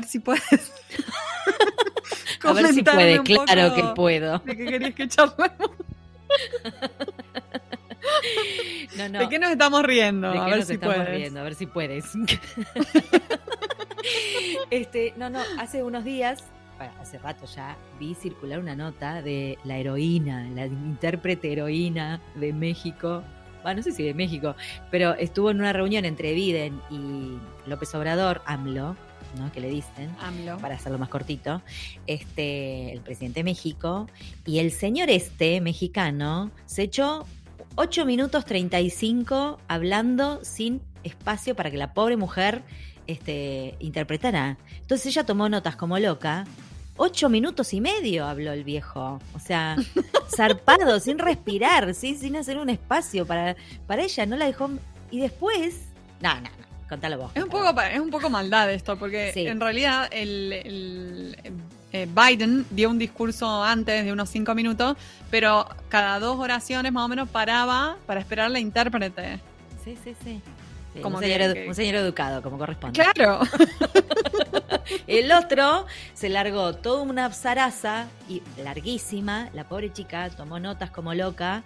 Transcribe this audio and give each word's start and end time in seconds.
ver 0.00 0.08
si 0.08 0.18
puedes. 0.18 0.42
A 2.44 2.52
ver 2.52 2.72
si 2.72 2.82
puede, 2.82 3.22
claro 3.22 3.74
que 3.74 3.82
puedo. 3.94 4.38
¿De 4.38 4.56
qué 4.56 4.64
querías 4.64 4.94
que 4.94 5.08
charlemos? 5.08 5.70
No, 8.96 9.08
no. 9.08 9.18
¿De 9.20 9.28
qué 9.28 9.38
nos 9.38 9.50
estamos 9.50 9.82
riendo? 9.82 10.30
¿De 10.30 10.38
a 10.38 10.44
qué 10.44 10.50
ver 10.50 10.58
nos 10.58 10.68
si 10.68 10.74
estamos 10.74 10.96
puedes. 10.96 11.10
riendo? 11.10 11.40
A 11.40 11.42
ver 11.42 11.54
si 11.54 11.66
puedes. 11.66 12.04
este, 14.70 15.14
no, 15.16 15.30
no, 15.30 15.40
hace 15.58 15.82
unos 15.82 16.04
días, 16.04 16.44
bueno, 16.76 16.92
hace 17.00 17.18
rato 17.18 17.46
ya, 17.46 17.76
vi 17.98 18.14
circular 18.14 18.58
una 18.58 18.76
nota 18.76 19.22
de 19.22 19.58
la 19.64 19.78
heroína, 19.78 20.48
la 20.54 20.66
intérprete 20.66 21.52
heroína 21.52 22.20
de 22.34 22.52
México. 22.52 23.22
Bueno, 23.62 23.78
no 23.78 23.82
sé 23.82 23.92
si 23.92 24.04
de 24.04 24.14
México, 24.14 24.54
pero 24.90 25.14
estuvo 25.14 25.50
en 25.50 25.58
una 25.58 25.72
reunión 25.72 26.04
entre 26.04 26.32
Biden 26.32 26.80
y 26.90 27.38
López 27.68 27.94
Obrador, 27.94 28.40
AMLO, 28.46 28.96
¿no? 29.36 29.50
Que 29.52 29.60
le 29.60 29.68
dicen 29.68 30.14
AMLO. 30.20 30.58
para 30.58 30.74
hacerlo 30.74 30.98
más 30.98 31.08
cortito, 31.08 31.62
este, 32.06 32.92
el 32.92 33.00
presidente 33.00 33.40
de 33.40 33.44
México, 33.44 34.08
y 34.46 34.58
el 34.58 34.72
señor 34.72 35.10
este, 35.10 35.60
mexicano, 35.60 36.50
se 36.66 36.84
echó 36.84 37.26
8 37.76 38.06
minutos 38.06 38.44
35 38.44 39.58
hablando 39.68 40.44
sin 40.44 40.80
espacio 41.04 41.54
para 41.54 41.70
que 41.70 41.76
la 41.76 41.94
pobre 41.94 42.16
mujer 42.16 42.62
este, 43.06 43.76
interpretara. 43.80 44.58
Entonces 44.80 45.06
ella 45.06 45.24
tomó 45.24 45.48
notas 45.48 45.76
como 45.76 45.98
loca. 45.98 46.44
Ocho 46.96 47.28
minutos 47.28 47.72
y 47.74 47.80
medio 47.80 48.26
habló 48.26 48.52
el 48.52 48.64
viejo. 48.64 49.20
O 49.34 49.38
sea, 49.38 49.76
zarpado, 50.36 50.98
sin 51.00 51.18
respirar, 51.18 51.94
¿sí? 51.94 52.16
sin 52.16 52.36
hacer 52.36 52.58
un 52.58 52.68
espacio 52.68 53.26
para, 53.26 53.56
para 53.86 54.02
ella. 54.02 54.26
No 54.26 54.36
la 54.36 54.46
dejó. 54.46 54.70
Y 55.10 55.20
después. 55.20 55.86
No, 56.20 56.34
no, 56.34 56.40
no. 56.40 56.67
Contalo 56.88 57.18
vos. 57.18 57.32
Es 57.34 57.42
un, 57.42 57.50
poco, 57.50 57.80
es 57.82 58.00
un 58.00 58.10
poco 58.10 58.30
maldad 58.30 58.70
esto, 58.72 58.96
porque 58.98 59.30
Sí. 59.34 59.46
en 59.46 59.60
realidad 59.60 60.08
el, 60.10 60.52
el, 60.52 61.36
eh, 61.92 62.06
Biden 62.14 62.64
dio 62.70 62.88
un 62.88 62.98
discurso 62.98 63.62
antes 63.62 64.04
de 64.04 64.12
unos 64.12 64.28
cinco 64.30 64.54
minutos, 64.54 64.96
pero 65.30 65.68
cada 65.90 66.18
dos 66.18 66.38
oraciones 66.38 66.90
más 66.92 67.04
o 67.04 67.08
menos 67.08 67.28
paraba 67.28 67.96
para 68.06 68.20
esperar 68.20 68.50
la 68.50 68.58
intérprete. 68.58 69.38
Sí, 69.84 69.96
sí, 70.02 70.14
sí. 70.24 70.40
Sí, 70.94 71.00
Como 71.02 71.16
un, 71.18 71.22
que- 71.22 71.28
señor, 71.30 71.50
edu- 71.50 71.54
que- 71.54 71.68
un 71.68 71.74
señor 71.74 71.94
educado, 71.96 72.40
como 72.42 72.56
corresponde. 72.56 72.98
Claro. 72.98 73.40
El 75.06 75.30
otro 75.32 75.86
se 76.14 76.28
largó 76.30 76.74
toda 76.74 77.02
una 77.02 77.30
zaraza 77.30 78.06
y 78.28 78.42
larguísima. 78.62 79.50
La 79.52 79.64
pobre 79.64 79.92
chica 79.92 80.30
tomó 80.30 80.58
notas 80.58 80.90
como 80.90 81.12
loca. 81.14 81.62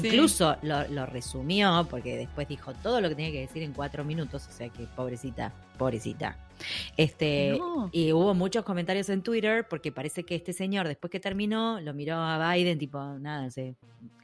Sí. 0.00 0.06
Incluso 0.08 0.56
lo, 0.62 0.86
lo 0.88 1.06
resumió, 1.06 1.86
porque 1.90 2.16
después 2.16 2.48
dijo 2.48 2.72
todo 2.74 3.00
lo 3.00 3.08
que 3.08 3.14
tenía 3.14 3.30
que 3.32 3.40
decir 3.40 3.62
en 3.62 3.72
cuatro 3.72 4.04
minutos. 4.04 4.46
O 4.48 4.52
sea 4.52 4.68
que 4.68 4.84
pobrecita, 4.96 5.52
pobrecita. 5.78 6.36
Este, 6.96 7.56
No. 7.58 7.88
Y 7.92 8.12
hubo 8.12 8.34
muchos 8.34 8.64
comentarios 8.64 9.08
en 9.08 9.22
Twitter, 9.22 9.66
porque 9.68 9.92
parece 9.92 10.24
que 10.24 10.34
este 10.34 10.52
señor, 10.52 10.86
después 10.88 11.10
que 11.10 11.20
terminó, 11.20 11.80
lo 11.80 11.92
miró 11.94 12.16
a 12.16 12.52
Biden, 12.54 12.78
tipo, 12.78 12.98
nada, 13.18 13.50
sé, 13.50 13.74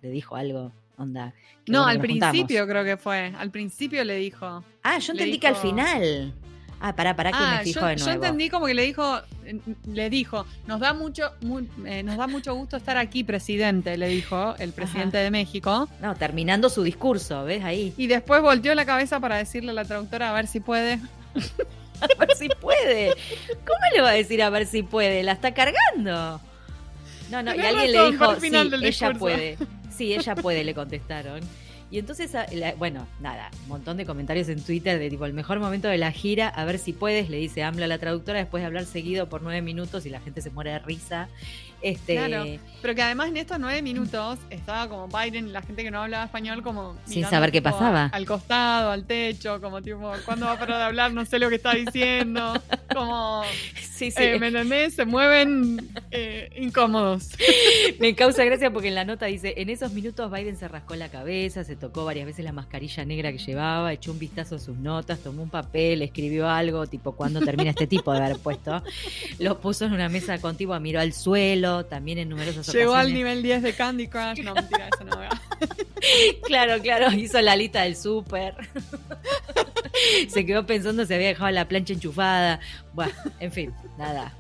le 0.03 0.11
dijo 0.11 0.37
algo, 0.37 0.73
onda. 0.97 1.35
No, 1.67 1.83
bueno, 1.83 1.85
al 1.87 1.99
juntamos. 1.99 2.33
principio 2.33 2.67
creo 2.67 2.85
que 2.85 2.97
fue. 2.97 3.33
Al 3.37 3.51
principio 3.51 4.05
le 4.05 4.17
dijo. 4.17 4.65
Ah, 4.83 4.99
yo 4.99 5.13
entendí 5.13 5.39
que 5.39 5.49
al 5.49 5.57
final. 5.57 6.33
Ah, 6.81 6.95
pará, 6.95 7.17
pará, 7.17 7.31
que 7.33 7.39
Ah, 7.41 7.57
me 7.59 7.65
fijo 7.65 7.81
yo, 7.81 7.87
de 7.87 7.97
yo 7.97 8.05
nuevo. 8.05 8.25
entendí 8.25 8.49
como 8.51 8.67
que 8.67 8.75
le 8.75 8.83
dijo, 8.83 9.19
eh, 9.45 9.59
le 9.93 10.11
dijo, 10.11 10.47
nos 10.67 10.79
da 10.79 10.93
mucho, 10.95 11.33
mu- 11.41 11.67
eh, 11.85 12.03
nos 12.05 12.17
da 12.17 12.27
mucho 12.29 12.55
gusto 12.55 12.77
estar 12.77 12.97
aquí, 12.97 13.25
presidente, 13.25 13.97
le 13.97 14.07
dijo 14.09 14.55
el 14.61 14.73
presidente 14.73 15.19
de 15.19 15.31
México. 15.33 15.89
No, 16.01 16.15
terminando 16.15 16.71
su 16.71 16.85
discurso, 16.85 17.45
¿ves 17.45 17.65
ahí? 17.65 17.93
Y 17.97 18.07
después 18.07 18.41
volteó 18.43 18.75
la 18.77 18.85
cabeza 18.87 19.19
para 19.19 19.37
decirle 19.39 19.71
a 19.73 19.75
la 19.75 19.85
traductora 19.85 20.31
a 20.31 20.33
ver 20.35 20.47
si 20.47 20.61
puede. 20.61 21.01
A 22.01 22.07
ver 22.17 22.37
si 22.37 22.49
puede. 22.49 23.13
¿Cómo 23.67 23.81
le 23.93 24.03
va 24.03 24.11
a 24.11 24.13
decir 24.13 24.41
a 24.41 24.51
ver 24.51 24.67
si 24.67 24.85
puede? 24.85 25.25
La 25.25 25.33
está 25.33 25.53
cargando. 25.53 26.41
No, 27.29 27.43
no, 27.43 27.53
y 27.57 27.59
alguien 27.59 27.75
razón, 27.75 27.91
le 27.93 28.11
dijo, 28.13 28.41
sí, 28.41 28.47
ella 28.47 28.65
discurso". 28.79 29.19
puede. 29.19 29.59
Sí, 29.97 30.15
ella 30.15 30.37
puede, 30.37 30.63
le 30.63 30.75
contestaron. 30.75 31.41
Y 31.91 31.99
entonces, 31.99 32.35
a- 32.35 32.47
la- 32.53 32.75
bueno, 32.75 33.07
nada, 33.21 33.51
un 33.63 33.69
montón 33.69 33.97
de 33.97 34.05
comentarios 34.05 34.49
en 34.51 34.63
Twitter 34.63 34.99
de 34.99 35.09
tipo, 35.09 35.25
el 35.25 35.33
mejor 35.33 35.59
momento 35.59 35.89
de 35.89 35.97
la 35.99 36.13
gira, 36.13 36.49
a 36.49 36.65
ver 36.67 36.79
si 36.79 36.93
puedes, 36.93 37.31
le 37.31 37.39
dice 37.39 37.63
AMLO 37.63 37.85
a 37.85 37.89
la 37.89 37.99
traductora 37.99 38.39
después 38.41 38.63
de 38.63 38.67
hablar 38.67 38.85
seguido 38.85 39.29
por 39.29 39.41
nueve 39.43 39.63
minutos 39.63 40.05
y 40.05 40.11
la 40.11 40.21
gente 40.21 40.43
se 40.43 40.51
muere 40.51 40.73
de 40.73 40.79
risa. 40.81 41.29
Este, 41.83 42.17
Claro. 42.17 42.45
Pero 42.81 42.95
que 42.95 43.03
además 43.03 43.29
en 43.29 43.37
estos 43.39 43.59
nueve 43.59 43.83
minutos 43.83 44.39
estaba 44.51 44.89
como 44.89 45.09
Biden 45.09 45.53
la 45.53 45.63
gente 45.63 45.83
que 45.83 45.91
no 45.91 46.03
hablaba 46.03 46.25
español 46.25 46.63
como... 46.63 46.97
Sin 47.07 47.25
saber 47.27 47.51
qué 47.51 47.61
pasaba. 47.61 48.07
Al 48.07 48.25
costado, 48.25 48.93
al 48.93 49.05
techo, 49.05 49.61
como 49.61 49.83
tipo, 49.83 50.13
¿cuándo 50.25 50.47
va 50.47 50.53
a 50.53 50.59
parar 50.61 50.79
de 50.79 50.85
hablar? 50.85 51.13
No 51.13 51.25
sé 51.25 51.41
lo 51.41 51.49
que 51.49 51.57
está 51.57 51.75
diciendo. 51.75 52.53
Como, 52.95 53.43
Sí, 53.75 54.13
sí. 54.13 54.23
eh, 54.23 54.39
¿me 54.39 54.49
entendés? 54.49 54.95
Se 54.95 55.05
mueven 55.05 55.89
eh, 56.13 56.51
incómodos. 56.57 57.31
Me 57.99 58.15
causa 58.15 58.45
gracia 58.45 58.71
porque 58.73 58.89
en 58.89 58.95
la 58.95 59.05
nota 59.05 59.27
dice, 59.27 59.55
en 59.57 59.71
esos 59.71 59.93
minutos 59.93 60.31
Biden 60.31 60.57
se 60.57 60.69
rascó 60.69 60.95
la 60.95 61.09
cabeza, 61.09 61.65
se 61.65 61.75
tocó 61.75 62.05
varias 62.05 62.27
veces 62.27 62.45
la 62.45 62.53
mascarilla 62.53 63.05
negra 63.05 63.33
que 63.33 63.39
llevaba, 63.39 63.93
echó 63.93 64.13
un 64.13 64.21
vistazo 64.21 64.55
a 64.55 64.59
sus 64.61 64.77
notas, 64.77 65.19
tomó 65.19 65.43
un 65.43 65.51
papel, 65.51 66.03
escribió 66.03 66.49
algo, 66.49 66.87
tipo, 66.87 67.13
¿cuándo 67.17 67.41
termina 67.41 67.71
este 67.71 67.89
tipo 67.89 68.13
de 68.13 68.19
haber 68.25 68.39
puesto? 68.39 68.83
Lo 69.41 69.59
puso 69.61 69.85
en 69.85 69.93
una 69.95 70.09
mesa 70.09 70.39
contigua, 70.41 70.79
miró 70.79 71.01
al 71.01 71.13
suelo, 71.13 71.68
también 71.87 72.19
en 72.19 72.29
numerosas 72.29 72.67
Llegó 72.73 72.95
al 72.95 73.07
ocasiones. 73.07 73.15
nivel 73.15 73.43
10 73.43 73.63
de 73.63 73.73
Candy 73.75 74.09
Crush. 74.09 74.43
No, 74.43 74.55
mentira, 74.55 74.89
eso 74.95 75.05
no. 75.05 75.17
Claro, 76.47 76.81
claro, 76.81 77.11
hizo 77.13 77.41
la 77.41 77.57
lista 77.57 77.83
del 77.83 77.97
súper. 77.97 78.55
se 80.29 80.47
quedó 80.47 80.65
pensando 80.65 81.05
si 81.05 81.13
había 81.15 81.29
dejado 81.29 81.51
la 81.51 81.67
plancha 81.67 81.93
enchufada. 81.93 82.61
Bueno, 82.93 83.13
en 83.41 83.53
fin, 83.53 83.75
nada. 83.99 84.33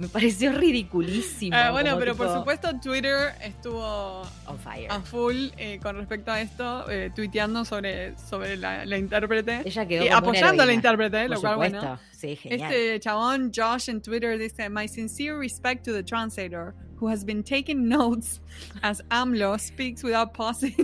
Me 0.00 0.08
pareció 0.08 0.50
ridiculísimo. 0.52 1.54
Ah, 1.54 1.70
bueno, 1.72 1.96
pero 1.98 2.16
por 2.16 2.26
tipo, 2.28 2.38
supuesto 2.38 2.70
Twitter 2.82 3.34
estuvo 3.44 4.22
On 4.46 4.58
fire. 4.58 4.90
a 4.90 5.00
full 5.00 5.48
eh, 5.58 5.78
con 5.82 5.94
respecto 5.96 6.32
a 6.32 6.40
esto, 6.40 6.90
eh, 6.90 7.10
tuiteando 7.14 7.66
sobre, 7.66 8.16
sobre 8.16 8.56
la, 8.56 8.86
la 8.86 8.96
intérprete. 8.96 9.60
Ella 9.64 9.86
quedó 9.86 10.04
Y 10.04 10.08
apoyando 10.08 10.62
a 10.62 10.66
la 10.66 10.72
intérprete, 10.72 11.26
Por 11.26 11.30
lo 11.36 11.40
cual 11.42 11.52
supuesto. 11.52 11.78
bueno. 11.80 11.98
Sí, 12.12 12.34
genial. 12.36 12.72
Este 12.72 13.00
chabón, 13.00 13.52
Josh, 13.54 13.90
en 13.90 14.00
Twitter 14.00 14.38
dice: 14.38 14.70
My 14.70 14.88
sincere 14.88 15.36
respect 15.38 15.84
to 15.84 15.92
the 15.92 16.02
translator 16.02 16.74
who 16.98 17.06
has 17.10 17.22
been 17.22 17.42
taking 17.42 17.86
notes 17.86 18.40
as 18.82 19.02
AMLO 19.10 19.58
speaks 19.58 20.02
without 20.02 20.32
pausing 20.32 20.74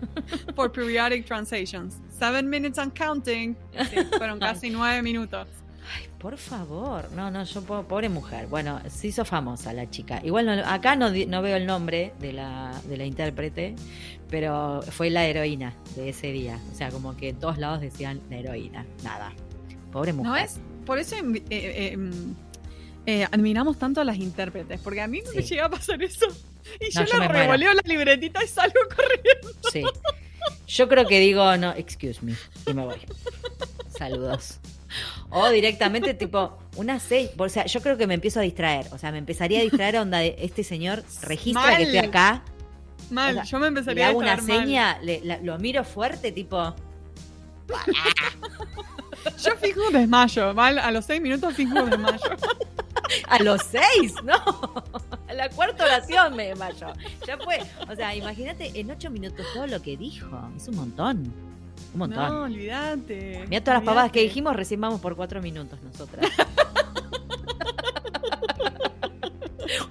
for 0.54 0.68
periodic 0.70 1.26
translations. 1.26 1.96
Seven 2.08 2.48
minutes 2.48 2.78
and 2.78 2.94
counting. 2.94 3.56
Sí, 3.90 3.96
fueron 4.16 4.38
casi 4.40 4.70
nueve 4.70 5.02
minutos. 5.02 5.48
Por 6.20 6.36
favor, 6.36 7.10
no, 7.12 7.30
no, 7.30 7.44
yo 7.44 7.62
po- 7.62 7.82
pobre 7.84 8.10
mujer. 8.10 8.46
Bueno, 8.46 8.78
se 8.90 9.06
hizo 9.08 9.24
famosa 9.24 9.72
la 9.72 9.88
chica. 9.88 10.20
Igual 10.22 10.44
no- 10.46 10.52
acá 10.66 10.94
no, 10.94 11.10
veo 11.10 11.56
el 11.56 11.64
nombre 11.66 12.12
de 12.20 12.34
la, 12.34 12.78
de 12.84 12.96
la 12.98 13.06
intérprete, 13.06 13.74
pero 14.28 14.82
fue 14.82 15.08
la 15.08 15.24
heroína 15.26 15.74
de 15.96 16.10
ese 16.10 16.30
día. 16.30 16.60
O 16.70 16.74
sea, 16.74 16.90
como 16.90 17.16
que 17.16 17.30
en 17.30 17.38
todos 17.38 17.56
lados 17.56 17.80
decían 17.80 18.20
la 18.28 18.36
heroína. 18.36 18.84
Nada. 19.02 19.32
Pobre 19.90 20.12
mujer. 20.12 20.30
¿No 20.30 20.36
es? 20.36 20.60
Por 20.84 20.98
eso 20.98 21.16
eh, 21.16 21.42
eh, 21.50 21.96
mm, 21.96 22.34
eh, 23.06 23.24
admiramos 23.32 23.78
tanto 23.78 24.02
a 24.02 24.04
las 24.04 24.18
intérpretes, 24.18 24.78
porque 24.82 25.00
a 25.00 25.06
mí 25.08 25.22
me 25.34 25.40
Sí. 25.42 25.54
llega 25.54 25.64
a 25.66 25.70
pasar 25.70 26.02
eso. 26.02 26.26
Y 26.80 26.94
No, 26.94 27.04
yo 27.06 27.18
me 27.18 27.26
le 27.28 27.32
revoleo 27.32 27.72
la 27.72 27.82
libretita 27.86 28.44
y 28.44 28.46
salgo 28.46 28.78
corriendo. 28.94 29.58
Sí. 29.72 29.82
Yo 30.66 30.86
creo 30.86 31.06
que 31.06 31.18
digo, 31.18 31.56
no, 31.56 31.72
excuse 31.72 32.20
me, 32.22 32.34
y 32.66 32.74
me 32.74 32.84
voy. 32.84 32.96
Saludos. 33.96 34.58
O 35.30 35.48
directamente, 35.50 36.14
tipo, 36.14 36.58
una 36.76 36.98
seis. 36.98 37.30
O 37.38 37.48
sea, 37.48 37.66
yo 37.66 37.80
creo 37.80 37.96
que 37.96 38.06
me 38.06 38.14
empiezo 38.14 38.40
a 38.40 38.42
distraer. 38.42 38.86
O 38.92 38.98
sea, 38.98 39.12
me 39.12 39.18
empezaría 39.18 39.60
a 39.60 39.62
distraer 39.62 39.96
onda 39.98 40.18
de 40.18 40.34
este 40.38 40.64
señor 40.64 41.04
registra 41.22 41.76
que 41.76 41.82
estoy 41.84 41.98
acá. 41.98 42.42
Mal, 43.10 43.30
O 43.32 43.34
sea, 43.34 43.44
yo 43.44 43.58
me 43.58 43.64
Le 43.64 43.68
empezaría 43.68 44.06
a 44.06 44.08
hago 44.10 44.18
una 44.18 44.34
distraer 44.36 44.58
mal. 44.58 44.66
seña, 44.66 44.98
le- 45.02 45.20
la- 45.24 45.38
lo 45.38 45.58
miro 45.58 45.84
fuerte, 45.84 46.32
tipo. 46.32 46.74
Yo 49.42 49.56
fijo 49.56 49.86
un 49.88 49.92
desmayo, 49.92 50.54
mal, 50.54 50.78
a 50.78 50.90
los 50.90 51.04
seis 51.04 51.20
minutos 51.20 51.54
fijo 51.54 51.82
un 51.82 51.90
desmayo. 51.90 52.18
A 53.26 53.42
los 53.42 53.60
seis, 53.62 54.14
¿no? 54.22 54.34
A 55.28 55.34
la 55.34 55.48
cuarta 55.50 55.84
oración 55.84 56.36
me 56.36 56.46
desmayo. 56.48 56.92
Ya 57.26 57.36
fue. 57.38 57.58
O 57.90 57.96
sea, 57.96 58.14
imagínate 58.14 58.70
en 58.78 58.88
ocho 58.92 59.10
minutos 59.10 59.44
todo 59.52 59.66
lo 59.66 59.82
que 59.82 59.96
dijo. 59.96 60.28
Es 60.56 60.68
un 60.68 60.76
montón. 60.76 61.32
Un 61.92 61.98
montón. 61.98 62.28
No, 62.28 62.42
olvídate. 62.42 63.44
Mira 63.48 63.62
todas 63.62 63.80
las 63.80 63.84
pavadas 63.84 64.12
que 64.12 64.20
dijimos, 64.22 64.54
recién 64.54 64.80
vamos 64.80 65.00
por 65.00 65.16
cuatro 65.16 65.42
minutos 65.42 65.80
nosotras. 65.82 66.30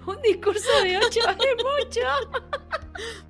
Un 0.06 0.22
discurso 0.22 0.84
de 0.84 0.98
ocho 0.98 1.20
es 1.30 1.56
mucho. 1.64 2.02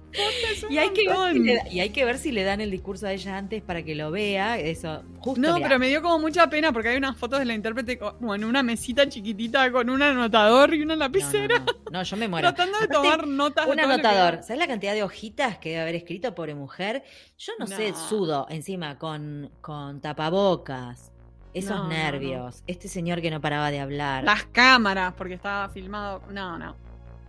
Y 0.69 0.77
hay, 0.77 0.89
que 0.91 1.07
ver 1.07 1.17
montón. 1.17 1.33
si 1.33 1.39
le, 1.39 1.61
y 1.71 1.79
hay 1.79 1.89
que 1.89 2.05
ver 2.05 2.17
si 2.17 2.31
le 2.31 2.43
dan 2.43 2.61
el 2.61 2.69
discurso 2.71 3.07
a 3.07 3.11
ella 3.13 3.37
antes 3.37 3.61
para 3.61 3.83
que 3.83 3.95
lo 3.95 4.11
vea. 4.11 4.59
Eso, 4.59 5.03
justo. 5.19 5.39
No, 5.41 5.55
mirá. 5.55 5.67
pero 5.67 5.79
me 5.79 5.87
dio 5.87 6.01
como 6.01 6.19
mucha 6.19 6.47
pena 6.49 6.71
porque 6.71 6.89
hay 6.89 6.97
unas 6.97 7.17
fotos 7.17 7.39
de 7.39 7.45
la 7.45 7.53
intérprete 7.53 7.97
como 7.97 8.35
en 8.35 8.43
una 8.43 8.61
mesita 8.63 9.07
chiquitita 9.09 9.71
con 9.71 9.89
un 9.89 10.01
anotador 10.01 10.73
y 10.73 10.81
una 10.81 10.95
No, 10.95 10.99
no, 10.99 11.05
lapicera. 11.05 11.59
no, 11.59 11.65
no, 11.91 12.03
yo 12.03 12.17
me 12.17 12.27
muero. 12.27 12.47
Tratando 12.53 12.77
de 12.79 12.85
Aparte, 12.85 12.93
tomar 13.09 13.27
notas 13.27 13.65
de 13.65 13.71
Un 13.71 13.79
anotador. 13.79 14.43
¿Sabes 14.43 14.57
la 14.59 14.67
cantidad 14.67 14.93
de 14.93 15.03
hojitas 15.03 15.57
que 15.57 15.69
debe 15.69 15.81
haber 15.81 15.95
escrito, 15.95 16.35
pobre 16.35 16.55
mujer? 16.55 17.03
Yo 17.37 17.53
no, 17.59 17.67
sé, 17.67 17.93
sudo 18.09 18.45
encima 18.49 18.97
con, 18.97 19.49
con 19.61 20.01
tapabocas. 20.01 21.11
esos 21.53 21.87
nervios, 21.89 22.63
este 22.67 22.87
señor 22.87 23.21
que 23.21 23.31
no 23.31 23.41
paraba 23.41 23.71
de 23.71 23.79
hablar. 23.79 24.23
Las 24.23 24.45
cámaras, 24.45 25.13
porque 25.15 25.33
estaba 25.35 25.69
filmado. 25.69 26.21
No, 26.31 26.57
no. 26.57 26.75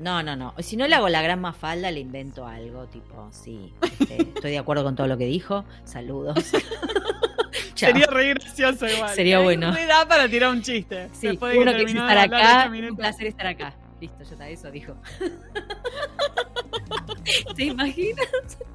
No, 0.01 0.23
no, 0.23 0.35
no. 0.35 0.55
Si 0.59 0.77
no 0.77 0.89
le 0.89 0.95
hago 0.95 1.09
la 1.09 1.21
gran 1.23 1.41
mafalda, 1.41 1.91
le 1.91 2.01
invento 2.01 2.47
algo, 2.47 2.87
tipo, 2.87 3.29
sí, 3.31 3.73
este, 3.83 4.23
estoy 4.35 4.53
de 4.53 4.59
acuerdo 4.59 4.83
con 4.83 4.97
todo 4.97 5.07
lo 5.07 5.19
que 5.19 5.27
dijo. 5.27 5.65
Saludos. 5.85 6.37
Chao. 7.75 7.91
Sería 7.93 8.07
re 8.07 8.35
gracioso 8.35 8.87
igual. 8.87 9.15
Sería 9.15 9.41
bueno. 9.41 9.73
Me 9.73 9.87
da 9.87 10.07
para 10.07 10.29
tirar 10.29 10.51
un 10.51 10.63
chiste. 10.63 11.09
Sí, 11.13 11.29
Después 11.29 11.53
de 11.53 11.59
que 11.59 11.63
uno 11.63 11.73
que 11.73 11.85
estar 11.85 12.19
acá, 12.19 12.71
un 12.71 12.97
placer 12.97 13.27
estar 13.27 13.47
acá. 13.47 13.75
Listo, 14.01 14.25
ya 14.25 14.31
está, 14.31 14.49
eso 14.49 14.71
dijo. 14.71 14.95
¿Te 17.57 17.65
imaginas? 17.65 18.27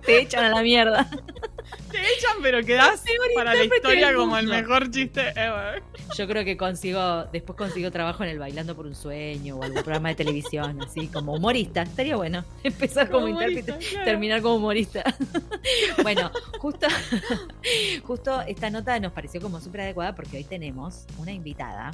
Te 0.05 0.21
echan 0.21 0.45
a 0.45 0.49
la 0.49 0.61
mierda. 0.61 1.09
Te 1.91 1.99
echan, 1.99 2.37
pero 2.41 2.63
quedás 2.63 3.03
para 3.33 3.55
la 3.55 3.63
historia 3.63 4.13
como 4.13 4.37
el 4.37 4.47
mejor 4.47 4.91
chiste 4.91 5.29
ever. 5.29 5.81
Yo 6.15 6.27
creo 6.27 6.45
que 6.45 6.55
consigo, 6.55 7.25
después 7.33 7.57
consigo 7.57 7.89
trabajo 7.89 8.23
en 8.23 8.29
el 8.29 8.39
Bailando 8.39 8.75
por 8.75 8.85
un 8.85 8.93
Sueño 8.93 9.57
o 9.57 9.63
algún 9.63 9.81
programa 9.81 10.09
de 10.09 10.15
televisión, 10.15 10.79
así 10.81 11.07
como 11.07 11.33
humorista. 11.33 11.81
Estaría 11.81 12.15
bueno 12.15 12.45
empezar 12.63 13.09
como, 13.09 13.25
Como 13.25 13.41
intérprete, 13.41 13.87
claro. 13.87 14.05
terminar 14.05 14.41
como 14.41 14.55
humorista. 14.55 15.03
bueno, 16.03 16.31
justo, 16.59 16.87
justo 18.03 18.41
esta 18.41 18.69
nota 18.69 18.99
nos 18.99 19.11
pareció 19.11 19.41
como 19.41 19.59
súper 19.59 19.81
adecuada 19.81 20.13
porque 20.13 20.37
hoy 20.37 20.43
tenemos 20.43 21.05
una 21.17 21.31
invitada 21.31 21.91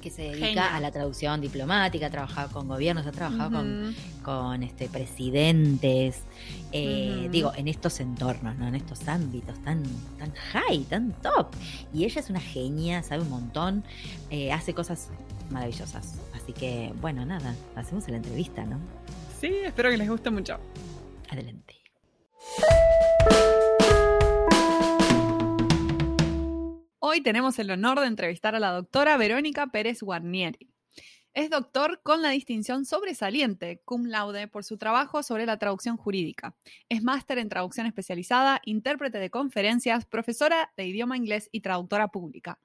que 0.00 0.10
se 0.10 0.22
dedica 0.22 0.74
a 0.74 0.80
la 0.80 0.90
traducción 0.90 1.40
diplomática, 1.40 2.06
ha 2.06 2.10
trabajado 2.10 2.50
con 2.50 2.68
gobiernos, 2.68 3.06
ha 3.06 3.12
trabajado 3.12 3.50
con 3.50 3.94
con 4.26 4.64
este 4.64 4.88
presidentes, 4.88 6.22
eh, 6.72 7.28
digo, 7.30 7.52
en 7.54 7.68
estos 7.68 8.00
entornos, 8.00 8.56
¿no? 8.56 8.66
En 8.66 8.74
estos 8.74 9.06
ámbitos 9.06 9.56
tan, 9.62 9.84
tan 10.18 10.32
high, 10.34 10.82
tan 10.82 11.12
top. 11.22 11.46
Y 11.94 12.04
ella 12.04 12.20
es 12.20 12.28
una 12.28 12.40
genia, 12.40 13.04
sabe 13.04 13.22
un 13.22 13.30
montón, 13.30 13.84
eh, 14.30 14.50
hace 14.50 14.74
cosas 14.74 15.10
maravillosas. 15.50 16.16
Así 16.34 16.52
que, 16.52 16.92
bueno, 17.00 17.24
nada, 17.24 17.54
hacemos 17.76 18.08
la 18.08 18.16
entrevista, 18.16 18.64
¿no? 18.64 18.80
Sí, 19.40 19.52
espero 19.64 19.90
que 19.90 19.96
les 19.96 20.08
guste 20.08 20.28
mucho. 20.30 20.58
Adelante. 21.30 21.76
Hoy 27.08 27.20
tenemos 27.20 27.56
el 27.60 27.70
honor 27.70 28.00
de 28.00 28.08
entrevistar 28.08 28.56
a 28.56 28.58
la 28.58 28.72
doctora 28.72 29.16
Verónica 29.16 29.68
Pérez 29.68 30.02
Guarnieri. 30.02 30.74
Es 31.34 31.50
doctor 31.50 32.00
con 32.02 32.20
la 32.20 32.30
distinción 32.30 32.84
sobresaliente, 32.84 33.80
cum 33.84 34.06
laude, 34.06 34.48
por 34.48 34.64
su 34.64 34.76
trabajo 34.76 35.22
sobre 35.22 35.46
la 35.46 35.56
traducción 35.56 35.96
jurídica. 35.96 36.56
Es 36.88 37.04
máster 37.04 37.38
en 37.38 37.48
traducción 37.48 37.86
especializada, 37.86 38.60
intérprete 38.64 39.18
de 39.18 39.30
conferencias, 39.30 40.04
profesora 40.04 40.72
de 40.76 40.86
idioma 40.88 41.16
inglés 41.16 41.48
y 41.52 41.60
traductora 41.60 42.08
pública. 42.08 42.58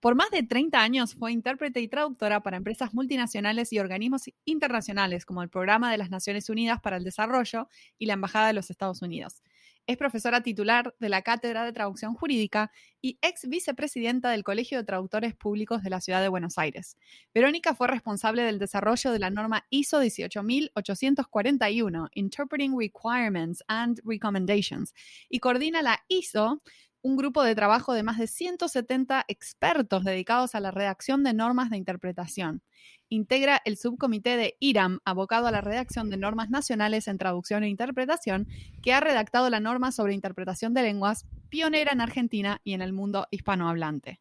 Por 0.00 0.14
más 0.14 0.30
de 0.30 0.44
30 0.44 0.80
años 0.80 1.14
fue 1.14 1.32
intérprete 1.32 1.82
y 1.82 1.88
traductora 1.88 2.42
para 2.42 2.56
empresas 2.56 2.94
multinacionales 2.94 3.70
y 3.70 3.80
organismos 3.80 4.30
internacionales 4.46 5.26
como 5.26 5.42
el 5.42 5.50
Programa 5.50 5.92
de 5.92 5.98
las 5.98 6.08
Naciones 6.08 6.48
Unidas 6.48 6.80
para 6.80 6.96
el 6.96 7.04
Desarrollo 7.04 7.68
y 7.98 8.06
la 8.06 8.14
Embajada 8.14 8.46
de 8.46 8.54
los 8.54 8.70
Estados 8.70 9.02
Unidos. 9.02 9.42
Es 9.86 9.98
profesora 9.98 10.42
titular 10.42 10.94
de 10.98 11.10
la 11.10 11.20
Cátedra 11.20 11.62
de 11.62 11.74
Traducción 11.74 12.14
Jurídica 12.14 12.72
y 13.02 13.18
ex 13.20 13.46
vicepresidenta 13.46 14.30
del 14.30 14.42
Colegio 14.42 14.78
de 14.78 14.84
Traductores 14.84 15.34
Públicos 15.34 15.82
de 15.82 15.90
la 15.90 16.00
Ciudad 16.00 16.22
de 16.22 16.28
Buenos 16.28 16.56
Aires. 16.56 16.96
Verónica 17.34 17.74
fue 17.74 17.88
responsable 17.88 18.44
del 18.44 18.58
desarrollo 18.58 19.12
de 19.12 19.18
la 19.18 19.28
norma 19.28 19.66
ISO 19.68 19.98
18841, 19.98 22.08
Interpreting 22.14 22.78
Requirements 22.78 23.62
and 23.68 24.00
Recommendations, 24.06 24.94
y 25.28 25.40
coordina 25.40 25.82
la 25.82 26.02
ISO, 26.08 26.62
un 27.04 27.16
grupo 27.16 27.42
de 27.42 27.54
trabajo 27.54 27.92
de 27.92 28.02
más 28.02 28.16
de 28.16 28.26
170 28.26 29.26
expertos 29.28 30.04
dedicados 30.04 30.54
a 30.54 30.60
la 30.60 30.70
redacción 30.70 31.22
de 31.22 31.34
normas 31.34 31.68
de 31.68 31.76
interpretación. 31.76 32.62
Integra 33.10 33.60
el 33.66 33.76
subcomité 33.76 34.38
de 34.38 34.56
IRAM, 34.58 35.00
abocado 35.04 35.46
a 35.46 35.50
la 35.50 35.60
redacción 35.60 36.08
de 36.08 36.16
normas 36.16 36.48
nacionales 36.48 37.06
en 37.06 37.18
traducción 37.18 37.62
e 37.62 37.68
interpretación, 37.68 38.48
que 38.82 38.94
ha 38.94 39.00
redactado 39.00 39.50
la 39.50 39.60
norma 39.60 39.92
sobre 39.92 40.14
interpretación 40.14 40.72
de 40.72 40.80
lenguas, 40.82 41.26
pionera 41.50 41.92
en 41.92 42.00
Argentina 42.00 42.62
y 42.64 42.72
en 42.72 42.80
el 42.80 42.94
mundo 42.94 43.26
hispanohablante. 43.30 44.18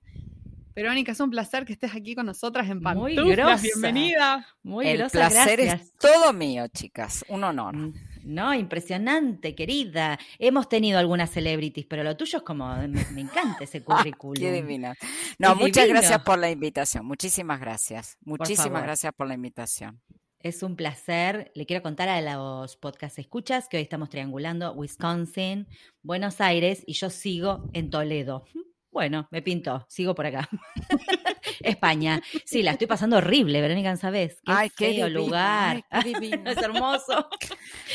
Verónica, 0.76 1.14
es 1.14 1.20
un 1.22 1.30
placer 1.30 1.64
que 1.64 1.72
estés 1.72 1.96
aquí 1.96 2.16
con 2.16 2.26
nosotras 2.26 2.70
en 2.70 2.80
Muy 2.80 3.16
Pantuflas. 3.16 3.38
grosa. 3.38 3.62
Bienvenida. 3.64 4.48
Muy 4.62 4.88
El 4.88 4.98
grosa, 4.98 5.20
placer 5.20 5.62
gracias. 5.62 5.82
es 5.88 5.94
todo 5.98 6.34
mío, 6.34 6.68
chicas. 6.68 7.24
Un 7.30 7.46
honor. 7.46 7.76
No, 8.24 8.54
impresionante, 8.54 9.56
querida. 9.56 10.18
Hemos 10.40 10.70
tenido 10.70 11.00
algunas 11.00 11.30
celebrities, 11.30 11.86
pero 11.88 12.04
lo 12.04 12.16
tuyo 12.18 12.38
es 12.38 12.44
como, 12.44 12.74
me, 12.76 12.88
me 12.88 13.22
encanta 13.22 13.64
ese 13.64 13.84
currículum. 13.84 14.36
Qué 14.36 14.52
divina. 14.52 14.96
No, 15.40 15.52
Es 15.52 15.58
muchas 15.58 15.84
divino. 15.86 16.00
gracias 16.00 16.24
por 16.24 16.40
la 16.40 16.50
invitación. 16.52 17.06
Muchísimas 17.06 17.60
gracias. 17.60 18.18
Muchísimas 18.24 18.84
gracias 18.84 19.14
por 19.14 19.28
la 19.28 19.34
invitación. 19.34 20.02
Es 20.40 20.62
un 20.62 20.76
placer. 20.76 21.52
Le 21.56 21.66
quiero 21.66 21.82
contar 21.82 22.10
a 22.10 22.20
los 22.22 22.76
podcast 22.76 23.18
escuchas 23.20 23.70
que 23.70 23.78
hoy 23.78 23.84
estamos 23.84 24.10
triangulando 24.10 24.74
Wisconsin, 24.74 25.68
Buenos 26.02 26.42
Aires 26.42 26.84
y 26.86 26.94
yo 26.94 27.10
sigo 27.10 27.70
en 27.74 27.90
Toledo. 27.90 28.46
Bueno, 28.92 29.28
me 29.32 29.42
pinto, 29.42 29.86
sigo 29.90 30.14
por 30.14 30.26
acá. 30.26 30.50
España. 31.64 32.22
Sí, 32.46 32.62
la 32.64 32.72
estoy 32.72 32.88
pasando 32.88 33.18
horrible, 33.18 33.62
Verónica, 33.62 33.96
¿sabes? 33.98 34.36
Qué 34.46 34.52
Ay, 34.52 34.70
qué 34.76 34.88
divino, 34.90 35.10
lugar. 35.10 35.84
ay, 35.90 36.04
qué 36.04 36.10
divino. 36.20 36.50
es 36.52 36.58
hermoso. 36.58 37.28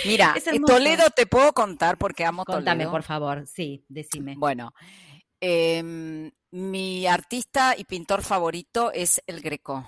Mira, 0.04 0.34
Es 0.36 0.46
en 0.46 0.54
hermoso. 0.56 0.74
Toledo 0.74 1.10
te 1.14 1.26
puedo 1.26 1.52
contar 1.52 1.98
porque 1.98 2.24
amo 2.24 2.44
Contame, 2.44 2.84
Toledo. 2.84 2.90
por 2.90 3.02
favor. 3.02 3.46
Sí, 3.46 3.84
decime. 3.88 4.34
Bueno, 4.36 4.72
em, 5.40 6.30
mi 6.50 7.06
artista 7.06 7.74
y 7.76 7.84
pintor 7.84 8.22
favorito 8.22 8.90
es 8.92 9.22
el 9.26 9.40
Greco. 9.40 9.86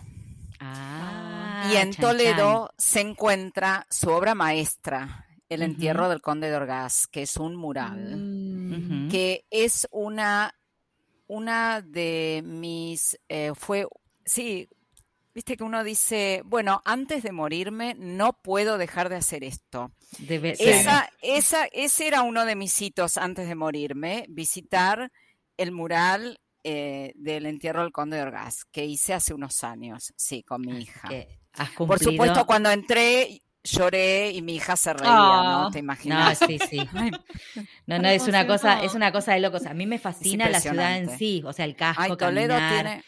Ah, 0.61 1.71
y 1.73 1.76
en 1.76 1.93
chan, 1.93 2.03
Toledo 2.03 2.71
se 2.76 3.00
encuentra 3.00 3.87
su 3.91 4.11
obra 4.11 4.35
maestra, 4.35 5.26
El 5.49 5.62
entierro 5.62 6.09
del 6.09 6.21
conde 6.21 6.49
de 6.50 6.56
Orgaz, 6.56 7.06
que 7.09 7.23
es 7.23 7.37
un 7.37 7.56
mural. 7.56 8.17
Mm. 8.17 9.09
que 9.11 9.47
es 9.50 9.88
una, 9.91 10.55
una 11.31 11.81
de 11.81 12.43
mis, 12.44 13.17
eh, 13.29 13.53
fue, 13.55 13.87
sí, 14.25 14.69
viste 15.32 15.57
que 15.57 15.62
uno 15.62 15.85
dice, 15.85 16.43
bueno, 16.45 16.83
antes 16.85 17.23
de 17.23 17.31
morirme 17.31 17.95
no 17.97 18.33
puedo 18.33 18.78
dejar 18.78 19.09
de 19.09 19.14
hacer 19.16 19.45
esto. 19.45 19.93
Debe- 20.19 20.57
Esa, 20.59 21.09
esa, 21.23 21.66
ese 21.66 22.09
era 22.09 22.23
uno 22.23 22.45
de 22.45 22.57
mis 22.57 22.83
hitos 22.83 23.16
antes 23.16 23.47
de 23.47 23.54
morirme, 23.54 24.26
visitar 24.28 25.12
el 25.57 25.71
mural 25.71 26.40
eh, 26.64 27.12
del 27.14 27.47
entierro 27.47 27.83
del 27.83 27.93
conde 27.93 28.16
de 28.16 28.25
Orgaz, 28.25 28.64
que 28.73 28.85
hice 28.85 29.14
hace 29.14 29.33
unos 29.33 29.62
años, 29.62 30.12
sí, 30.16 30.43
con 30.43 30.62
mi 30.62 30.81
hija. 30.83 31.09
has 31.52 31.71
Por 31.71 31.99
supuesto, 32.00 32.45
cuando 32.45 32.71
entré 32.73 33.40
lloré 33.64 34.31
y 34.31 34.43
mi 34.43 34.57
hija 34.57 34.76
se 34.76 34.93
reía, 34.93 35.11
Ah. 35.12 35.62
¿no? 35.64 35.71
¿Te 35.71 35.79
No, 35.79 35.85
imaginas? 35.85 36.38
sí, 36.38 36.59
sí. 36.71 36.88
Ay, 36.95 37.11
No, 37.87 37.99
no, 37.99 38.09
es 38.09 38.26
una 38.26 38.47
cosa, 38.47 38.83
es 38.83 38.95
una 38.95 39.12
cosa 39.12 39.33
de 39.35 39.40
locos. 39.40 39.67
A 39.67 39.75
mí 39.75 39.87
me 39.87 39.99
fascina 39.99 40.49
la 40.49 40.61
ciudad 40.61 40.97
en 40.97 41.17
sí, 41.19 41.43
o 41.45 41.52
sea, 41.52 41.64
el 41.64 41.76
casco, 41.76 42.02
ay, 42.02 42.17
Toledo 42.17 42.55
caminar. 42.57 42.75
tiene... 42.85 43.05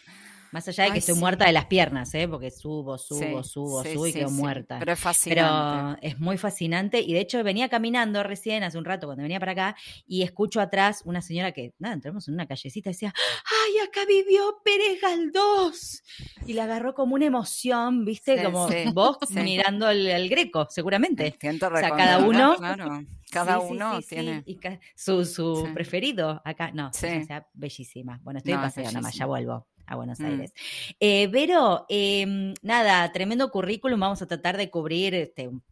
Más 0.52 0.68
allá 0.68 0.84
de 0.84 0.90
que 0.90 0.94
Ay, 0.94 0.98
estoy 0.98 1.14
sí. 1.14 1.20
muerta 1.20 1.46
de 1.46 1.52
las 1.52 1.64
piernas, 1.66 2.12
¿eh? 2.14 2.28
Porque 2.28 2.50
subo, 2.50 2.98
subo, 2.98 3.42
Sí, 3.42 3.48
subo, 3.50 3.82
sí, 3.82 3.94
subo 3.94 4.06
y 4.06 4.12
quedo 4.12 4.30
muerta. 4.30 4.78
Pero 4.78 4.92
es 4.92 4.98
Pero 4.98 5.02
fascinante. 5.02 6.06
es 6.06 6.20
muy 6.20 6.36
fascinante 6.38 7.00
y 7.00 7.12
de 7.14 7.20
hecho 7.20 7.42
venía 7.42 7.68
caminando 7.68 8.22
recién 8.22 8.62
hace 8.62 8.76
un 8.78 8.84
rato 8.84 9.06
cuando 9.06 9.22
venía 9.22 9.40
para 9.40 9.52
acá 9.52 9.76
y 10.06 10.22
escucho 10.22 10.60
atrás 10.60 11.02
una 11.06 11.22
señora 11.22 11.52
que, 11.52 11.72
nada, 11.78 11.94
entramos 11.94 12.28
en 12.28 12.34
una 12.34 12.46
callecita 12.46 12.90
y 12.90 12.92
decía, 12.92 13.14
¡ay, 13.16 13.78
acá 13.88 14.00
vivió 14.06 14.58
Pérez 14.64 15.00
Galdós! 15.00 16.02
Y 16.46 16.52
la 16.52 16.64
agarró 16.64 16.94
como 16.94 17.14
una 17.14 17.24
emoción, 17.26 18.04
¿viste? 18.04 18.42
Como 18.42 18.68
vos 18.94 19.18
mirando 19.30 19.88
el, 19.88 20.06
el 20.06 20.28
greco, 20.28 20.66
seguramente. 20.70 21.34
Siento 21.40 21.68
o 21.68 21.76
sea, 21.76 21.90
cada 21.90 22.18
uno- 22.18 22.56
Claro, 22.56 23.00
cada 23.30 23.58
Sí, 23.60 23.66
uno 23.70 23.96
sí, 23.96 24.02
sí, 24.02 24.08
tiene. 24.16 24.42
y 24.44 24.56
ca- 24.56 24.78
su, 24.94 25.24
su 25.24 25.70
preferido 25.72 26.42
acá. 26.44 26.70
No, 26.72 26.90
Sí. 26.92 27.06
ella 27.06 27.24
sea 27.24 27.46
bellísima. 27.54 28.20
Bueno, 28.22 28.38
estoy 28.38 28.52
No, 28.52 28.66
es 28.66 28.76
nada 28.76 29.00
más, 29.00 29.14
ya 29.14 29.24
vuelvo 29.24 29.66
a 29.86 29.96
Buenos 29.96 30.20
Mm. 30.20 30.24
Aires. 30.26 30.52
Eh, 31.00 31.26
Vero, 31.28 31.86
eh, 31.88 32.54
nada, 32.62 33.10
tremendo 33.12 33.50
currículum. 33.50 34.00
Vamos 34.00 34.22
a 34.22 34.26
tratar 34.26 34.56
de 34.56 34.70
cubrir 34.70 35.14
este, 35.14 35.48
un, 35.48 35.62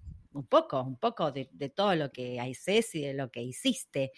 poco, 0.48 0.82
un 0.82 0.96
poco 0.96 1.32
de, 1.32 1.48
de 1.52 1.68
todo 1.70 1.94
lo 1.96 2.12
que 2.12 2.38
haces 2.40 2.94
y 2.94 3.00
de 3.00 3.14
lo 3.14 3.30
que 3.30 3.42
hiciste. 3.42 4.12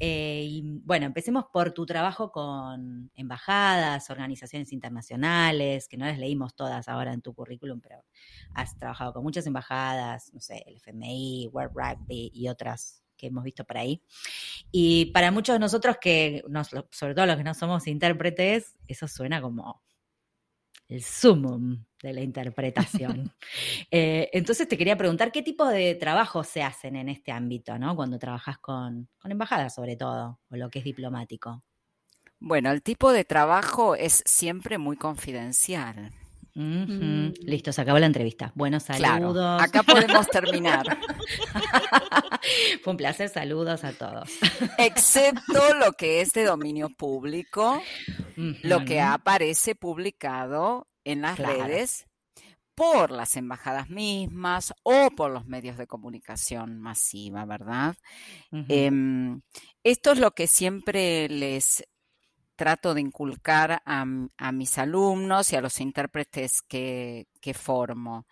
Eh, 0.00 0.44
y, 0.46 0.62
bueno, 0.84 1.06
empecemos 1.06 1.44
por 1.52 1.72
tu 1.72 1.86
trabajo 1.86 2.30
con 2.32 3.10
embajadas, 3.14 4.10
organizaciones 4.10 4.72
internacionales, 4.72 5.88
que 5.88 5.96
no 5.96 6.06
las 6.06 6.18
leímos 6.18 6.54
todas 6.54 6.88
ahora 6.88 7.12
en 7.12 7.22
tu 7.22 7.34
currículum, 7.34 7.80
pero 7.80 8.02
has 8.54 8.76
trabajado 8.76 9.12
con 9.12 9.22
muchas 9.22 9.46
embajadas, 9.46 10.32
no 10.34 10.40
sé, 10.40 10.64
el 10.66 10.76
FMI, 10.76 11.48
World 11.52 11.72
Rugby 11.74 12.30
y 12.34 12.48
otras 12.48 13.03
que 13.24 13.28
hemos 13.28 13.44
visto 13.44 13.64
por 13.64 13.78
ahí. 13.78 14.02
Y 14.70 15.06
para 15.06 15.30
muchos 15.30 15.54
de 15.54 15.58
nosotros 15.60 15.96
que, 16.00 16.44
nos- 16.48 16.70
sobre 16.90 17.14
todo 17.14 17.26
los 17.26 17.36
que 17.36 17.44
no 17.44 17.54
somos 17.54 17.86
intérpretes, 17.86 18.76
eso 18.86 19.08
suena 19.08 19.40
como 19.40 19.82
el 20.88 21.02
sumum 21.02 21.82
de 22.02 22.12
la 22.12 22.20
interpretación. 22.20 23.32
Eh, 23.90 24.28
entonces 24.32 24.66
te 24.68 24.76
quería 24.76 24.96
preguntar, 24.96 25.30
¿qué 25.30 25.42
tipo 25.42 25.66
de 25.68 25.94
trabajos 25.94 26.48
se 26.48 26.62
hacen 26.62 26.96
en 26.96 27.08
este 27.08 27.30
ámbito, 27.30 27.78
¿no? 27.78 27.94
Cuando 27.94 28.18
trabajas 28.18 28.58
con, 28.58 29.08
con 29.18 29.30
embajadas, 29.30 29.74
sobre 29.74 29.96
todo, 29.96 30.40
o 30.50 30.56
lo 30.56 30.68
que 30.70 30.80
es 30.80 30.84
diplomático. 30.84 31.62
Bueno, 32.40 32.70
el 32.72 32.82
tipo 32.82 33.12
de 33.12 33.24
trabajo 33.24 33.94
es 33.94 34.22
siempre 34.26 34.78
muy 34.78 34.96
confidencial. 34.96 36.12
Ujú. 36.56 37.32
Listo, 37.42 37.72
se 37.72 37.80
acabó 37.80 37.98
la 37.98 38.06
entrevista. 38.06 38.52
Buenos 38.54 38.84
Mm. 38.88 38.92
Claro, 38.94 39.14
saludos. 39.34 39.62
acá 39.62 39.82
podemos 39.82 40.26
terminar. 40.28 40.86
Fue 42.82 42.90
un 42.92 42.96
placer, 42.96 43.28
saludos 43.28 43.84
a 43.84 43.92
todos. 43.92 44.30
Excepto 44.78 45.74
lo 45.74 45.92
que 45.92 46.20
es 46.20 46.32
de 46.32 46.44
dominio 46.44 46.90
público, 46.90 47.82
lo 48.36 48.84
que 48.84 49.00
aparece 49.00 49.74
publicado 49.74 50.86
en 51.04 51.22
las 51.22 51.36
Claro. 51.36 51.64
redes 51.64 52.06
por 52.74 53.10
las 53.12 53.36
embajadas 53.36 53.88
mismas 53.88 54.74
o 54.82 55.10
por 55.16 55.30
los 55.30 55.46
medios 55.46 55.76
de 55.78 55.86
comunicación 55.86 56.78
masiva, 56.80 57.44
¿verdad? 57.44 57.94
Em, 58.68 59.40
esto 59.84 60.12
es 60.12 60.18
lo 60.18 60.32
que 60.32 60.46
siempre 60.48 61.28
les 61.28 61.84
trato 62.56 62.94
de 62.94 63.00
inculcar 63.00 63.82
a, 63.84 64.04
mis 64.04 64.78
alumnos 64.78 65.52
y 65.52 65.56
a 65.56 65.60
los 65.60 65.80
intérpretes 65.80 66.62
que, 66.62 67.26
que 67.40 67.54
formo. 67.54 68.26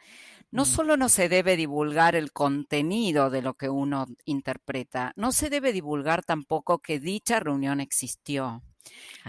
No 0.51 0.63
Mm. 0.63 0.67
solo 0.67 0.97
no 0.97 1.09
se 1.09 1.29
debe 1.29 1.57
divulgar 1.57 2.15
el 2.15 2.31
contenido 2.33 3.31
de 3.31 3.43
lo 3.43 3.55
que 3.55 3.71
uno 3.71 4.07
interpreta, 4.27 5.13
no 5.17 5.33
se 5.33 5.49
debe 5.49 5.73
divulgar 5.73 6.25
tampoco 6.25 6.79
que 6.79 7.01
dicha 7.01 7.41
reunión 7.41 7.81
existió. 7.81 8.63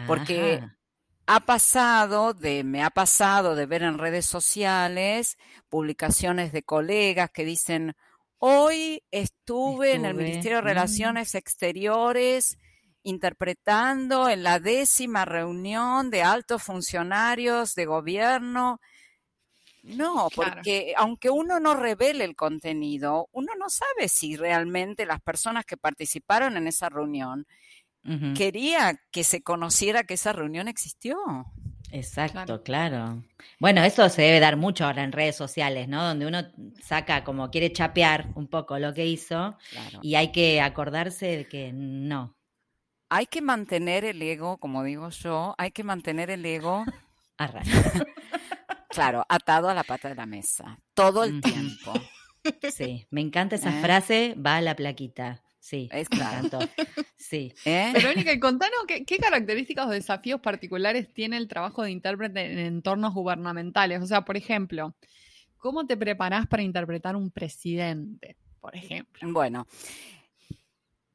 porque. 0.08 0.64
Ha 1.26 1.40
pasado 1.40 2.34
de, 2.34 2.66
me 2.66 2.84
ha 2.84 2.90
pasado 2.90 3.56
de 3.56 3.66
ver 3.66 3.84
en 3.84 3.98
redes 3.98 4.26
sociales 4.26 5.38
publicaciones 5.70 6.52
de 6.52 6.64
colegas 6.64 7.32
que 7.32 7.46
dicen, 7.46 7.96
hoy 8.40 9.04
estuve 9.10 9.94
en 9.94 10.04
el 10.04 10.16
Ministerio 10.16 10.58
de 10.58 10.64
mm. 10.64 10.66
Relaciones 10.66 11.34
Exteriores 11.34 12.58
interpretando 13.04 14.30
en 14.30 14.44
la 14.44 14.60
décima 14.60 15.26
reunión 15.26 16.10
de 16.10 16.24
altos 16.24 16.64
funcionarios 16.64 17.76
de 17.76 17.86
gobierno. 17.86 18.80
No, 19.84 20.30
Claro. 20.30 20.56
porque 20.56 20.94
aunque 20.96 21.30
uno 21.30 21.60
no 21.60 21.76
revele 21.76 22.24
el 22.24 22.36
contenido, 22.36 23.28
uno 23.34 23.52
no 23.60 23.70
sabe 23.70 24.08
si 24.08 24.38
realmente 24.38 25.06
las 25.06 25.22
personas 25.22 25.66
que 25.66 25.76
participaron 25.76 26.56
en 26.56 26.68
esa 26.68 26.88
reunión 26.90 27.46
Ujú. 28.06 28.34
quería 28.34 28.98
que 29.12 29.24
se 29.26 29.44
conociera 29.44 30.04
que 30.06 30.14
esa 30.14 30.32
reunión 30.32 30.68
existió. 30.70 31.18
Exacto, 31.92 32.64
Claro. 32.64 32.64
claro. 32.64 33.24
Bueno, 33.60 33.84
eso 33.84 34.08
se 34.10 34.24
debe 34.24 34.40
dar 34.40 34.56
mucho 34.58 34.86
ahora 34.86 35.04
en 35.04 35.12
redes 35.12 35.36
sociales, 35.36 35.88
¿no? 35.88 36.04
Donde 36.04 36.26
uno 36.26 36.42
saca 36.82 37.24
como 37.24 37.52
quiere 37.52 37.72
chapear 37.72 38.30
un 38.36 38.48
poco 38.48 38.80
lo 38.80 38.94
que 38.94 39.06
hizo 39.06 39.58
Claro. 39.70 40.00
y 40.02 40.16
hay 40.16 40.32
que 40.32 40.60
acordarse 40.62 41.26
de 41.38 41.48
que 41.48 41.72
no. 41.74 42.36
Hay 43.16 43.28
que 43.28 43.44
mantener 43.44 44.06
el 44.06 44.20
ego, 44.24 44.58
como 44.58 44.84
digo 44.84 45.10
yo, 45.12 45.54
hay 45.60 45.70
que 45.70 45.84
mantener 45.84 46.32
el 46.32 46.44
ego, 46.44 46.84
Arra. 47.38 47.62
claro, 48.90 49.24
atado 49.30 49.70
a 49.70 49.76
la 49.76 49.84
pata 49.84 50.10
de 50.10 50.16
la 50.16 50.26
mesa, 50.26 50.80
todo 50.96 51.24
el 51.24 51.40
tiempo. 51.40 51.94
Sí, 52.76 53.06
me 53.12 53.22
encanta 53.22 53.56
esa 53.56 53.70
¿Eh? 53.70 53.82
frase, 53.84 54.36
va 54.36 54.58
a 54.58 54.62
la 54.62 54.76
plaquita. 54.76 55.44
Sí, 55.60 55.90
Es 55.92 56.10
me 56.10 56.18
claro. 56.18 56.48
encantó. 56.48 56.70
Sí. 57.16 57.54
¿eh? 57.66 57.92
Verónica, 57.94 58.34
y 58.34 58.40
contanos 58.40 58.80
qué, 58.88 59.06
qué 59.06 59.18
características 59.18 59.86
o 59.86 59.92
desafíos 59.92 60.42
particulares 60.42 61.14
tiene 61.14 61.38
el 61.38 61.48
trabajo 61.48 61.84
de 61.84 61.92
intérprete 61.92 62.52
en 62.52 62.58
entornos 62.58 63.14
gubernamentales. 63.14 64.02
O 64.02 64.08
sea, 64.08 64.26
por 64.26 64.38
ejemplo, 64.38 64.96
¿cómo 65.58 65.86
te 65.86 65.96
preparás 65.98 66.48
para 66.48 66.64
interpretar 66.64 67.16
un 67.16 67.30
presidente? 67.30 68.38
Por 68.60 68.76
ejemplo. 68.76 69.32
Bueno, 69.32 69.68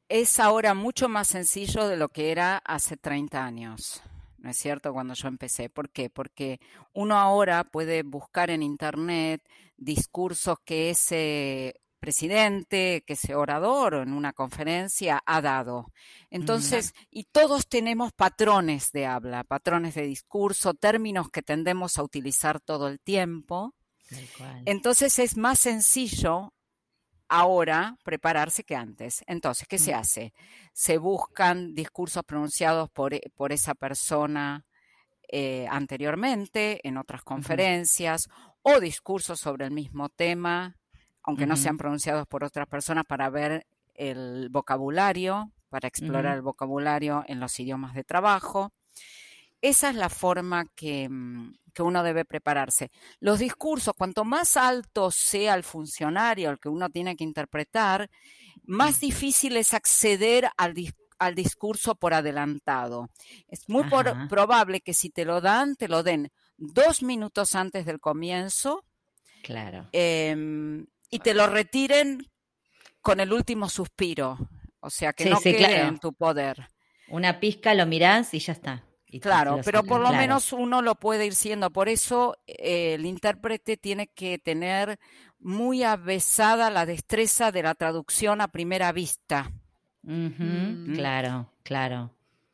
es 0.09 0.39
ahora 0.39 0.73
mucho 0.73 1.07
más 1.07 1.27
sencillo 1.27 1.87
de 1.87 1.95
lo 1.95 2.09
que 2.09 2.31
era 2.31 2.57
hace 2.57 2.97
30 2.97 3.45
años. 3.45 4.01
¿No 4.39 4.49
es 4.49 4.57
cierto? 4.57 4.93
Cuando 4.93 5.13
yo 5.13 5.27
empecé. 5.27 5.69
¿Por 5.69 5.89
qué? 5.89 6.09
Porque 6.09 6.59
uno 6.93 7.17
ahora 7.17 7.63
puede 7.65 8.03
buscar 8.03 8.49
en 8.49 8.63
internet 8.63 9.41
discursos 9.77 10.57
que 10.65 10.89
ese 10.89 11.81
presidente, 11.99 13.03
que 13.05 13.13
ese 13.13 13.35
orador 13.35 13.95
en 13.95 14.13
una 14.13 14.33
conferencia 14.33 15.21
ha 15.25 15.41
dado. 15.41 15.91
Entonces, 16.29 16.93
y 17.11 17.25
todos 17.25 17.67
tenemos 17.67 18.13
patrones 18.13 18.91
de 18.93 19.05
habla, 19.05 19.43
patrones 19.43 19.95
de 19.95 20.03
discurso, 20.03 20.73
términos 20.73 21.29
que 21.29 21.41
tendemos 21.41 21.97
a 21.97 22.03
utilizar 22.03 22.61
todo 22.61 22.87
el 22.87 22.99
tiempo. 22.99 23.75
Entonces 24.65 25.19
es 25.19 25.37
más 25.37 25.59
sencillo 25.59 26.53
ahora 27.29 27.97
prepararse 28.03 28.63
que 28.63 28.75
antes. 28.75 29.23
Entonces, 29.27 29.67
¿qué 29.67 29.77
se 29.77 29.93
Mm. 29.93 29.97
hace? 29.99 30.33
Se 30.73 30.97
buscan 30.97 31.73
discursos 31.75 32.23
pronunciados 32.25 32.89
por, 32.89 33.13
e- 33.13 33.31
por 33.35 33.51
esa 33.53 33.75
persona 33.75 34.65
eh, 35.31 35.67
anteriormente 35.69 36.85
en 36.87 36.97
otras 36.97 37.21
conferencias 37.23 38.27
o 38.63 38.79
discursos 38.79 39.39
sobre 39.39 39.65
el 39.65 39.71
mismo 39.71 40.09
tema, 40.09 40.75
aunque 41.21 41.45
no 41.45 41.55
sean 41.55 41.77
pronunciados 41.77 42.25
por 42.27 42.43
otras 42.43 42.65
personas 42.67 43.05
para 43.05 43.29
ver 43.29 43.67
el 43.93 44.49
vocabulario, 44.49 45.51
para 45.69 45.87
explorar 45.87 46.35
el 46.35 46.41
vocabulario 46.41 47.23
en 47.27 47.39
los 47.39 47.59
idiomas 47.59 47.93
de 47.93 48.03
trabajo. 48.03 48.73
Esa 49.61 49.89
es 49.89 49.95
la 49.95 50.09
forma 50.09 50.65
que, 50.75 51.07
mm, 51.07 51.53
que 51.79 51.83
uno 51.83 52.03
debe 52.03 52.25
prepararse. 52.25 52.91
Los 53.21 53.39
discursos, 53.39 53.93
cuanto 53.97 54.25
más 54.25 54.57
alto 54.57 55.11
sea 55.11 55.53
el 55.55 55.63
funcionario 55.63 56.49
al 56.49 56.59
que 56.59 56.67
uno 56.67 56.89
tiene 56.89 57.15
que 57.15 57.23
interpretar, 57.23 58.09
más 58.63 58.99
difícil 58.99 59.55
es 59.55 59.73
acceder 59.73 60.49
al, 60.57 60.73
dis- 60.73 60.93
al 61.19 61.35
discurso 61.35 61.95
por 61.95 62.13
adelantado. 62.13 63.09
Es 63.47 63.69
muy 63.69 63.85
por- 63.85 64.27
probable 64.27 64.81
que 64.81 64.93
si 64.93 65.09
te 65.09 65.23
lo 65.23 65.39
dan, 65.39 65.75
te 65.77 65.87
lo 65.87 66.03
den 66.03 66.31
dos 66.57 67.01
minutos 67.01 67.55
antes 67.55 67.85
del 67.85 68.01
comienzo 68.01 68.83
Claro. 69.41 69.87
em, 69.93 70.85
y 71.09 71.19
te 71.19 71.33
lo 71.33 71.47
retiren 71.47 72.29
con 73.01 73.21
el 73.21 73.31
último 73.31 73.69
suspiro. 73.69 74.37
O 74.81 74.89
sea, 74.89 75.13
que 75.13 75.23
Sí, 75.23 75.29
no 75.29 75.37
sí, 75.37 75.43
quede 75.53 75.57
claro. 75.59 75.87
en 75.87 75.99
tu 75.99 76.13
poder. 76.13 76.67
Una 77.07 77.39
pizca 77.39 77.73
lo 77.73 77.85
mirás 77.85 78.33
y 78.33 78.39
ya 78.39 78.51
está. 78.51 78.83
Y 79.11 79.19
Claro, 79.19 79.59
pero 79.65 79.83
por 79.83 80.01
lo 80.01 80.11
menos 80.19 80.53
uno 80.53 80.81
lo 80.81 80.95
puede 80.95 81.25
ir 81.25 81.33
siendo. 81.35 81.71
Por 81.71 81.89
eso 81.89 82.37
eh, 82.45 82.93
el 82.93 83.05
intérprete 83.05 83.75
tiene 83.75 84.07
que 84.07 84.37
tener 84.37 84.99
muy 85.39 85.83
avesada 85.83 86.69
la 86.69 86.85
destreza 86.85 87.51
de 87.51 87.63
la 87.63 87.73
traducción 87.75 88.39
a 88.41 88.49
primera 88.49 88.91
vista. 88.91 89.51
Mm. 90.03 90.95
Claro, 90.95 91.51
claro. 91.63 92.11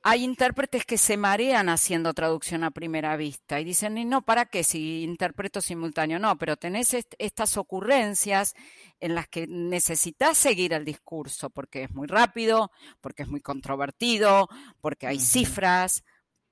Hay 0.08 0.24
intérpretes 0.24 0.86
que 0.86 1.00
se 1.00 1.18
marean 1.18 1.68
haciendo 1.68 2.14
traducción 2.14 2.64
a 2.64 2.70
primera 2.70 3.18
vista 3.18 3.60
y 3.60 3.64
dicen, 3.64 3.98
"Y 3.98 4.06
no, 4.06 4.22
¿para 4.22 4.46
qué 4.46 4.64
si 4.64 5.02
interpreto 5.02 5.62
simultáneo? 5.62 6.20
No, 6.20 6.38
pero 6.38 6.58
tenés 6.58 6.94
est- 6.94 7.16
estas 7.18 7.58
ocurrencias 7.58 8.54
en 9.00 9.16
las 9.16 9.28
que 9.28 9.48
necesitas 9.48 10.38
seguir 10.38 10.74
el 10.74 10.86
discurso 10.86 11.50
porque 11.50 11.84
es 11.84 11.92
muy 11.96 12.06
rápido, 12.08 12.72
porque 13.02 13.24
es 13.24 13.30
muy 13.30 13.42
controvertido, 13.42 14.48
porque 14.80 15.08
hay 15.08 15.20
cifras, 15.20 16.04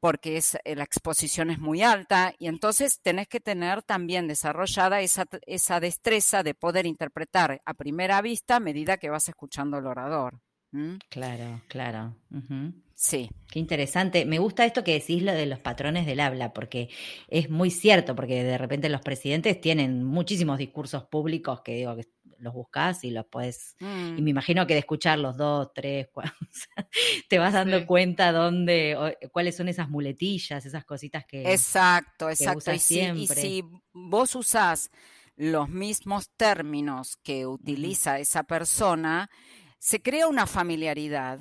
porque 0.04 0.36
es, 0.36 0.58
eh, 0.66 0.76
la 0.76 0.84
exposición 0.84 1.50
es 1.50 1.60
muy 1.60 1.82
alta 1.82 2.34
y 2.38 2.48
entonces 2.48 3.00
tenés 3.02 3.30
que 3.30 3.40
tener 3.40 3.84
también 3.84 4.28
desarrollada 4.28 5.00
esa, 5.00 5.26
esa 5.48 5.80
destreza 5.80 6.44
de 6.44 6.54
poder 6.54 6.86
interpretar 6.86 7.62
a 7.64 7.74
primera 7.74 8.22
vista 8.22 8.58
a 8.58 8.60
medida 8.60 8.98
que 8.98 9.10
vas 9.10 9.30
escuchando 9.30 9.78
al 9.78 9.88
orador. 9.88 10.42
¿Mm? 10.72 10.96
Claro, 11.08 11.62
claro. 11.70 12.18
Sí. 12.94 13.30
Qué 13.50 13.60
interesante. 13.60 14.26
Me 14.26 14.40
gusta 14.40 14.66
esto 14.66 14.84
que 14.84 14.92
decís 14.92 15.24
lo 15.24 15.32
de 15.32 15.46
los 15.46 15.60
patrones 15.60 16.06
del 16.06 16.20
habla, 16.20 16.52
porque 16.52 16.90
es 17.30 17.50
muy 17.50 17.72
cierto, 17.72 18.14
porque 18.14 18.44
de 18.44 18.58
repente 18.58 18.90
los 18.90 19.00
presidentes 19.00 19.62
tienen 19.62 20.04
muchísimos 20.04 20.58
discursos 20.58 21.06
públicos 21.06 21.62
que 21.62 21.76
digo 21.76 21.96
que 21.96 22.10
los 22.44 22.54
buscas 22.54 23.04
y 23.04 23.10
los 23.12 23.26
puedes. 23.26 23.76
Y 23.80 23.86
Mm. 23.86 24.24
me 24.24 24.30
imagino 24.30 24.68
que 24.68 24.74
de 24.74 24.80
escuchar 24.82 25.18
los 25.20 25.36
dos, 25.38 25.72
tres, 25.74 26.10
cuatro, 26.12 26.34
te 27.30 27.40
vas 27.40 27.54
dando 27.54 27.80
Sí. 27.80 27.86
cuenta 27.86 28.32
dónde, 28.32 28.96
o- 28.96 29.30
cuáles 29.32 29.56
son 29.56 29.68
esas 29.70 29.90
muletillas, 29.90 30.66
esas 30.66 30.86
cositas 30.86 31.26
que. 31.26 31.52
Exacto, 31.52 32.30
exacto. 32.30 32.72
Y 32.74 32.80
si, 32.80 32.96
y 32.96 32.98
siempre. 33.00 33.42
si 33.42 33.64
vos 33.94 34.36
usás 34.36 34.92
los 35.36 35.68
mismos 35.70 36.30
términos 36.38 37.18
que 37.24 37.48
utiliza 37.48 38.20
esa 38.20 38.44
persona, 38.44 39.30
se 39.80 40.02
crea 40.02 40.28
una 40.28 40.46
familiaridad 40.46 41.40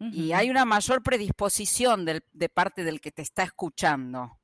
y 0.00 0.32
hay 0.32 0.48
una 0.48 0.64
mayor 0.64 1.02
predisposición 1.02 2.06
del- 2.06 2.24
de 2.32 2.48
parte 2.48 2.84
del 2.84 3.02
que 3.02 3.12
te 3.12 3.20
está 3.20 3.42
escuchando. 3.42 4.39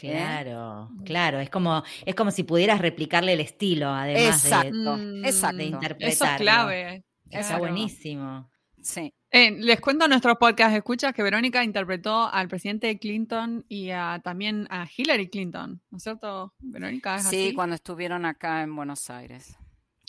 Claro, 0.00 0.90
claro. 1.04 1.40
Es 1.40 1.50
como, 1.50 1.82
es 2.06 2.14
como 2.14 2.30
si 2.30 2.42
pudieras 2.44 2.80
replicarle 2.80 3.32
el 3.32 3.40
estilo, 3.40 3.88
además 3.90 4.42
de, 4.42 4.48
Exacto, 4.48 4.96
Mm, 4.96 5.24
exacto. 5.24 5.56
de 5.58 5.96
Eso 6.00 6.24
es 6.24 6.30
clave. 6.38 7.04
Está 7.30 7.40
Claro. 7.48 7.58
buenísimo. 7.58 8.50
Sí. 8.80 9.12
Eh, 9.30 9.50
les 9.50 9.80
cuento 9.80 10.06
a 10.06 10.08
nuestros 10.08 10.36
podcast 10.38 10.74
escuchas 10.74 11.12
que 11.12 11.22
Verónica 11.22 11.62
interpretó 11.62 12.32
al 12.32 12.48
presidente 12.48 12.98
Clinton 12.98 13.64
y 13.68 13.90
a- 13.90 14.20
también 14.24 14.66
a 14.70 14.86
Hillary 14.96 15.28
Clinton, 15.28 15.82
¿no 15.90 15.96
es 15.98 16.02
cierto? 16.04 16.54
Verónica 16.60 17.16
es 17.16 17.24
Sí, 17.24 17.46
así. 17.48 17.54
cuando 17.54 17.74
estuvieron 17.74 18.24
acá 18.24 18.62
en 18.62 18.74
Buenos 18.74 19.10
Aires. 19.10 19.58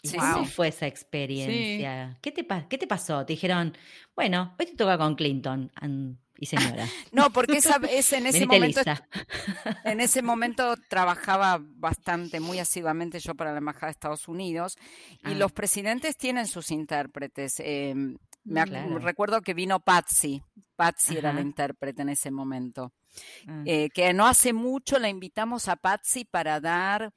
Sí, 0.02 0.18
¿Cómo 0.18 0.46
fue 0.46 0.70
esa 0.70 0.88
experiencia? 0.88 2.18
¿Qué, 2.22 2.32
te, 2.32 2.48
¿Qué 2.70 2.78
te 2.78 2.88
pasó? 2.88 3.26
Te 3.26 3.34
dijeron, 3.34 3.76
bueno, 4.16 4.56
hoy 4.58 4.66
te 4.66 4.76
toca 4.76 4.98
con 4.98 5.16
Clinton 5.16 5.72
y 6.38 6.46
señora. 6.46 6.88
no, 7.12 7.32
porque 7.32 7.58
esa, 7.58 7.82
es 7.90 8.14
en 8.14 8.26
ese 8.26 8.46
momento. 8.46 8.82
En 9.84 10.00
ese 10.00 10.22
momento 10.22 10.76
trabajaba 10.88 11.60
bastante, 11.62 12.40
muy 12.40 12.60
asiduamente 12.60 13.20
yo 13.20 13.36
para 13.36 13.52
la 13.52 13.58
Embajada 13.58 13.88
de 13.88 13.92
Estados 13.92 14.28
Unidos. 14.28 14.78
Y 15.24 15.32
ah. 15.32 15.36
los 15.36 15.52
presidentes 15.52 16.16
tienen 16.16 16.48
sus 16.48 16.72
intérpretes. 16.72 17.60
Em, 17.60 18.18
me 18.46 18.66
recuerdo 18.66 19.42
que 19.42 19.54
vino 19.54 19.80
Patsy. 19.80 20.42
Patsy 20.76 21.18
era 21.18 21.34
la 21.34 21.42
intérprete 21.42 22.04
en 22.04 22.10
ese 22.10 22.32
momento. 22.32 22.94
Ah. 23.48 23.64
Eh, 23.66 23.90
que 23.94 24.14
no 24.14 24.26
hace 24.28 24.54
mucho 24.54 24.98
la 24.98 25.10
invitamos 25.10 25.68
a 25.68 25.76
Patsy 25.76 26.24
para 26.24 26.62
dar 26.62 27.12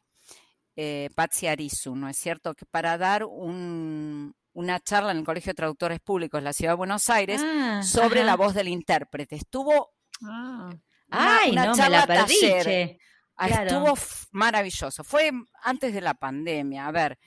eh, 0.77 1.11
Patsy 1.15 1.47
Arizu, 1.47 1.95
¿no 1.95 2.09
es 2.09 2.17
cierto? 2.17 2.55
Que 2.55 2.65
para 2.67 2.97
dar 2.99 3.25
una 3.25 4.81
charla 4.81 5.13
en 5.13 5.19
el 5.19 5.25
Colegio 5.25 5.51
de 5.51 5.55
Traductores 5.55 6.01
Públicos 6.01 6.41
de 6.41 6.45
la 6.45 6.53
Ciudad 6.53 6.73
de 6.73 6.77
Buenos 6.77 7.11
Aires 7.11 7.43
ah, 7.45 7.83
sobre 7.83 8.25
la 8.25 8.37
voz 8.37 8.55
del 8.55 8.69
intérprete. 8.69 9.37
Estuvo 9.37 9.91
ah. 10.25 10.71
Ay, 11.13 11.53
no, 11.53 11.75
me 11.75 11.91
la 11.91 12.07
perdí, 12.07 12.37
ah, 13.37 13.49
Estuvo 13.49 13.95
maravilloso. 14.33 15.05
Fue 15.05 15.31
antes 15.63 15.93
de 15.93 16.01
la 16.01 16.15
pandemia. 16.15 16.87
A 16.87 16.91
ver, 16.91 17.19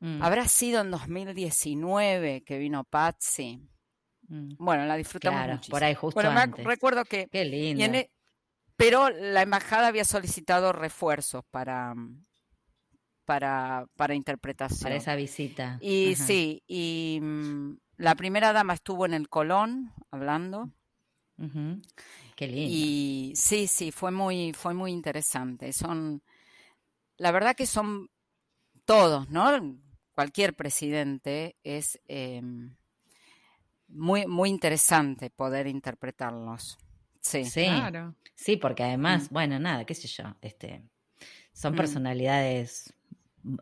mm. 0.00 0.22
habrá 0.22 0.48
sido 0.48 0.80
en 0.80 0.90
2019 0.90 2.42
que 2.42 2.58
vino 2.58 2.82
Patsy. 2.82 3.60
Mm. 4.28 4.54
Bueno, 4.58 4.86
la 4.86 4.96
disfrutamos 4.96 5.46
mucho. 5.46 5.70
Por 5.70 5.84
ahí 5.84 5.94
justo 5.94 6.20
antes. 6.20 6.64
recuerdo 6.64 7.04
que... 7.04 7.28
Qué 7.28 7.44
lindo. 7.44 7.98
Pero 8.76 9.10
la 9.10 9.42
embajada 9.42 9.86
había 9.86 10.04
solicitado 10.04 10.72
refuerzos 10.72 11.44
para, 11.50 11.94
para, 13.32 13.86
para 13.96 14.14
interpretación. 14.14 14.82
Para 14.82 14.96
esa 14.96 15.14
visita. 15.16 15.78
Y 15.80 16.16
sí, 16.16 16.62
y 16.66 17.18
mm, 17.22 17.78
la 17.96 18.14
primera 18.14 18.52
dama 18.52 18.74
estuvo 18.74 19.06
en 19.06 19.14
el 19.14 19.30
Colón 19.30 19.90
hablando. 20.10 20.70
Qué 22.36 22.46
lindo. 22.46 22.68
Y 22.70 23.32
sí, 23.34 23.68
sí, 23.68 23.90
fue 23.90 24.10
muy, 24.10 24.52
fue 24.52 24.74
muy 24.74 24.92
interesante. 24.92 25.72
Son, 25.72 26.22
la 27.16 27.32
verdad 27.32 27.56
que 27.56 27.64
son 27.64 28.10
todos, 28.84 29.30
¿no? 29.30 29.78
Cualquier 30.14 30.54
presidente 30.54 31.56
es 31.64 31.98
em, 32.08 32.76
muy, 33.88 34.26
muy 34.26 34.50
interesante 34.50 35.30
poder 35.30 35.66
interpretarlos. 35.68 36.76
Sí, 37.22 37.46
sí, 37.46 37.64
claro. 37.64 38.14
sí 38.34 38.58
porque 38.58 38.82
además, 38.82 39.30
mm. 39.30 39.34
bueno, 39.34 39.58
nada, 39.58 39.86
qué 39.86 39.94
sé 39.94 40.06
yo, 40.06 40.36
este, 40.42 40.82
son 41.54 41.72
mm. 41.72 41.76
personalidades 41.76 42.92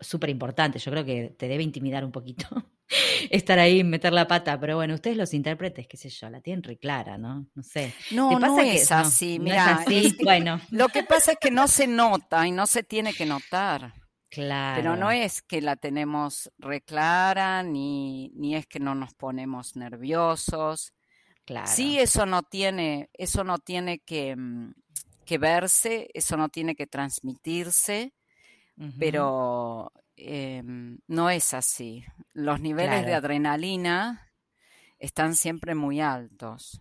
súper 0.01 0.31
importante. 0.31 0.79
Yo 0.79 0.91
creo 0.91 1.05
que 1.05 1.35
te 1.39 1.49
debe 1.49 1.63
intimidar 1.63 2.05
un 2.05 2.13
poquito 2.13 2.47
estar 3.31 3.59
ahí, 3.59 3.85
meter 3.85 4.13
la 4.13 4.27
pata, 4.27 4.59
pero 4.59 4.77
bueno, 4.77 4.95
ustedes 4.95 5.17
los 5.17 5.35
intérpretes, 5.35 5.87
qué 5.87 5.97
sé 5.97 6.09
yo, 6.09 6.29
la 6.31 6.41
tienen 6.41 6.63
re 6.63 6.79
clara, 6.79 7.19
¿no? 7.19 7.47
No 7.55 7.63
sé. 7.63 7.95
No, 8.11 8.39
no 8.39 8.61
es 8.61 8.91
así, 8.93 9.39
mira. 9.39 9.85
bueno. 10.23 10.61
Lo 10.71 10.89
que 10.89 11.03
pasa 11.03 11.33
es 11.33 11.39
que 11.39 11.51
no 11.51 11.69
se 11.69 11.87
nota 11.87 12.47
y 12.47 12.53
no 12.53 12.67
se 12.67 12.83
tiene 12.83 13.13
que 13.13 13.27
notar. 13.27 13.95
Claro. 14.29 14.81
Pero 14.81 14.97
no 14.97 15.11
es 15.11 15.43
que 15.43 15.61
la 15.61 15.75
tenemos 15.75 16.53
reclara, 16.59 17.65
ni, 17.65 18.31
ni 18.37 18.55
es 18.55 18.67
que 18.67 18.79
no 18.79 18.95
nos 18.95 19.13
ponemos 19.15 19.75
nerviosos. 19.75 20.93
Claro. 21.45 21.67
Sí, 21.67 21.99
eso 21.99 22.27
no 22.27 22.45
tiene, 22.45 23.11
eso 23.15 23.43
no 23.43 23.59
tiene 23.59 23.99
que, 23.99 24.37
mm, 24.37 24.73
que 25.25 25.39
verse, 25.39 26.11
eso 26.15 26.37
no 26.37 26.49
tiene 26.49 26.77
que 26.77 26.87
transmitirse 26.87 28.13
pero 28.99 29.93
em, 30.17 30.99
no 31.07 31.31
es 31.31 31.55
así. 31.55 32.05
Los 32.33 32.61
niveles 32.61 33.05
de 33.05 33.15
adrenalina 33.15 34.31
están 34.99 35.35
siempre 35.35 35.75
muy 35.75 36.01
altos. 36.01 36.81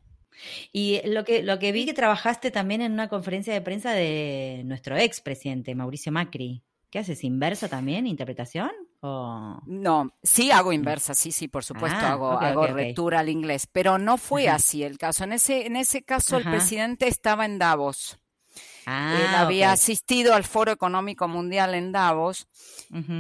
Y 0.71 1.01
lo 1.05 1.23
que, 1.23 1.43
lo 1.43 1.59
que 1.59 1.71
vi 1.71 1.85
que 1.85 1.93
trabajaste 1.93 2.51
también 2.51 2.81
en 2.81 2.93
una 2.93 3.09
conferencia 3.09 3.53
de 3.53 3.61
prensa 3.61 3.91
de 3.91 4.61
nuestro 4.65 4.97
ex 4.97 5.21
presidente, 5.21 5.75
Mauricio 5.75 6.11
Macri. 6.11 6.63
¿Qué 6.89 6.99
haces? 6.99 7.23
¿Inversa 7.23 7.67
también? 7.67 8.07
¿Interpretación? 8.07 8.71
O... 9.01 9.61
No, 9.65 10.11
sí 10.23 10.51
hago 10.51 10.73
inversa, 10.73 11.13
sí, 11.13 11.31
sí, 11.31 11.47
por 11.47 11.63
supuesto, 11.63 11.99
ah, 12.01 12.11
hago, 12.11 12.31
hago 12.31 12.67
lectura 12.67 13.19
al 13.19 13.29
inglés, 13.29 13.67
pero 13.71 13.97
no 13.97 14.17
fue 14.17 14.49
así 14.49 14.83
el 14.83 14.97
caso. 14.97 15.23
En 15.23 15.33
ese, 15.33 15.67
en 15.67 15.75
ese 15.75 16.03
caso 16.03 16.37
el 16.37 16.43
presidente 16.43 17.07
estaba 17.07 17.45
en 17.45 17.59
Davos. 17.59 18.19
Él 18.89 19.35
ah, 19.35 19.41
había 19.41 19.71
asistido 19.71 20.33
al 20.33 20.43
Foro 20.43 20.71
Económico 20.71 21.27
Mundial 21.27 21.75
en 21.75 21.91
Davos 21.91 22.47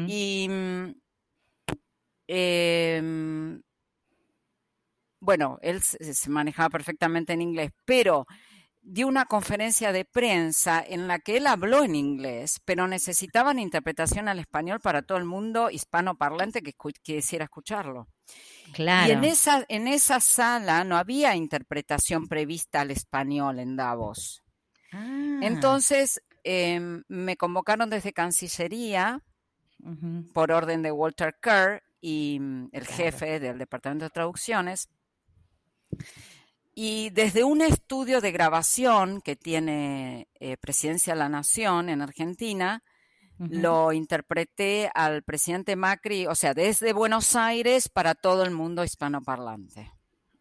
y 0.07 0.47
em, 2.27 3.61
bueno, 5.19 5.59
él 5.61 5.81
se 5.81 6.29
manejaba 6.29 6.69
perfectamente 6.69 7.33
en 7.33 7.41
inglés, 7.41 7.71
pero 7.85 8.25
dio 8.81 9.07
una 9.07 9.25
conferencia 9.25 9.91
de 9.91 10.05
prensa 10.05 10.83
en 10.85 11.07
la 11.07 11.19
que 11.19 11.37
él 11.37 11.47
habló 11.47 11.83
en 11.83 11.95
inglés, 11.95 12.59
pero 12.65 12.87
necesitaban 12.87 13.59
interpretación 13.59 14.27
al 14.27 14.39
español 14.39 14.79
para 14.79 15.03
todo 15.03 15.17
el 15.17 15.25
mundo 15.25 15.69
hispanoparlante 15.69 16.61
que 16.61 16.73
quisiera 17.03 17.45
escucharlo. 17.45 18.07
Claro. 18.73 19.09
Y 19.09 19.11
en 19.11 19.23
esa, 19.23 19.65
en 19.67 19.87
esa 19.87 20.19
sala 20.19 20.83
no 20.83 20.97
había 20.97 21.35
interpretación 21.35 22.27
prevista 22.27 22.81
al 22.81 22.91
español 22.91 23.59
en 23.59 23.75
Davos. 23.75 24.41
Ah. 24.91 25.39
Entonces 25.41 26.21
em, 26.43 27.03
me 27.07 27.37
convocaron 27.37 27.89
desde 27.89 28.13
Cancillería 28.13 29.21
por 30.33 30.51
orden 30.51 30.81
de 30.81 30.91
Walter 30.91 31.35
Kerr 31.41 31.83
y 32.01 32.37
mm, 32.39 32.69
el 32.71 32.85
jefe 32.85 33.39
del 33.39 33.57
Departamento 33.57 34.05
de 34.05 34.09
Traducciones. 34.09 34.89
Y 36.73 37.09
desde 37.09 37.43
un 37.43 37.61
estudio 37.61 38.21
de 38.21 38.31
grabación 38.31 39.21
que 39.21 39.35
tiene 39.35 40.27
eh, 40.39 40.57
Presidencia 40.57 41.13
de 41.13 41.19
la 41.19 41.29
Nación 41.29 41.89
en 41.89 42.01
Argentina, 42.01 42.83
lo 43.37 43.93
interpreté 43.93 44.91
al 44.93 45.23
presidente 45.23 45.77
Macri, 45.77 46.27
o 46.27 46.35
sea, 46.35 46.53
desde 46.53 46.91
Buenos 46.91 47.37
Aires 47.37 47.87
para 47.87 48.13
todo 48.13 48.43
el 48.43 48.51
mundo 48.51 48.83
hispanoparlante. 48.83 49.91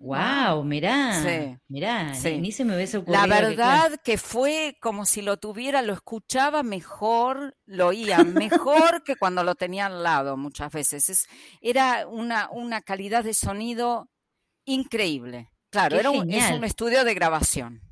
Wow, 0.01 0.63
mirá, 0.63 1.59
mirá, 1.67 2.13
ni 2.39 2.53
se 2.53 2.65
me 2.65 2.77
hubiese 2.77 2.99
ocurrido. 2.99 3.27
La 3.27 3.41
verdad 3.41 4.01
que, 4.05 4.17
fue 4.17 4.77
como 4.81 5.05
si 5.05 5.23
lo 5.23 5.39
tuviera, 5.39 5.83
lo 5.83 5.93
escuchaba 5.93 6.63
mejor, 6.63 7.57
lo 7.67 7.89
oía 7.89 8.23
mejor 8.23 9.03
que 9.03 9.17
cuando 9.17 9.43
lo 9.43 9.57
tenía 9.57 9.87
al 9.87 10.05
lado 10.05 10.37
muchas 10.37 10.71
veces. 10.71 11.09
Es, 11.09 11.27
era 11.61 12.07
una, 12.07 12.49
una 12.53 12.81
calidad 12.81 13.25
de 13.25 13.35
sonido 13.35 14.09
increíble. 14.65 15.51
Claro, 15.71 15.99
era 15.99 16.11
un, 16.11 16.31
es 16.31 16.49
un 16.53 16.63
estudio 16.63 17.03
de 17.03 17.15
grabación. 17.15 17.83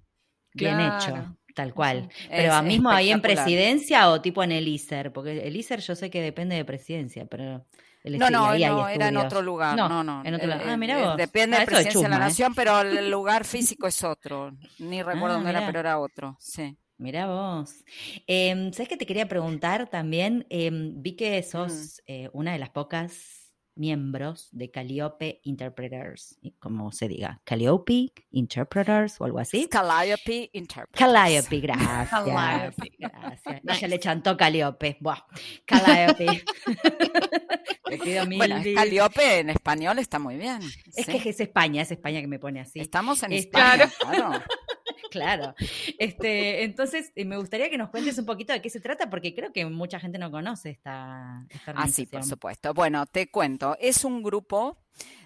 Bien 0.55 0.79
hecho, 0.81 1.37
tal 1.57 1.75
cual. 1.75 2.09
Pero 2.31 2.55
a 2.55 2.62
mismo 2.62 2.88
ahí 2.88 3.11
en 3.11 3.21
presidencia 3.21 4.11
o 4.11 4.21
tipo 4.21 4.45
en 4.45 4.53
el 4.53 4.69
ISER, 4.69 5.12
porque 5.12 5.47
el 5.47 5.57
ISER 5.57 5.81
yo 5.81 5.97
sé 5.97 6.09
que 6.09 6.23
depende 6.23 6.55
de 6.55 6.64
presidencia, 6.64 7.27
pero 7.27 7.66
no, 8.07 8.31
no, 8.31 8.57
no 8.57 8.88
era 8.88 9.09
en 9.09 9.16
otro 9.16 9.42
lugar. 9.42 9.77
No, 9.77 10.03
no. 10.03 10.23
En 10.25 10.35
otro 10.35 10.47
lugar. 10.47 10.62
Ah, 10.69 10.77
mira 10.77 10.99
vos. 10.99 11.16
Depende 11.16 11.57
ah, 11.57 11.61
de 11.61 11.66
presidencia 11.66 12.03
de 12.03 12.09
la 12.09 12.16
¿eh? 12.16 12.21
nación, 12.21 12.55
pero 12.55 12.81
el 12.81 13.11
lugar 13.11 13.45
físico 13.45 13.87
es 13.87 14.03
otro. 14.05 14.53
Ni 14.79 15.03
recuerdo 15.03 15.35
ah, 15.35 15.38
dónde 15.38 15.51
era, 15.51 15.66
pero 15.66 15.81
era 15.81 15.99
otro. 15.99 16.37
Sí. 16.40 16.77
Mira 16.99 17.27
vos. 17.27 17.85
Eh, 18.27 18.71
¿Sabes 18.73 18.88
qué 18.88 18.97
te 18.97 19.05
quería 19.05 19.29
preguntar 19.29 19.88
también? 19.88 20.47
Em, 20.49 21.03
vi 21.03 21.14
que 21.14 21.42
sos 21.42 22.03
eh, 22.07 22.31
una 22.33 22.53
de 22.53 22.59
las 22.59 22.71
pocas 22.71 23.46
miembros 23.77 24.49
de 24.53 24.71
Calliope 24.71 25.41
Interpreters, 25.45 26.39
como 26.59 26.93
se 26.93 27.09
diga, 27.09 27.41
Calliope 27.45 28.12
Interpreters 28.31 29.21
o 29.21 29.25
algo 29.25 29.39
así. 29.39 29.69
Calliope 29.69 30.51
Interpreters. 30.53 30.99
Calliope, 30.99 31.61
gracias. 31.61 32.11
Calliope. 32.11 32.93
Gracias. 32.99 33.62
Ella 33.65 33.89
le 33.89 34.01
chantó 34.01 34.37
Calliope. 34.37 34.97
Buah. 35.01 35.19
Calliope. 35.65 36.45
bueno, 38.37 38.57
Calliope 38.75 39.39
en 39.41 39.51
español 39.51 39.99
está 39.99 40.19
muy 40.19 40.37
bien. 40.37 40.61
Es 40.97 41.07
que 41.07 41.29
es 41.29 41.41
España, 41.41 41.83
es 41.83 41.91
España 41.91 42.21
que 42.21 42.27
me 42.27 42.39
pone 42.39 42.61
así. 42.61 42.81
Estamos 42.81 43.23
en 43.23 43.33
España, 43.33 43.91
claro. 43.99 44.19
claro. 44.29 44.45
Este, 45.99 46.65
entonces, 46.65 47.13
eh, 47.15 47.25
me 47.25 47.37
gustaría 47.37 47.71
que 47.71 47.79
nos 47.79 47.91
cuentes 47.91 48.19
un 48.19 48.27
poquito 48.27 48.53
de 48.53 48.63
qué 48.63 48.71
se 48.71 48.81
trata, 48.81 49.11
porque 49.11 49.35
creo 49.35 49.53
que 49.53 49.65
mucha 49.67 49.99
gente 49.99 50.19
no 50.19 50.31
conoce 50.31 50.71
esta, 50.71 51.45
esta 51.49 51.73
Ah, 51.77 51.89
sí, 51.89 52.07
por 52.07 52.25
supuesto. 52.25 52.75
Bueno, 52.75 53.07
te 53.07 53.31
cuento. 53.31 53.77
Es 53.81 54.05
un 54.05 54.23
grupo 54.23 54.79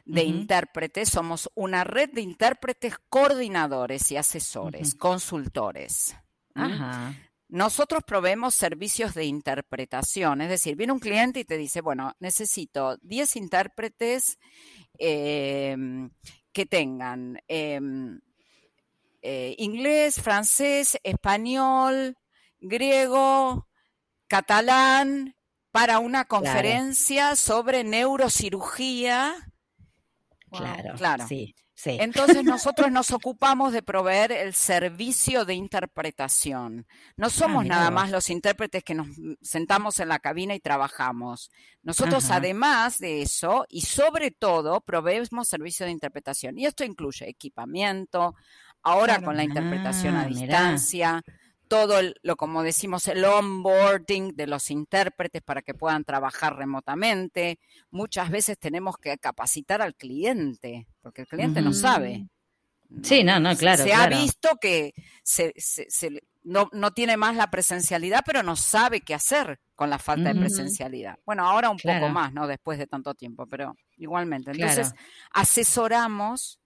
de 0.05 0.24
intérpretes, 0.24 1.09
somos 1.09 1.50
una 1.55 1.85
red 1.85 2.11
de 2.11 2.22
intérpretes 2.22 2.94
coordinadores 3.09 4.11
y 4.11 4.16
asesores, 4.16 4.94
consultores. 4.94 6.16
Ajá. 6.55 7.14
Nosotros 7.50 8.05
proveemos 8.07 8.55
servicios 8.55 9.12
de 9.14 9.24
interpretación, 9.24 10.40
es 10.40 10.48
decir, 10.48 10.76
viene 10.76 10.92
un 10.92 11.00
cliente 11.00 11.40
y 11.40 11.44
te 11.44 11.57
dice, 11.57 11.81
bueno, 11.81 12.14
necesito 12.20 12.96
10 13.03 13.35
intérpretes 13.35 14.38
em, 14.96 16.11
que 16.53 16.66
tengan 16.66 17.40
em, 17.48 18.20
eh, 19.22 19.54
inglés, 19.59 20.20
francés, 20.20 20.98
español, 21.02 22.16
griego, 22.59 23.68
catalán 24.28 25.35
para 25.72 25.98
una 25.98 26.24
conferencia 26.24 27.37
sobre 27.37 27.85
neurocirugía. 27.85 29.35
Claro, 30.50 30.94
Claro. 30.96 31.26
Sí, 31.28 31.54
sí. 31.74 31.96
Entonces 32.00 32.42
nosotros 32.44 32.90
nos 32.90 33.12
ocupamos 33.12 33.72
de 33.72 33.83
proveer 33.83 34.33
el 34.33 34.52
servicio 34.54 35.44
de 35.44 35.54
interpretación. 35.54 36.87
No 37.16 37.30
somos 37.30 37.62
mirá 37.62 37.76
nada 37.76 37.90
más 37.90 38.11
los 38.11 38.30
intérpretes 38.30 38.83
que 38.83 38.94
nos 38.94 39.06
sentamos 39.42 40.00
en 40.00 40.09
la 40.09 40.18
cabina 40.18 40.54
y 40.54 40.61
trabajamos. 40.61 41.50
Nosotros 41.83 42.24
Ajá. 42.24 42.37
además 42.37 42.98
de 42.98 43.22
eso 43.22 43.64
y 43.68 43.83
sobre 43.83 44.33
todo 44.33 44.80
proveemos 44.80 45.48
servicio 45.48 45.87
de 45.87 45.92
interpretación. 45.92 46.59
Y 46.59 46.66
esto 46.66 46.85
incluye 46.85 47.28
equipamiento, 47.28 48.35
ahora 48.82 49.14
Claro. 49.14 49.26
con 49.26 49.36
la 49.36 49.44
interpretación 49.44 50.16
Ah, 50.16 50.22
a 50.22 50.28
mirá. 50.28 50.40
distancia, 50.40 51.22
todo 51.68 52.00
el- 52.00 52.14
lo 52.22 52.34
como 52.36 52.62
decimos 52.64 53.06
el 53.06 53.24
onboarding 53.24 54.34
de 54.34 54.46
los 54.48 54.70
intérpretes 54.72 55.40
para 55.42 55.62
que 55.62 55.72
puedan 55.74 56.04
trabajar 56.04 56.56
remotamente. 56.56 57.58
Muchas 57.90 58.30
veces 58.30 58.58
tenemos 58.58 58.96
que 58.98 59.16
capacitar 59.18 59.80
al 59.80 59.94
cliente, 59.94 60.86
porque 61.00 61.22
el 61.22 61.28
cliente 61.28 61.62
no 61.62 61.72
sabe. 61.72 62.26
Sí, 63.04 63.22
no, 63.22 63.38
no, 63.38 63.54
claro, 63.56 63.84
Se 63.84 63.92
ha 63.92 64.08
claro. 64.08 64.16
visto 64.18 64.48
que 64.60 64.92
se- 65.22 65.52
se- 65.56 65.88
se 65.88 66.10
le- 66.10 66.24
no, 66.42 66.68
no 66.72 66.90
tiene 66.90 67.16
más 67.16 67.36
la 67.36 67.48
presencialidad, 67.48 68.22
pero 68.26 68.42
no 68.42 68.56
sabe 68.56 69.02
qué 69.02 69.14
hacer 69.14 69.60
con 69.76 69.90
la 69.90 69.98
falta 70.00 70.32
de 70.32 70.40
presencialidad. 70.40 71.16
Bueno, 71.24 71.46
ahora 71.48 71.70
un 71.70 71.78
Claro. 71.78 72.00
poco 72.00 72.12
más, 72.12 72.32
¿no? 72.32 72.48
Después 72.48 72.80
de 72.80 72.88
tanto 72.88 73.14
tiempo, 73.14 73.46
pero 73.46 73.76
igualmente. 73.96 74.50
Claro. 74.50 74.72
Entonces, 74.72 74.94
asesoramos. 75.32 76.58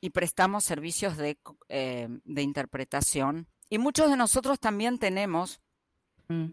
Y 0.00 0.10
prestamos 0.10 0.64
servicios 0.64 1.16
de, 1.16 1.38
eh, 1.68 2.08
de 2.24 2.42
interpretación. 2.42 3.48
Y 3.68 3.78
muchos 3.78 4.10
de 4.10 4.16
nosotros 4.16 4.58
también 4.60 4.98
tenemos, 4.98 5.60
Mm. 6.28 6.46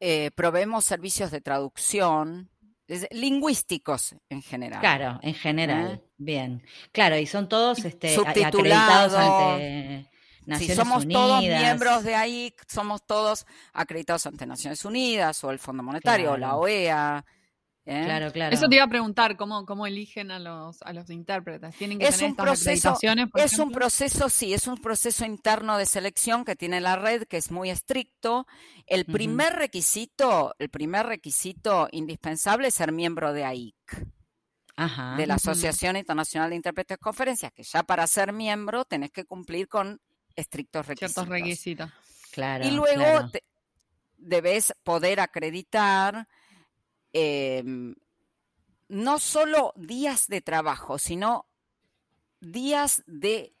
eh, 0.00 0.30
proveemos 0.34 0.84
servicios 0.84 1.30
de 1.30 1.40
traducción, 1.40 2.50
es- 2.86 3.06
lingüísticos 3.10 4.14
en 4.28 4.42
general. 4.42 4.80
Claro, 4.80 5.18
en 5.22 5.34
general. 5.34 5.92
¿Eh? 6.02 6.08
Bien. 6.18 6.62
Claro, 6.92 7.16
y 7.16 7.26
son 7.26 7.48
todos 7.48 7.84
este, 7.84 8.14
acreditados 8.14 9.14
ante 9.14 10.08
Si 10.44 10.50
Naciones 10.50 10.76
somos 10.76 11.04
Unidas. 11.04 11.22
todos 11.22 11.40
miembros 11.42 12.04
de 12.04 12.14
ahí, 12.14 12.54
somos 12.68 13.06
todos 13.06 13.46
acreditados 13.72 14.26
ante 14.26 14.44
Naciones 14.46 14.84
Unidas 14.84 15.42
o 15.44 15.50
el 15.50 15.58
Fondo 15.58 15.82
Monetario 15.82 16.32
o 16.32 16.36
la. 16.36 16.56
OEA. 16.56 17.24
¿Eh? 17.86 18.02
Claro, 18.04 18.32
claro. 18.32 18.54
Eso 18.54 18.68
te 18.68 18.76
iba 18.76 18.84
a 18.84 18.88
preguntar, 18.88 19.36
¿cómo, 19.36 19.64
cómo 19.66 19.86
eligen 19.86 20.30
a 20.30 20.38
los, 20.38 20.80
a 20.82 20.92
los 20.92 21.10
intérpretes? 21.10 21.74
¿Tienen 21.76 21.98
que 21.98 22.06
Es 22.06 22.16
tener 22.16 22.26
un 22.26 22.30
estas 22.32 22.44
proceso- 22.46 23.28
por 23.30 23.40
Es 23.40 23.58
un 23.58 23.70
proceso, 23.72 24.28
sí, 24.28 24.54
es 24.54 24.66
un 24.66 24.76
proceso 24.80 25.24
interno 25.24 25.76
de 25.78 25.86
selección 25.86 26.44
que 26.44 26.56
tiene 26.56 26.80
la 26.80 26.96
red, 26.96 27.24
que 27.24 27.36
es 27.36 27.50
muy 27.50 27.70
estricto. 27.70 28.46
El 28.86 29.04
primer 29.04 29.52
requisito, 29.54 30.54
el 30.58 30.70
primer 30.70 31.06
requisito 31.06 31.88
indispensable 31.92 32.68
es 32.68 32.74
ser 32.74 32.92
miembro 32.92 33.32
de 33.32 33.44
AIC, 33.44 34.06
Ajá. 34.76 35.16
de 35.16 35.26
la. 35.26 35.34
Asociación 35.34 35.96
Internacional 35.96 36.50
de 36.50 36.56
Intérpretes 36.56 36.98
Conferencias, 36.98 37.52
que 37.52 37.62
ya 37.62 37.82
para 37.82 38.06
ser 38.06 38.32
miembro 38.32 38.84
tenés 38.84 39.10
que 39.10 39.24
cumplir 39.24 39.68
con 39.68 40.00
estrictos 40.36 40.86
requisitos. 40.86 41.12
Ciertos 41.14 41.28
requisitos. 41.28 41.90
Claro. 42.32 42.66
Y 42.66 42.70
luego 42.72 42.96
claro. 43.04 43.30
te- 43.30 43.44
debes 44.16 44.72
poder 44.82 45.20
acreditar 45.20 46.26
em, 47.14 47.94
no 48.88 49.18
solo 49.18 49.72
días 49.76 50.28
de 50.28 50.42
trabajo, 50.42 50.98
sino 50.98 51.46
días 52.40 53.02
de 53.06 53.54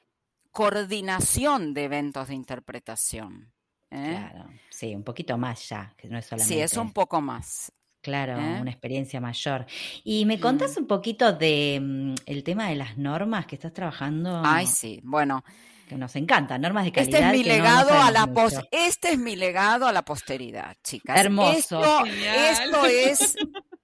coordinación 0.50 1.72
de 1.72 1.84
eventos 1.84 2.28
de 2.28 2.34
interpretación. 2.34 3.52
¿eh? 3.90 4.08
Claro. 4.10 4.50
Sí, 4.68 4.94
un 4.94 5.02
poquito 5.02 5.38
más 5.38 5.68
ya, 5.68 5.94
que 5.96 6.08
no 6.08 6.18
es 6.18 6.26
solamente. 6.26 6.54
Sí, 6.54 6.60
es 6.60 6.76
un 6.76 6.92
poco 6.92 7.20
más. 7.20 7.72
Claro, 8.02 8.38
¿eh? 8.38 8.60
una 8.60 8.70
experiencia 8.70 9.18
mayor. 9.18 9.64
¿Y 10.04 10.26
me 10.26 10.38
contás 10.38 10.76
un 10.76 10.86
poquito 10.86 11.32
de 11.32 11.80
mm, 11.82 12.14
el 12.26 12.44
tema 12.44 12.68
de 12.68 12.76
las 12.76 12.98
normas 12.98 13.46
que 13.46 13.54
estás 13.54 13.72
trabajando? 13.72 14.42
Ay, 14.44 14.66
sí. 14.66 15.00
Bueno, 15.02 15.42
Que 15.88 15.96
nos 15.96 16.16
encanta, 16.16 16.56
normas 16.58 16.84
de 16.84 16.88
este 16.88 17.10
calidad. 17.20 17.34
es 17.34 17.38
mi 17.38 17.44
que 17.44 17.48
no- 17.50 17.56
no 17.56 17.62
legado 17.62 17.92
a 18.02 18.10
la 18.10 18.26
pos 18.26 18.54
este 18.70 19.10
es 19.12 19.18
mi 19.18 19.36
legado 19.36 19.86
a 19.86 19.92
la 19.92 20.02
posteridad, 20.02 20.74
chicas. 20.82 21.18
Hermoso. 21.20 21.82
Esto, 22.06 22.86
es 22.86 23.36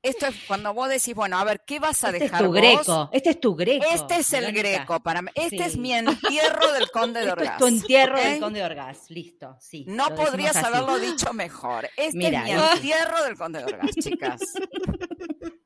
esto 0.02 0.26
es 0.28 0.34
cuando 0.48 0.72
vos 0.72 0.88
decís, 0.88 1.14
bueno, 1.14 1.36
a 1.38 1.44
ver, 1.44 1.60
¿qué 1.66 1.78
vas 1.78 2.02
a 2.04 2.08
Este 2.08 2.16
es 2.24 2.30
dejar 2.30 2.40
tu 2.40 2.46
vos? 2.46 2.54
greco, 2.56 3.10
este 3.12 3.30
es 3.30 3.40
tu 3.40 3.54
greco. 3.54 3.84
Este 3.92 4.16
es 4.16 4.32
el 4.32 4.46
Verónica. 4.46 4.68
greco 4.78 5.00
para 5.00 5.20
mí. 5.20 5.30
Este 5.34 5.62
es 5.64 5.76
mi 5.76 5.92
entierro 5.92 6.72
del 6.72 6.90
conde 6.90 7.20
de 7.20 7.30
Orgaz. 7.32 7.52
es 7.52 7.58
tu 7.58 7.66
entierro 7.66 8.18
del 8.18 8.40
Conde 8.40 8.60
de 8.60 8.64
Orgaz, 8.64 9.10
listo, 9.10 9.56
sí. 9.60 9.84
No 9.86 10.14
podrías 10.14 10.56
así. 10.56 10.64
haberlo 10.66 10.98
dicho 10.98 11.34
mejor. 11.34 11.90
Este 11.98 12.16
Mira, 12.16 12.48
es 12.48 12.56
mi 12.56 12.62
entierro 12.76 13.24
del 13.24 13.36
conde 13.36 13.58
de 13.58 13.64
Orgaz, 13.66 13.90
chicas. 14.02 14.40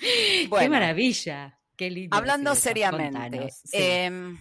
Qué 0.00 0.68
maravilla, 0.68 1.58
qué 1.76 1.90
lindo. 1.90 2.16
hablando 2.16 2.54
seriamente, 2.54 3.18
contanos, 3.30 3.54
sí. 3.64 3.70
em, 3.72 4.38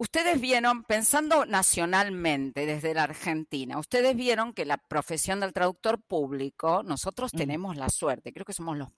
ustedes 0.00 0.40
vieron, 0.40 0.82
pensando 0.84 1.44
nacionalmente 1.44 2.64
desde 2.64 2.94
la 2.94 3.02
Argentina, 3.04 3.78
ustedes 3.78 4.16
vieron 4.16 4.54
que 4.54 4.64
la 4.64 4.78
profesión 4.78 5.40
del 5.40 5.52
traductor 5.52 6.00
público, 6.00 6.82
nosotros 6.82 7.32
Mm. 7.34 7.36
tenemos 7.36 7.76
la 7.76 7.88
suerte, 7.90 8.32
creo 8.32 8.46
que 8.46 8.54
somos 8.54 8.78
los 8.78 8.88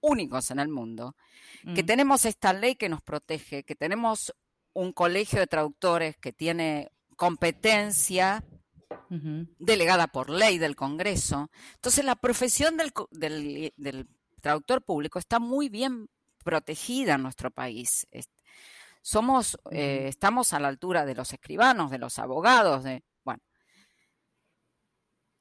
únicos 0.00 0.50
en 0.50 0.58
el 0.58 0.68
mundo, 0.68 1.16
que 1.74 1.82
Mm, 1.82 1.86
tenemos 1.86 2.24
esta 2.26 2.52
ley 2.52 2.74
que 2.74 2.88
nos 2.90 3.00
protege, 3.02 3.62
que 3.64 3.74
tenemos 3.74 4.32
un 4.74 4.92
colegio 4.92 5.38
de 5.40 5.46
traductores 5.46 6.16
que 6.18 6.32
tiene 6.32 6.90
competencia 7.16 8.44
delegada 9.58 10.06
por 10.08 10.28
ley 10.30 10.58
del 10.58 10.74
Congreso. 10.76 11.50
Entonces, 11.74 12.04
la 12.04 12.16
profesión 12.16 12.76
del, 12.76 12.92
del- 13.10 13.72
del 13.76 14.08
traductor 14.40 14.82
público 14.82 15.18
está 15.18 15.38
muy 15.38 15.68
bien 15.68 16.08
protegida 16.44 17.14
en 17.14 17.22
nuestro 17.22 17.50
país. 17.50 18.06
Somos, 19.02 19.58
eh, 19.70 20.06
estamos 20.08 20.52
a 20.52 20.60
la 20.60 20.68
altura 20.68 21.04
de 21.04 21.14
los 21.14 21.32
escribanos, 21.32 21.90
de 21.90 21.98
los 21.98 22.18
abogados, 22.18 22.84
de, 22.84 23.02
bueno. 23.24 23.42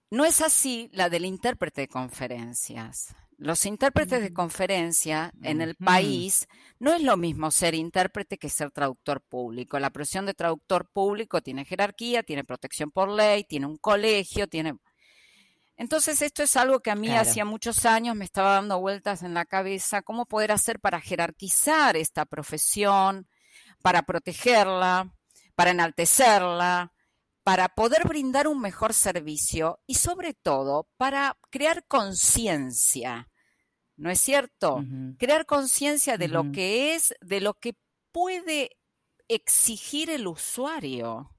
No 0.10 0.26
es 0.26 0.42
así 0.42 0.90
la 0.92 1.10
del 1.10 1.26
intérprete 1.26 1.82
de 1.82 1.88
conferencias. 1.88 3.16
Los 3.38 3.66
intérpretes 3.66 4.22
de 4.22 4.34
conferencia 4.34 5.32
en 5.42 5.62
el 5.62 5.76
país 5.76 6.48
no 6.78 6.94
es 6.94 7.02
lo 7.02 7.18
mismo 7.18 7.50
ser 7.50 7.74
intérprete 7.74 8.38
que 8.38 8.50
ser 8.50 8.70
traductor 8.70 9.22
público. 9.22 9.80
La 9.80 9.90
profesión 9.90 10.28
de 10.28 10.36
traductor 10.36 10.88
público 10.92 11.42
tiene 11.42 11.66
jerarquía, 11.66 12.22
tiene 12.22 12.44
protección 12.44 12.92
por 12.92 13.10
ley, 13.10 13.44
tiene 13.44 13.66
un 13.66 13.78
colegio, 13.78 14.48
tiene... 14.48 14.76
Entonces 15.76 16.22
esto 16.22 16.44
es 16.44 16.56
algo 16.56 16.82
que 16.82 16.92
a 16.92 16.96
mí 16.96 17.08
Claro. 17.08 17.22
hacía 17.28 17.44
muchos 17.44 17.88
años 17.88 18.16
me 18.16 18.26
estaba 18.26 18.54
dando 18.54 18.80
vueltas 18.80 19.24
en 19.24 19.34
la 19.34 19.46
cabeza, 19.46 20.04
cómo 20.04 20.28
poder 20.28 20.52
hacer 20.52 20.80
para 20.80 21.02
jerarquizar 21.02 21.98
esta 21.98 22.26
profesión, 22.26 23.28
para 23.82 24.04
protegerla, 24.04 25.14
para 25.56 25.72
enaltecerla, 25.72 26.94
para 27.44 27.70
poder 27.70 28.08
brindar 28.08 28.48
un 28.48 28.62
mejor 28.62 28.94
servicio 28.94 29.80
y 29.88 29.96
sobre 29.96 30.34
todo 30.34 30.90
para 30.98 31.38
crear 31.50 31.86
conciencia. 31.88 33.28
¿No 33.98 34.10
es 34.10 34.20
cierto? 34.20 34.84
crear 35.20 35.46
conciencia 35.46 36.18
de 36.18 36.28
lo 36.28 36.52
que 36.52 36.96
es, 36.96 37.14
de 37.22 37.40
lo 37.40 37.54
que 37.54 37.76
puede 38.12 38.78
exigir 39.28 40.10
el 40.10 40.28
usuario. 40.28 41.38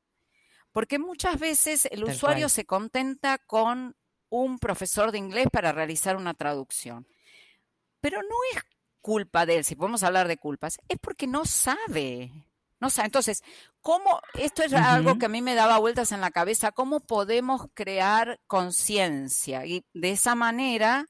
Porque 0.70 0.98
muchas 0.98 1.38
veces 1.38 1.86
el 1.86 2.04
Tal 2.04 2.14
usuario 2.14 2.44
cual. 2.44 2.50
se 2.50 2.64
contenta 2.64 3.38
con 3.38 3.96
un 4.28 4.58
profesor 4.58 5.12
de 5.12 5.18
inglés 5.18 5.46
para 5.52 5.72
realizar 5.72 6.16
una 6.16 6.34
traducción. 6.34 7.06
Pero 8.00 8.22
no 8.22 8.36
es 8.54 8.62
culpa 9.02 9.44
de 9.44 9.58
él, 9.58 9.64
si 9.64 9.76
podemos 9.76 10.02
hablar 10.02 10.28
de 10.28 10.38
culpas, 10.38 10.78
es 10.88 10.98
porque 10.98 11.26
no 11.26 11.44
sabe. 11.44 12.30
No 12.80 12.90
sabe. 12.90 13.06
Entonces, 13.06 13.42
¿cómo? 13.80 14.20
Esto 14.34 14.62
es 14.62 14.72
algo 14.72 15.18
que 15.18 15.26
a 15.26 15.28
mí 15.28 15.42
me 15.42 15.54
daba 15.54 15.78
vueltas 15.78 16.10
en 16.12 16.20
la 16.20 16.30
cabeza, 16.30 16.72
¿cómo 16.72 17.00
podemos 17.00 17.66
crear 17.74 18.40
conciencia? 18.46 19.66
Y 19.66 19.84
de 19.92 20.12
esa 20.12 20.34
manera 20.34 21.06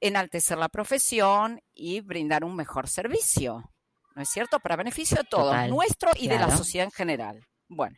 enaltecer 0.00 0.58
la 0.58 0.68
profesión 0.68 1.60
y 1.74 2.00
brindar 2.00 2.44
un 2.44 2.54
mejor 2.54 2.88
servicio, 2.88 3.72
¿no 4.14 4.22
es 4.22 4.28
cierto? 4.28 4.60
Para 4.60 4.76
beneficio 4.76 5.16
de 5.16 5.24
todos, 5.24 5.46
Total, 5.46 5.70
nuestro 5.70 6.10
y 6.14 6.28
de 6.28 6.38
la 6.38 6.56
sociedad 6.56 6.86
en 6.86 6.92
general. 6.92 7.46
Bueno, 7.68 7.96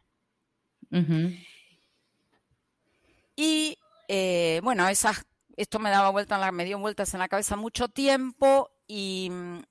y 3.36 3.78
eh, 4.08 4.60
bueno, 4.64 4.88
esas, 4.88 5.24
esto 5.56 5.78
me 5.78 5.90
daba 5.90 6.10
vuelta 6.10 6.36
en 6.36 6.40
la, 6.40 6.50
me 6.50 6.64
dio 6.64 6.78
vueltas 6.78 7.12
en 7.14 7.20
la 7.20 7.28
cabeza 7.28 7.56
mucho 7.56 7.88
tiempo 7.88 8.70
y 8.88 9.28
mm, 9.30 9.62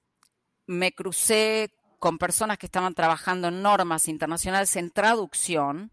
me 0.67 0.93
crucé 0.93 1.73
con 1.99 2.17
personas 2.17 2.57
que 2.57 2.67
estaban 2.67 2.93
trabajando 2.93 3.49
en 3.49 3.61
normas 3.61 4.07
internacionales 4.07 4.75
en 4.75 4.91
traducción 4.91 5.91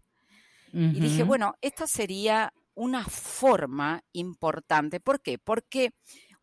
y 0.71 0.99
dije, 0.99 1.23
bueno, 1.23 1.55
esta 1.61 1.87
sería 1.87 2.53
una 2.73 3.05
forma 3.05 4.03
importante. 4.11 4.99
¿Por 4.99 5.21
qué? 5.21 5.37
Porque 5.37 5.93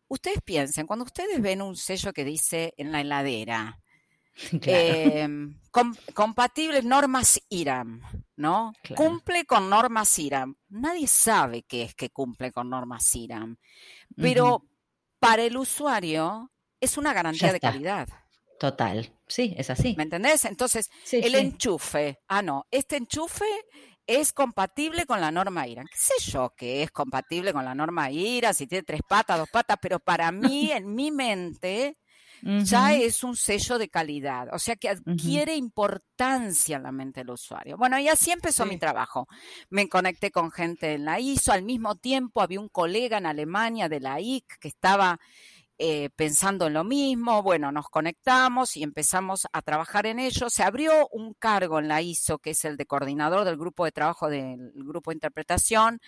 ustedes 0.07 0.41
piensen, 0.43 0.87
cuando 0.87 1.05
ustedes 1.05 1.39
ven 1.39 1.61
un 1.61 1.75
sello 1.75 2.13
que 2.13 2.25
dice 2.25 2.73
en 2.77 2.91
la 2.91 3.01
heladera, 3.01 3.79
Eh, 4.65 5.27
compatibles 6.15 6.83
normas 6.83 7.41
IRAM, 7.49 8.01
¿no? 8.35 8.73
Cumple 8.95 9.45
con 9.45 9.69
normas 9.69 10.17
IRAM. 10.19 10.55
Nadie 10.69 11.07
sabe 11.07 11.63
qué 11.63 11.83
es 11.83 11.95
que 11.95 12.09
cumple 12.09 12.51
con 12.51 12.69
normas 12.69 13.15
IRAM, 13.15 13.57
pero 14.15 14.65
para 15.19 15.43
el 15.43 15.57
usuario 15.57 16.51
es 16.83 16.97
una 16.97 17.13
garantía 17.13 17.53
de 17.53 17.59
calidad. 17.59 18.09
Total, 18.59 19.11
sí, 19.27 19.53
es 19.57 19.69
así. 19.69 19.95
¿Me 19.97 20.03
entendés? 20.03 20.45
Entonces, 20.45 20.89
el 21.11 21.35
enchufe, 21.35 22.19
ah, 22.27 22.41
no, 22.41 22.65
este 22.71 22.97
enchufe 22.97 23.45
es 24.05 24.33
compatible 24.33 25.05
con 25.05 25.21
la 25.21 25.31
norma 25.31 25.67
IRA. 25.67 25.83
¿Qué 25.83 25.97
sé 25.97 26.31
yo 26.31 26.53
que 26.55 26.83
es 26.83 26.91
compatible 26.91 27.53
con 27.53 27.65
la 27.65 27.73
norma 27.73 28.11
IRA? 28.11 28.53
Si 28.53 28.67
tiene 28.67 28.83
tres 28.83 29.01
patas, 29.07 29.37
dos 29.37 29.49
patas, 29.49 29.77
pero 29.81 29.99
para 29.99 30.31
mí, 30.31 30.71
en 30.73 30.93
mi 30.93 31.11
mente, 31.11 31.97
ya 32.41 32.93
es 32.93 33.23
un 33.23 33.37
sello 33.37 33.77
de 33.77 33.87
calidad, 33.87 34.49
o 34.51 34.59
sea 34.59 34.75
que 34.75 34.89
adquiere 34.89 35.55
importancia 35.55 36.75
en 36.75 36.83
la 36.83 36.91
mente 36.91 37.21
del 37.21 37.31
usuario. 37.31 37.77
Bueno, 37.77 37.97
y 37.97 38.09
así 38.09 38.31
empezó 38.31 38.65
mi 38.65 38.77
trabajo. 38.77 39.29
Me 39.69 39.87
conecté 39.87 40.29
con 40.29 40.51
gente 40.51 40.95
en 40.95 41.05
la 41.05 41.21
ISO, 41.21 41.53
al 41.53 41.63
mismo 41.63 41.95
tiempo 41.95 42.41
había 42.41 42.59
un 42.59 42.67
colega 42.67 43.17
en 43.17 43.27
Alemania 43.27 43.87
de 43.87 44.01
la 44.01 44.19
IC 44.19 44.59
que 44.59 44.67
estaba 44.67 45.21
eh, 45.77 46.09
pensando 46.15 46.67
en 46.67 46.73
lo 46.73 46.83
mismo, 46.83 47.41
bueno, 47.41 47.71
nos 47.71 47.89
conectamos 47.89 48.77
y 48.77 48.83
empezamos 48.83 49.47
a 49.51 49.61
trabajar 49.61 50.05
en 50.05 50.19
ello. 50.19 50.49
Se 50.49 50.63
abrió 50.63 51.07
un 51.11 51.33
cargo 51.33 51.79
en 51.79 51.87
la 51.87 52.01
ISO, 52.01 52.37
que 52.37 52.51
es 52.51 52.63
el 52.65 52.77
de 52.77 52.85
coordinador 52.85 53.43
del 53.43 53.57
grupo 53.57 53.85
de 53.85 53.91
trabajo 53.91 54.29
del 54.29 54.71
grupo 54.75 55.11
de 55.11 55.15
interpretación, 55.15 55.99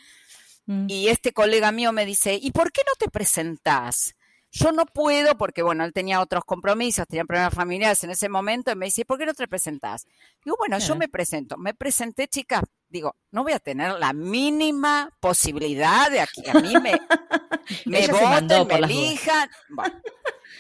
mm. 0.68 0.86
y 0.88 1.08
este 1.08 1.34
colega 1.34 1.72
mío 1.72 1.92
me 1.92 2.06
dice, 2.06 2.40
¿y 2.42 2.52
por 2.52 2.72
qué 2.72 2.82
no 2.86 2.94
te 2.98 3.10
presentás? 3.10 4.16
Yo 4.52 4.72
no 4.72 4.86
puedo 4.86 5.38
porque, 5.38 5.64
bueno, 5.64 5.84
él 5.84 5.92
tenía 5.92 6.22
otros 6.22 6.46
compromisos, 6.46 7.06
tenía 7.08 7.26
problemas 7.26 7.54
familiares 7.54 8.02
en 8.06 8.12
ese 8.12 8.30
momento 8.30 8.72
y 8.72 8.76
me 8.76 8.86
dice, 8.86 9.04
¿por 9.04 9.18
qué 9.18 9.26
no 9.26 9.34
te 9.34 9.50
presentás? 9.50 10.06
Digo, 10.46 10.56
bueno, 10.58 10.80
yo 10.80 10.96
me 10.96 11.10
presento. 11.10 11.58
Me 11.58 11.74
presenté, 11.74 12.30
chicas, 12.30 12.64
digo, 12.96 13.16
no 13.32 13.44
voy 13.44 13.52
a 13.52 13.60
tener 13.60 14.00
la 14.00 14.14
mínima 14.14 15.10
posibilidad 15.20 16.10
de 16.10 16.26
que 16.34 16.50
a 16.50 16.54
mí 16.62 16.74
me, 16.82 16.94
me 17.86 18.08
voten, 18.08 18.68
me 18.68 18.76
elijan. 18.76 19.50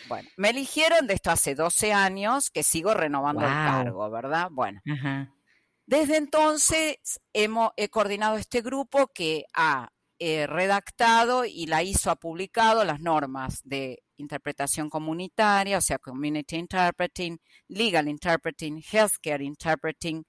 Bueno, 0.07 0.29
me 0.35 0.49
eligieron 0.49 1.07
de 1.07 1.13
esto 1.13 1.31
hace 1.31 1.55
12 1.55 1.93
años 1.93 2.49
que 2.49 2.61
sigo 2.61 2.93
renovando 2.93 3.41
el 3.41 3.53
cargo, 3.53 4.09
¿verdad? 4.11 4.49
Bueno. 4.51 4.81
Desde 5.87 6.17
entonces 6.17 6.97
hemos, 7.31 7.71
he 7.77 7.89
coordinado 7.89 8.37
este 8.37 8.61
grupo 8.61 9.07
que 9.07 9.45
ha 9.53 9.89
eh, 10.19 10.45
redactado 10.47 11.45
y 11.45 11.67
la 11.67 11.83
ISO 11.83 12.11
ha 12.11 12.15
publicado 12.15 12.83
las 12.83 12.99
normas 12.99 13.61
de 13.63 14.03
interpretación 14.17 14.89
comunitaria, 14.89 15.77
o 15.77 15.81
sea, 15.81 15.99
Community 15.99 16.57
Interpreting, 16.57 17.37
Legal 17.69 18.07
Interpreting, 18.07 18.81
Healthcare 18.81 19.43
Interpreting. 19.43 20.23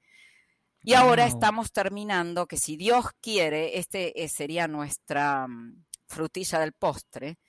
Y 0.86 0.94
ahora 0.94 1.26
estamos 1.26 1.72
terminando, 1.72 2.46
que 2.46 2.56
si 2.56 2.76
Dios 2.76 3.06
quiere, 3.20 3.76
este 3.76 4.22
eh, 4.22 4.28
sería 4.28 4.68
nuestra 4.68 5.48
mm, 5.48 5.84
frutilla 6.06 6.60
del 6.60 6.74
postre, 6.74 7.40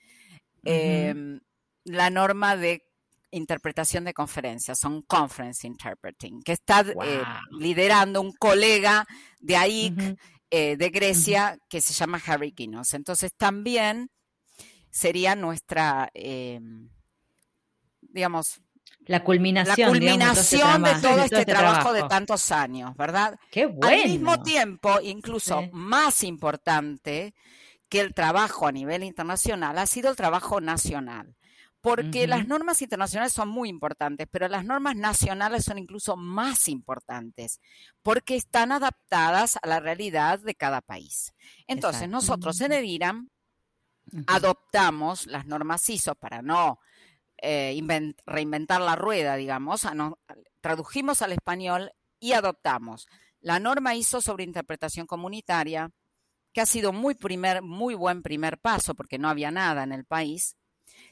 em, 0.64 1.38
la 1.84 2.10
norma 2.10 2.56
de 2.56 2.82
interpretación 3.30 4.02
de 4.02 4.12
conferencias, 4.12 4.80
son 4.80 5.02
Conference 5.02 5.64
Interpreting, 5.64 6.42
que 6.42 6.50
está 6.50 6.80
eh, 6.80 7.22
liderando 7.52 8.20
un 8.20 8.32
colega 8.32 9.06
de 9.38 9.54
AIC 9.54 10.18
eh, 10.50 10.76
de 10.76 10.90
Grecia 10.90 11.56
que 11.68 11.80
se 11.80 11.94
llama 11.94 12.20
Harry 12.26 12.50
Kinos. 12.50 12.92
Entonces 12.92 13.32
también 13.36 14.10
sería 14.90 15.36
nuestra, 15.36 16.10
em, 16.12 16.90
digamos, 18.00 18.60
la 19.08 19.24
culminación, 19.24 19.88
culminación 19.90 20.82
de 20.82 20.94
todo 21.02 21.22
este, 21.24 21.40
este 21.40 21.46
trabajo, 21.46 21.92
de 21.92 22.02
tantos 22.04 22.52
años, 22.52 22.94
¿verdad? 22.96 23.38
Qué 23.50 23.66
bueno. 23.66 23.88
Al 23.88 24.08
mismo 24.08 24.42
tiempo, 24.42 25.00
incluso 25.02 25.68
más 25.72 26.22
importante 26.22 27.34
que 27.88 28.00
el 28.00 28.14
trabajo 28.14 28.66
a 28.66 28.72
nivel 28.72 29.02
internacional, 29.02 29.78
ha 29.78 29.86
sido 29.86 30.10
el 30.10 30.16
trabajo 30.16 30.60
nacional 30.60 31.34
porque 31.80 32.26
las 32.26 32.46
normas 32.46 32.82
internacionales 32.82 33.32
son 33.32 33.48
muy 33.48 33.68
importantes, 33.68 34.26
pero 34.30 34.48
las 34.48 34.64
normas 34.64 34.96
nacionales 34.96 35.64
son 35.64 35.78
incluso 35.78 36.16
más 36.16 36.68
importantes, 36.68 37.60
porque 38.02 38.36
están 38.36 38.72
adaptadas 38.72 39.58
a 39.62 39.66
la 39.66 39.80
realidad 39.80 40.40
de 40.40 40.54
cada 40.54 40.80
país. 40.80 41.32
Entonces, 41.66 42.08
nosotros 42.08 42.60
en 42.60 42.72
el 42.72 42.84
IRAM 42.84 43.30
adoptamos 44.26 45.26
las 45.26 45.46
normas 45.46 45.88
ISO 45.88 46.14
para 46.14 46.42
no 46.42 46.80
eh, 47.42 47.80
reinventar 48.26 48.80
la 48.80 48.96
rueda, 48.96 49.36
digamos, 49.36 49.86
tradujimos 50.60 51.22
al 51.22 51.32
español 51.32 51.92
y 52.20 52.32
adoptamos. 52.32 53.06
La 53.40 53.60
norma 53.60 53.94
ISO 53.94 54.20
sobre 54.20 54.44
interpretación 54.44 55.06
comunitaria, 55.06 55.90
que 56.52 56.60
ha 56.60 56.66
sido 56.66 56.92
muy, 56.92 57.14
primer, 57.14 57.62
muy 57.62 57.94
buen 57.94 58.22
primer 58.22 58.58
paso, 58.58 58.94
porque 58.94 59.18
no 59.18 59.28
había 59.28 59.50
nada 59.50 59.84
en 59.84 59.92
el 59.92 60.04
país. 60.04 60.56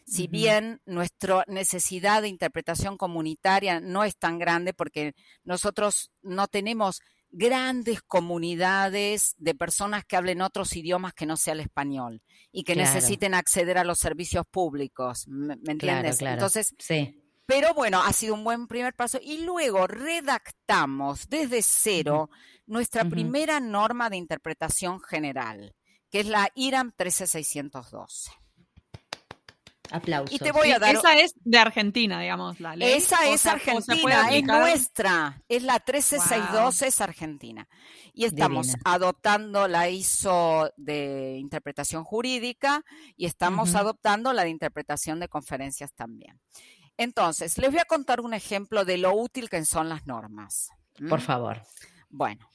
Si 0.04 0.26
bien 0.26 0.80
nuestra 0.86 1.44
necesidad 1.46 2.22
de 2.22 2.28
interpretación 2.28 2.96
comunitaria 2.96 3.80
no 3.80 4.04
es 4.04 4.16
tan 4.16 4.38
grande 4.38 4.72
porque 4.72 5.14
nosotros 5.44 6.10
no 6.22 6.48
tenemos 6.48 7.00
grandes 7.36 8.00
comunidades 8.02 9.34
de 9.36 9.54
personas 9.54 10.04
que 10.04 10.16
hablen 10.16 10.40
otros 10.40 10.74
idiomas 10.74 11.12
que 11.12 11.26
no 11.26 11.36
sea 11.36 11.52
el 11.52 11.60
español 11.60 12.22
y 12.50 12.64
que 12.64 12.74
necesiten 12.74 13.34
acceder 13.34 13.76
a 13.76 13.84
los 13.84 13.98
servicios 13.98 14.44
públicos, 14.50 15.28
¿me, 15.28 15.54
entiendes? 15.66 16.20
Entonces, 16.22 16.74
sí. 16.78 17.22
Pero 17.44 17.74
bueno, 17.74 18.02
ha 18.02 18.12
sido 18.12 18.34
un 18.34 18.42
buen 18.42 18.66
primer 18.66 18.94
paso 18.94 19.20
y 19.22 19.38
luego 19.44 19.86
redactamos 19.86 21.28
desde 21.28 21.60
cero 21.62 22.28
nuestra 22.66 23.04
primera 23.04 23.60
norma 23.60 24.10
de 24.10 24.16
interpretación 24.16 25.00
general, 25.00 25.76
que 26.10 26.20
es 26.20 26.26
la 26.26 26.48
IRAM 26.56 26.92
13612. 26.96 28.32
Aplausos. 29.90 30.34
Y 30.34 30.38
te 30.38 30.52
voy 30.52 30.70
a 30.70 30.78
dar... 30.78 30.94
Esa 30.94 31.18
es 31.18 31.34
de 31.44 31.58
Argentina, 31.58 32.20
digamos, 32.20 32.60
la 32.60 32.76
ley. 32.76 32.92
Esa 32.92 33.26
es 33.28 33.46
argentina, 33.46 34.28
es 34.30 34.44
nuestra. 34.44 35.42
Es 35.48 35.62
la 35.62 35.80
13612, 35.80 36.86
es 36.86 37.00
argentina. 37.00 37.68
Y 38.12 38.24
estamos 38.24 38.74
adoptando 38.84 39.68
la 39.68 39.88
ISO 39.88 40.70
de 40.76 41.36
interpretación 41.38 42.04
jurídica 42.04 42.82
y 43.16 43.26
estamos 43.26 43.74
adoptando 43.74 44.32
la 44.32 44.44
de 44.44 44.50
interpretación 44.50 45.20
de 45.20 45.28
conferencias 45.28 45.92
también. 45.94 46.40
Entonces, 46.96 47.58
les 47.58 47.70
voy 47.70 47.80
a 47.80 47.84
contar 47.84 48.20
un 48.20 48.32
ejemplo 48.32 48.84
de 48.84 48.96
lo 48.96 49.14
útil 49.14 49.50
que 49.50 49.64
son 49.66 49.88
las 49.88 50.06
normas. 50.06 50.70
Por 51.08 51.20
favor. 51.20 51.60
Bueno, 52.08 52.48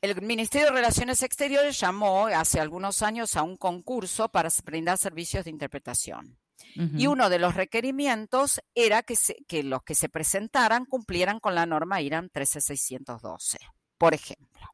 el 0.00 0.22
Ministerio 0.22 0.68
de 0.68 0.74
Relaciones 0.74 1.22
Exteriores 1.22 1.78
llamó 1.78 2.26
hace 2.26 2.60
algunos 2.60 3.02
años 3.02 3.36
a 3.36 3.42
un 3.42 3.56
concurso 3.56 4.30
para 4.30 4.48
brindar 4.64 4.98
servicios 4.98 5.44
de 5.44 5.50
interpretación. 5.50 6.38
Y 6.74 7.06
uno 7.08 7.30
de 7.30 7.38
los 7.38 7.54
requerimientos 7.54 8.60
era 8.74 9.02
que, 9.02 9.16
que, 9.48 9.62
los 9.62 9.82
que 9.82 9.94
se 9.94 10.08
presentaran 10.08 10.84
cumplieran 10.84 11.40
con 11.40 11.54
la 11.54 11.66
norma 11.66 12.00
IRAM 12.00 12.28
13612, 12.28 13.58
por 13.98 14.14
ejemplo. 14.14 14.68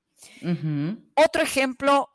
Otro 1.15 1.43
ejemplo 1.43 2.11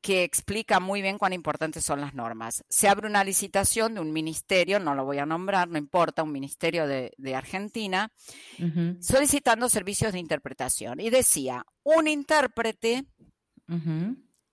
que 0.00 0.24
explica 0.24 0.80
muy 0.80 1.02
bien 1.02 1.18
cuán 1.18 1.32
importantes 1.32 1.84
son 1.84 2.00
las 2.00 2.14
normas. 2.14 2.64
Se 2.68 2.88
abre 2.88 3.06
una 3.06 3.22
licitación 3.22 3.94
de 3.94 4.00
un 4.00 4.12
ministerio, 4.12 4.80
no 4.80 4.94
lo 4.94 5.04
voy 5.04 5.18
a 5.18 5.26
nombrar, 5.26 5.68
no 5.68 5.78
importa, 5.78 6.22
un 6.22 6.32
ministerio 6.32 6.86
de, 6.86 7.34
Argentina, 7.34 8.10
solicitando 9.00 9.68
servicios 9.68 10.12
de 10.12 10.18
interpretación. 10.18 11.00
Y 11.00 11.10
decía, 11.10 11.64
un 11.82 12.08
intérprete 12.08 13.04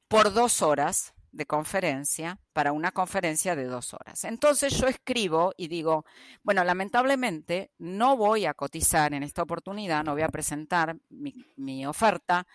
por 0.08 0.34
dos 0.34 0.62
horas 0.62 1.14
de 1.32 1.46
conferencia 1.46 2.40
para 2.52 2.72
una 2.72 2.92
conferencia 2.92 3.56
de 3.56 3.66
dos 3.66 3.94
horas. 3.94 4.24
Entonces 4.24 4.78
yo 4.78 4.88
escribo 4.88 5.54
y 5.56 5.68
digo, 5.68 6.06
bueno, 6.44 6.64
lamentablemente 6.64 7.72
no 7.78 8.18
voy 8.18 8.46
a 8.46 8.54
cotizar 8.54 9.14
en 9.14 9.24
esta 9.24 9.44
oportunidad, 9.44 10.04
no 10.04 10.14
voy 10.14 10.24
a 10.24 10.30
presentar 10.30 10.98
mi, 11.10 11.34
mi 11.56 11.86
oferta 11.86 12.48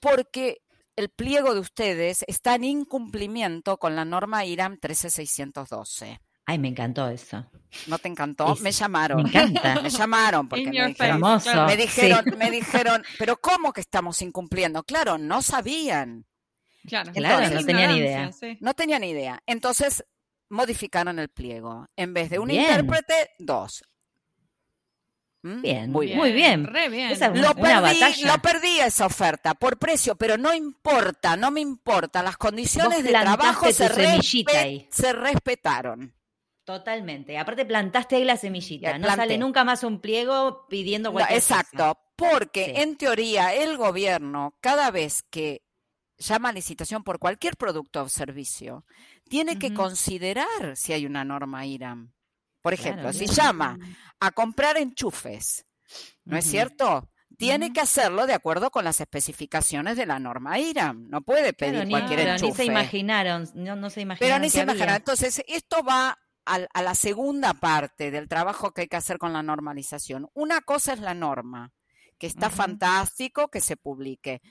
porque 0.00 0.62
el 1.00 1.08
pliego 1.08 1.54
de 1.54 1.60
ustedes 1.60 2.24
está 2.28 2.54
en 2.54 2.64
incumplimiento 2.64 3.78
con 3.78 3.96
la 3.96 4.04
norma 4.04 4.44
IRAM 4.44 4.78
13612. 4.78 6.20
Ay, 6.44 6.58
me 6.58 6.68
encantó 6.68 7.08
eso. 7.08 7.50
¿No 7.86 7.98
te 7.98 8.08
encantó? 8.08 8.54
me 8.56 8.70
llamaron. 8.70 9.22
Me 9.22 9.28
encanta. 9.28 9.80
Me 9.82 9.88
llamaron 9.88 10.48
porque 10.48 10.66
me 10.66 10.88
dijeron, 10.88 11.20
me 11.66 11.76
dijeron, 11.76 12.24
me 12.36 12.50
dijeron, 12.50 13.02
pero 13.18 13.36
¿cómo 13.36 13.72
que 13.72 13.80
estamos 13.80 14.20
incumpliendo? 14.20 14.82
Claro, 14.82 15.16
no 15.16 15.42
sabían. 15.42 16.26
Claro, 16.86 17.12
no 17.54 17.64
tenían 17.64 17.96
idea. 17.96 18.30
No 18.60 18.74
tenían 18.74 19.04
idea. 19.04 19.42
Entonces 19.46 20.04
modificaron 20.48 21.18
el 21.18 21.28
pliego. 21.28 21.86
En 21.96 22.12
vez 22.12 22.30
de 22.30 22.38
un 22.38 22.50
intérprete, 22.50 23.30
dos. 23.38 23.84
¿Mm? 25.42 25.62
Bien, 25.62 25.90
muy 25.90 26.06
bien. 26.06 26.18
Muy 26.18 26.32
bien. 26.32 26.62
lo, 26.64 27.54
perdí, 27.54 28.24
lo, 28.24 28.38
perdí, 28.42 28.80
esa 28.80 29.06
oferta 29.06 29.54
por 29.54 29.78
precio, 29.78 30.14
pero 30.14 30.36
no 30.36 30.52
importa, 30.52 31.36
no 31.36 31.50
me 31.50 31.60
importa. 31.60 32.22
Las 32.22 32.36
condiciones 32.36 33.02
de 33.02 33.10
trabajo 33.10 33.66
se, 33.72 33.88
se 34.90 35.12
respetaron. 35.12 36.14
Totalmente. 36.64 37.38
Aparte 37.38 37.64
plantaste 37.64 38.16
ahí 38.16 38.24
la 38.24 38.36
semillita. 38.36 38.90
Ya, 38.92 38.98
No 38.98 39.04
planté. 39.06 39.22
sale 39.22 39.38
nunca 39.38 39.64
más 39.64 39.82
un 39.82 40.00
pliego 40.00 40.66
pidiendo 40.68 41.08
No, 41.08 41.14
cualquier 41.14 41.40
cosa. 41.40 41.60
exacto, 41.60 41.98
porque 42.16 42.66
Sí. 42.66 42.82
en 42.82 42.96
teoría 42.96 43.54
el 43.54 43.76
gobierno, 43.76 44.54
cada 44.60 44.90
vez 44.90 45.22
que 45.30 45.62
llama 46.18 46.50
a 46.50 46.52
licitación 46.52 47.02
por 47.02 47.18
cualquier 47.18 47.56
producto 47.56 48.02
o 48.02 48.08
servicio, 48.10 48.84
tiene 49.28 49.58
que 49.58 49.72
considerar 49.72 50.76
si 50.76 50.92
hay 50.92 51.06
una 51.06 51.24
norma 51.24 51.64
IRAM. 51.66 52.12
Por 52.62 52.74
ejemplo, 52.74 53.02
Claro, 53.04 53.12
si 53.18 53.24
bien. 53.24 53.34
llama 53.34 53.78
a 54.20 54.30
comprar 54.32 54.76
enchufes, 54.76 55.66
¿no 56.24 56.36
es 56.36 56.44
cierto? 56.44 57.10
Tiene 57.38 57.72
que 57.72 57.80
hacerlo 57.80 58.26
de 58.26 58.34
acuerdo 58.34 58.70
con 58.70 58.84
las 58.84 59.00
especificaciones 59.00 59.96
de 59.96 60.04
la 60.04 60.18
norma 60.18 60.58
IRAM. 60.58 61.08
No 61.08 61.22
puede 61.22 61.52
pedir 61.54 61.72
Claro, 61.74 61.86
ni, 61.86 61.90
cualquier 61.92 62.18
pero 62.20 62.38
ni 62.38 62.52
se 62.52 62.64
imaginaron, 62.66 63.48
no, 63.54 63.76
no 63.76 63.88
se 63.88 63.94
Pero 64.00 64.02
imaginaron. 64.02 64.42
ni 64.42 64.48
que 64.48 64.52
se 64.52 64.60
imaginan. 64.62 64.96
Entonces, 64.96 65.42
esto 65.48 65.82
va 65.82 66.18
a 66.44 66.82
la 66.82 66.94
segunda 66.94 67.54
parte 67.54 68.10
del 68.10 68.26
trabajo 68.28 68.72
que 68.72 68.82
hay 68.82 68.88
que 68.88 68.96
hacer 68.96 69.18
con 69.18 69.32
la 69.32 69.42
normalización. 69.42 70.28
Una 70.34 70.60
cosa 70.60 70.92
es 70.92 71.00
la 71.00 71.14
norma, 71.14 71.72
que 72.18 72.26
está 72.26 72.50
fantástico 72.50 73.48
que 73.48 73.60
se 73.60 73.76
publique. 73.76 74.42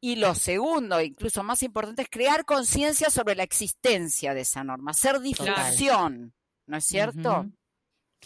Y 0.00 0.16
lo 0.16 0.34
segundo, 0.34 1.00
incluso 1.00 1.42
más 1.42 1.62
importante, 1.64 2.02
es 2.02 2.08
crear 2.10 2.44
conciencia 2.44 3.08
sobre 3.10 3.34
la 3.34 3.42
existencia 3.42 4.34
de 4.34 4.42
esa 4.42 4.62
norma, 4.62 4.90
hacer 4.92 5.18
difusión, 5.20 6.34
¿no 6.66 6.76
es 6.76 6.84
cierto? 6.84 7.46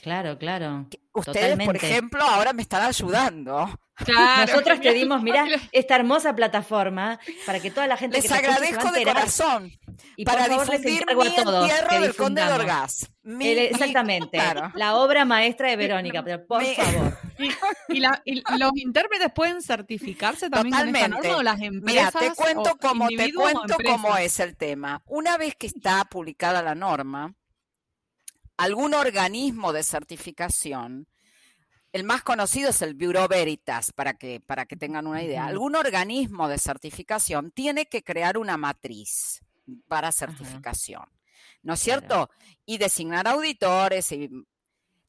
Claro, 0.03 0.39
claro. 0.39 0.87
Ustedes, 1.13 1.59
por 1.67 1.77
ejemplo, 1.77 2.23
ahora 2.23 2.53
me 2.53 2.63
están 2.63 2.83
ayudando. 2.83 3.69
Claro. 3.97 4.47
Nosotros 4.53 4.81
te 4.81 4.95
dimos, 4.95 5.21
mira, 5.23 5.45
esta 5.73 5.97
hermosa 5.97 6.35
plataforma 6.35 7.19
para 7.45 7.61
que 7.61 7.71
toda 7.71 7.87
la 7.87 7.97
gente 7.99 8.17
Les 8.17 8.23
que 8.23 8.29
se 8.29 8.35
agradezco 8.35 8.91
de 8.93 8.99
enterar. 9.01 9.15
corazón 9.17 9.73
Y 10.17 10.25
por 10.25 10.35
para 10.35 10.47
favor, 10.47 10.69
les 10.71 10.81
difundir 10.81 11.03
encargo 11.03 11.23
mi 11.23 11.29
a 11.29 11.43
todos 11.45 11.65
entierro 11.69 11.89
que 11.91 12.01
del 12.01 12.17
Conde 12.17 12.45
de. 12.47 12.53
Orgaz. 12.53 13.11
Mi- 13.23 13.49
El- 13.49 13.57
mi- 13.59 13.65
exactamente, 13.67 14.39
claro. 14.39 14.73
la 14.75 14.95
obra 14.97 15.25
maestra 15.27 15.69
de 15.69 15.77
Verónica, 15.77 16.23
pero 16.25 16.47
por 16.47 16.65
favor. 16.65 17.19
¿Y, 17.89 18.01
la- 18.01 18.23
y 18.25 18.43
los 18.59 18.71
intérpretes 18.77 19.33
pueden 19.35 19.61
certificarse 19.61 20.49
también 20.49 20.75
con 20.75 20.89
esta 20.89 21.09
Totalmente. 21.09 21.29
norma 21.29 21.39
o 21.39 21.43
las 21.43 21.59
Mira, 21.59 22.11
te 22.11 22.31
cuento 22.35 22.71
o 22.73 22.77
cómo 22.77 23.09
te 23.09 23.35
cuento 23.35 23.77
cómo 23.85 24.17
es 24.17 24.41
el 24.41 24.57
tema. 24.57 25.03
Una 25.07 25.37
vez 25.37 25.57
que 25.57 25.67
está 25.67 26.05
publicada 26.07 26.63
la 26.63 26.75
norma, 26.75 27.35
algún 28.61 28.95
organismo 28.95 29.73
de 29.73 29.83
certificación, 29.83 31.09
el 31.93 32.05
más 32.05 32.23
conocido 32.23 32.71
es 32.71 32.83
el 32.83 32.95
Bureau 32.95 33.27
Veritas, 33.27 33.93
para 33.93 34.15
que, 34.15 34.41
para 34.41 34.67
que 34.67 34.77
tengan 34.77 35.07
una 35.07 35.23
idea. 35.23 35.47
Algún 35.47 35.75
organismo 35.75 36.47
de 36.49 36.59
certificación 36.59 37.51
tiene 37.51 37.87
que 37.87 38.05
crear 38.05 38.39
una 38.39 38.57
matriz 38.57 39.41
para 39.89 40.13
certificación, 40.13 41.05
¿no 41.63 41.75
es 41.75 41.83
Claro. 41.83 42.01
cierto? 42.01 42.31
Y 42.67 42.79
designar 42.79 43.27
auditores 43.27 44.13
y 44.13 44.31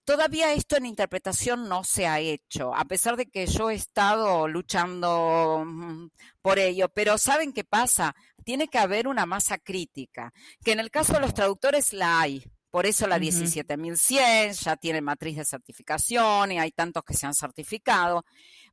Todavía 0.03 0.51
esto 0.53 0.77
en 0.77 0.87
interpretación 0.87 1.69
no 1.69 1.83
se 1.83 2.07
ha 2.07 2.19
hecho, 2.19 2.75
a 2.75 2.85
pesar 2.85 3.17
de 3.17 3.27
que 3.27 3.45
yo 3.45 3.69
he 3.69 3.75
estado 3.75 4.47
luchando 4.47 5.63
mm, 5.63 6.07
por 6.41 6.57
ello, 6.57 6.89
pero 6.89 7.19
¿saben 7.19 7.53
qué 7.53 7.63
pasa? 7.63 8.15
Tiene 8.43 8.67
que 8.67 8.79
haber 8.79 9.07
una 9.07 9.27
masa 9.27 9.59
crítica, 9.59 10.33
que 10.65 10.71
en 10.71 10.79
el 10.79 10.89
caso 10.89 11.13
de 11.13 11.19
los 11.19 11.35
traductores 11.35 11.93
la 11.93 12.19
hay. 12.19 12.43
Por 12.71 12.86
eso 12.86 13.05
la 13.05 13.17
Ujú. 13.17 13.23
17100 13.25 14.53
ya 14.53 14.77
tiene 14.77 15.01
matriz 15.01 15.36
de 15.38 15.45
certificación 15.45 16.53
y 16.53 16.60
hay 16.60 16.71
tantos 16.71 17.03
que 17.03 17.13
se 17.13 17.25
han 17.27 17.36
certificado, 17.36 18.25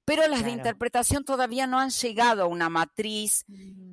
pero 0.05 0.27
las 0.29 0.45
de 0.45 0.53
interpretación 0.53 1.25
todavía 1.25 1.67
no 1.67 1.79
han 1.81 1.91
llegado 1.91 2.45
a 2.45 2.47
una 2.47 2.69
matriz, 2.69 3.45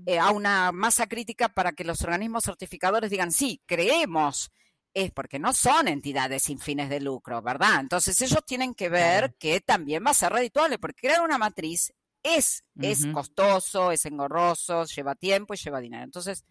eh, 0.06 0.20
a 0.20 0.30
una 0.30 0.72
masa 0.72 1.08
crítica 1.08 1.50
para 1.50 1.74
que 1.74 1.84
los 1.84 2.02
organismos 2.04 2.44
certificadores 2.44 3.10
digan, 3.10 3.32
sí, 3.32 3.62
creemos 3.66 4.52
es 4.94 5.12
porque 5.12 5.40
no 5.40 5.54
son 5.54 5.90
entidades 5.90 6.44
sin 6.44 6.58
fines 6.58 6.90
de 6.90 7.02
lucro, 7.02 7.42
¿verdad? 7.42 7.82
Entonces 7.82 8.22
ellos 8.22 8.46
tienen 8.46 8.74
que 8.74 8.88
ver 8.88 9.24
Claro. 9.24 9.36
que 9.40 9.60
también 9.60 10.06
va 10.06 10.12
a 10.12 10.14
ser 10.14 10.32
redituable, 10.32 10.80
porque 10.80 11.02
crear 11.08 11.22
una 11.22 11.38
matriz 11.38 11.94
es, 12.24 12.64
es 12.80 13.06
costoso, 13.08 13.92
es 13.92 14.06
engorroso, 14.06 14.86
lleva 14.86 15.16
tiempo 15.16 15.54
y 15.54 15.58
lleva 15.58 15.82
dinero. 15.82 16.04
Entonces, 16.06 16.46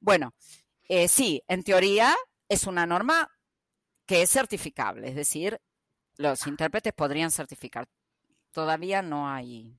bueno, 0.00 0.34
eh, 0.88 1.06
sí, 1.08 1.42
en 1.46 1.62
teoría 1.62 2.14
es 2.48 2.66
una 2.66 2.86
norma 2.86 3.30
que 4.06 4.22
es 4.22 4.30
certificable, 4.30 5.08
es 5.08 5.14
decir, 5.16 5.60
los 6.16 6.46
intérpretes 6.46 6.92
podrían 6.92 7.30
certificar. 7.30 7.88
Todavía 8.52 9.02
no 9.02 9.28
hay. 9.28 9.78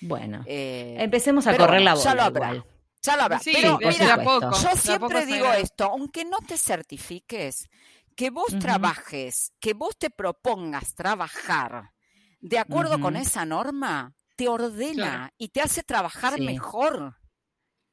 Bueno, 0.00 0.42
eh, 0.46 0.96
empecemos 0.98 1.46
a 1.46 1.56
correr 1.56 1.80
la 1.82 1.94
bola 1.94 2.04
ya 2.04 2.14
lo 2.14 2.22
habrá. 2.22 2.54
igual. 2.54 2.66
ya 3.02 3.16
lo 3.16 3.22
habrá. 3.22 3.38
Sí, 3.38 3.52
Pero 3.54 3.78
mira, 3.78 4.22
poco. 4.22 4.50
yo 4.52 4.76
siempre 4.76 5.24
digo 5.26 5.50
esto, 5.52 5.84
aunque 5.84 6.24
no 6.24 6.38
te 6.38 6.58
certifiques, 6.58 7.68
que 8.16 8.28
vos 8.30 8.58
trabajes, 8.58 9.52
que 9.60 9.72
vos 9.72 9.96
te 9.96 10.10
propongas 10.10 10.94
trabajar 10.94 11.92
de 12.40 12.58
acuerdo 12.58 13.00
con 13.00 13.16
esa 13.16 13.46
norma, 13.46 14.14
te 14.36 14.48
ordena 14.48 14.94
Claro. 14.94 15.34
y 15.38 15.48
te 15.48 15.60
hace 15.62 15.82
trabajar 15.82 16.34
Sí. 16.34 16.42
mejor. 16.44 17.16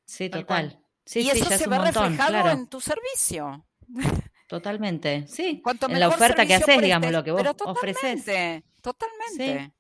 Sí, 0.05 0.29
Tal 0.29 0.41
total. 0.41 0.83
Sí, 1.05 1.19
y 1.19 1.23
sí, 1.29 1.29
eso 1.39 1.45
se 1.45 1.67
ve 1.67 1.77
montón, 1.79 2.03
reflejado 2.03 2.29
claro. 2.31 2.49
en 2.51 2.67
tu 2.67 2.81
servicio. 2.81 3.65
Totalmente, 4.47 5.27
sí. 5.27 5.61
Cuanto 5.61 5.89
en 5.89 5.99
la 5.99 6.07
oferta 6.07 6.45
que 6.45 6.55
haces, 6.55 6.81
digamos, 6.81 7.11
lo 7.11 7.23
que 7.23 7.31
vos 7.31 7.43
ofreces. 7.65 8.23
totalmente, 8.23 8.63
Totalmente. 8.81 9.73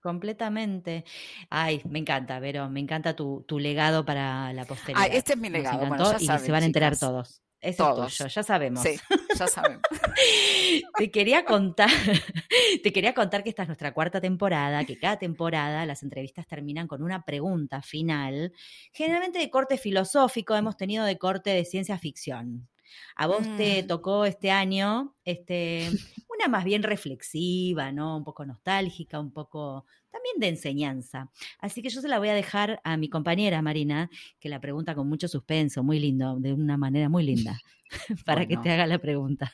Completamente. 0.00 1.04
Ay, 1.48 1.80
me 1.88 2.00
encanta, 2.00 2.40
Vero, 2.40 2.68
me 2.68 2.80
encanta 2.80 3.14
tu, 3.14 3.44
tu 3.46 3.58
legado 3.60 4.04
para 4.04 4.52
la 4.52 4.64
posteridad. 4.64 5.02
Ah, 5.04 5.06
este 5.06 5.34
es 5.34 5.38
mi 5.38 5.48
Nos 5.48 5.58
legado, 5.58 5.78
bueno, 5.86 5.94
encantó 5.94 6.18
ya 6.18 6.22
y 6.24 6.26
saben, 6.26 6.44
se 6.44 6.52
van 6.52 6.62
a 6.64 6.66
enterar 6.66 6.92
chicas. 6.94 7.08
todos. 7.08 7.42
Ese 7.60 7.78
Todos. 7.78 8.10
es 8.10 8.18
tuyo, 8.18 8.28
ya 8.28 8.42
sabemos. 8.42 8.82
Sí, 8.82 8.96
ya 9.38 9.46
saben. 9.46 9.80
Te 10.98 11.10
quería 11.12 11.44
contar, 11.44 11.88
te 12.82 12.92
quería 12.92 13.14
contar 13.14 13.44
que 13.44 13.50
esta 13.50 13.62
es 13.62 13.68
nuestra 13.68 13.94
cuarta 13.94 14.20
temporada, 14.20 14.84
que 14.84 14.98
cada 14.98 15.16
temporada 15.16 15.86
las 15.86 16.02
entrevistas 16.02 16.48
terminan 16.48 16.88
con 16.88 17.04
una 17.04 17.24
pregunta 17.24 17.80
final, 17.80 18.52
generalmente 18.92 19.38
de 19.38 19.48
corte 19.48 19.78
filosófico, 19.78 20.56
hemos 20.56 20.76
tenido 20.76 21.04
de 21.04 21.18
corte 21.18 21.50
de 21.50 21.64
ciencia 21.64 21.98
ficción. 21.98 22.68
A 23.16 23.26
vos 23.26 23.46
te 23.56 23.82
Mm. 23.82 23.86
tocó 23.86 24.24
este 24.24 24.50
año 24.50 25.14
este, 25.24 25.88
una 26.34 26.48
más 26.48 26.64
bien 26.64 26.82
reflexiva, 26.82 27.92
¿no? 27.92 28.16
Un 28.16 28.24
poco 28.24 28.44
nostálgica, 28.44 29.20
un 29.20 29.32
poco 29.32 29.86
también 30.10 30.34
de 30.38 30.48
enseñanza. 30.48 31.30
Así 31.58 31.82
que 31.82 31.88
yo 31.88 32.00
se 32.00 32.08
la 32.08 32.18
voy 32.18 32.28
a 32.28 32.34
dejar 32.34 32.80
a 32.84 32.96
mi 32.96 33.08
compañera 33.08 33.62
Marina, 33.62 34.10
que 34.38 34.48
la 34.48 34.60
pregunta 34.60 34.94
con 34.94 35.08
mucho 35.08 35.28
suspenso, 35.28 35.82
muy 35.82 35.98
lindo, 36.00 36.38
de 36.38 36.52
una 36.52 36.76
manera 36.76 37.08
muy 37.08 37.22
linda, 37.24 37.58
para 38.26 38.46
que 38.46 38.56
te 38.58 38.70
haga 38.70 38.86
la 38.86 38.98
pregunta. 38.98 39.52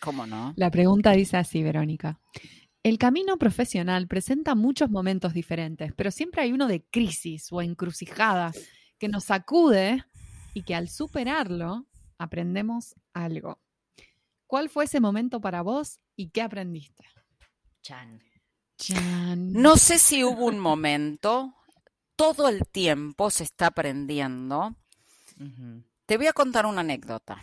¿Cómo 0.00 0.26
no? 0.26 0.52
La 0.56 0.70
pregunta 0.70 1.12
dice 1.12 1.36
así, 1.36 1.62
Verónica. 1.62 2.20
El 2.82 2.98
camino 2.98 3.36
profesional 3.38 4.08
presenta 4.08 4.56
muchos 4.56 4.90
momentos 4.90 5.32
diferentes, 5.32 5.92
pero 5.94 6.10
siempre 6.10 6.42
hay 6.42 6.52
uno 6.52 6.66
de 6.66 6.82
crisis 6.82 7.46
o 7.52 7.62
encrucijada 7.62 8.50
que 8.98 9.08
nos 9.08 9.24
sacude 9.24 10.04
y 10.52 10.62
que 10.64 10.74
al 10.74 10.88
superarlo 10.88 11.86
aprendemos 12.22 12.94
algo. 13.12 13.60
¿Cuál 14.46 14.68
fue 14.68 14.84
ese 14.84 15.00
momento 15.00 15.40
para 15.40 15.62
vos 15.62 16.00
y 16.16 16.30
qué 16.30 16.42
aprendiste? 16.42 17.04
Chan. 17.82 18.22
Chan. 18.76 19.52
No 19.52 19.76
sé 19.76 19.98
si 19.98 20.24
hubo 20.24 20.46
un 20.46 20.58
momento, 20.58 21.54
todo 22.16 22.48
el 22.48 22.66
tiempo 22.68 23.30
se 23.30 23.44
está 23.44 23.68
aprendiendo. 23.68 24.76
Te 26.06 26.16
voy 26.16 26.26
a 26.26 26.32
contar 26.32 26.66
una 26.66 26.82
anécdota. 26.82 27.42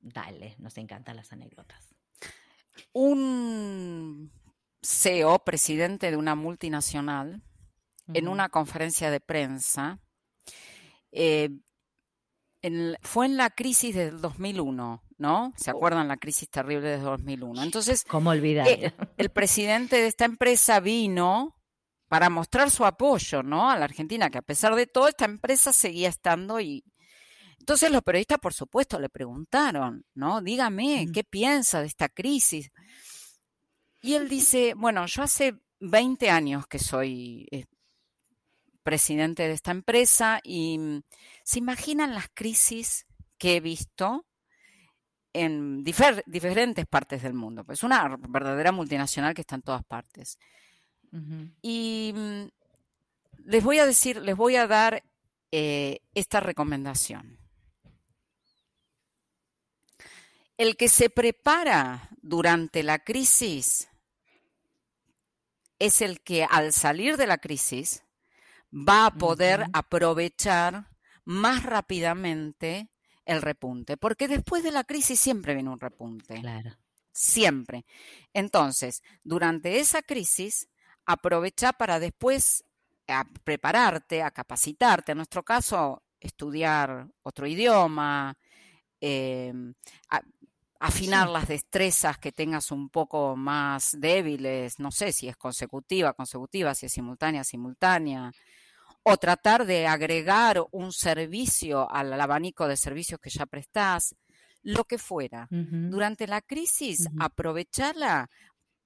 Dale, 0.00 0.54
nos 0.58 0.76
encantan 0.78 1.16
las 1.16 1.32
anécdotas. 1.32 1.94
Un 2.92 4.30
CEO, 4.82 5.38
presidente 5.44 6.10
de 6.10 6.16
una 6.16 6.34
multinacional, 6.34 7.42
en 8.12 8.28
una 8.28 8.48
conferencia 8.48 9.10
de 9.10 9.20
prensa, 9.20 10.00
eh, 11.12 11.50
en- 12.62 12.96
fue 13.02 13.26
en 13.26 13.36
la 13.36 13.50
crisis 13.50 13.94
del 13.94 14.20
2001, 14.20 15.02
¿no? 15.18 15.52
¿Se 15.56 15.70
acuerdan 15.70 16.08
la 16.08 16.16
crisis 16.16 16.48
terrible 16.48 16.88
de 16.88 16.98
2001? 16.98 17.62
Entonces, 17.62 18.04
¿Cómo 18.08 18.30
olvidar? 18.30 18.66
eh, 18.68 18.94
el 19.16 19.30
presidente 19.30 19.96
de 19.96 20.06
esta 20.06 20.24
empresa 20.24 20.80
vino 20.80 21.56
para 22.08 22.28
mostrar 22.30 22.70
su 22.70 22.84
apoyo, 22.84 23.42
¿no? 23.42 23.70
A 23.70 23.76
la 23.78 23.84
Argentina, 23.86 24.30
que 24.30 24.38
a 24.38 24.42
pesar 24.42 24.74
de 24.74 24.86
todo, 24.86 25.08
esta 25.08 25.24
empresa 25.24 25.72
seguía 25.72 26.08
estando 26.08 26.60
y... 26.60 26.84
Entonces 27.58 27.90
los 27.92 28.02
periodistas, 28.02 28.38
por 28.38 28.52
supuesto, 28.54 28.98
le 28.98 29.08
preguntaron, 29.08 30.04
¿no? 30.14 30.40
Dígame. 30.42 31.06
¿qué 31.14 31.22
piensa 31.24 31.80
de 31.80 31.86
esta 31.86 32.08
crisis? 32.08 32.70
Y 34.00 34.14
él 34.14 34.28
dice, 34.28 34.74
bueno, 34.76 35.06
yo 35.06 35.22
hace 35.22 35.54
20 35.78 36.28
años 36.28 36.66
que 36.66 36.78
soy 36.80 37.46
eh, 37.52 37.66
presidente 38.82 39.44
de 39.44 39.52
esta 39.52 39.70
empresa 39.70 40.40
y 40.42 40.78
mm, 40.78 41.02
se 41.44 41.58
imaginan 41.58 42.14
las 42.14 42.28
crisis 42.34 43.06
que 43.38 43.56
he 43.56 43.60
visto 43.60 44.26
en 45.32 45.84
difer- 45.84 46.22
diferentes 46.26 46.86
partes 46.86 47.22
del 47.22 47.34
mundo. 47.34 47.64
Pues 47.64 47.82
una 47.82 48.16
verdadera 48.28 48.72
multinacional 48.72 49.34
que 49.34 49.40
está 49.42 49.54
en 49.56 49.62
todas 49.62 49.84
partes. 49.84 50.38
Y 51.62 52.12
mm, 52.14 52.44
les 53.44 53.64
voy 53.64 53.78
a 53.78 53.86
decir, 53.86 54.18
les 54.22 54.36
voy 54.36 54.56
a 54.56 54.66
dar 54.66 55.02
eh, 55.50 56.00
esta 56.14 56.40
recomendación. 56.40 57.38
El 60.56 60.76
que 60.76 60.88
se 60.88 61.10
prepara 61.10 62.08
durante 62.20 62.82
la 62.82 62.98
crisis 63.00 63.88
es 65.78 66.00
el 66.00 66.20
que 66.20 66.44
al 66.44 66.72
salir 66.72 67.16
de 67.16 67.26
la 67.26 67.38
crisis 67.38 68.04
va 68.72 69.06
a 69.06 69.14
poder 69.14 69.66
aprovechar 69.72 70.88
más 71.24 71.62
rápidamente 71.62 72.90
el 73.24 73.42
repunte, 73.42 73.96
porque 73.96 74.28
después 74.28 74.64
de 74.64 74.72
la 74.72 74.84
crisis 74.84 75.20
siempre 75.20 75.54
viene 75.54 75.70
un 75.70 75.80
repunte. 75.80 76.40
Claro. 76.40 76.76
Siempre. 77.12 77.84
Entonces, 78.32 79.02
durante 79.22 79.78
esa 79.78 80.02
crisis, 80.02 80.68
aprovecha 81.04 81.72
para 81.72 82.00
después 82.00 82.64
prepararte, 83.44 84.22
a 84.22 84.30
capacitarte. 84.30 85.12
En 85.12 85.18
nuestro 85.18 85.42
caso, 85.42 86.02
estudiar 86.18 87.06
otro 87.22 87.46
idioma, 87.46 88.36
em, 89.00 89.74
afinar 90.80 91.28
las 91.28 91.46
destrezas 91.48 92.18
que 92.18 92.32
tengas 92.32 92.70
un 92.70 92.88
poco 92.88 93.36
más 93.36 93.96
débiles, 94.00 94.78
no 94.78 94.90
sé 94.90 95.12
si 95.12 95.28
es 95.28 95.36
consecutiva, 95.36 96.12
consecutiva, 96.12 96.74
si 96.74 96.86
es 96.86 96.92
simultánea, 96.92 97.44
simultánea, 97.44 98.32
o 99.02 99.16
tratar 99.16 99.66
de 99.66 99.86
agregar 99.86 100.62
un 100.70 100.92
servicio 100.92 101.90
al 101.90 102.20
abanico 102.20 102.68
de 102.68 102.76
servicios 102.76 103.20
que 103.20 103.30
ya 103.30 103.46
prestás, 103.46 104.14
lo 104.62 104.84
que 104.84 104.98
fuera. 104.98 105.48
Durante 105.50 106.26
la 106.26 106.40
crisis, 106.40 107.08
aprovecharla 107.18 108.30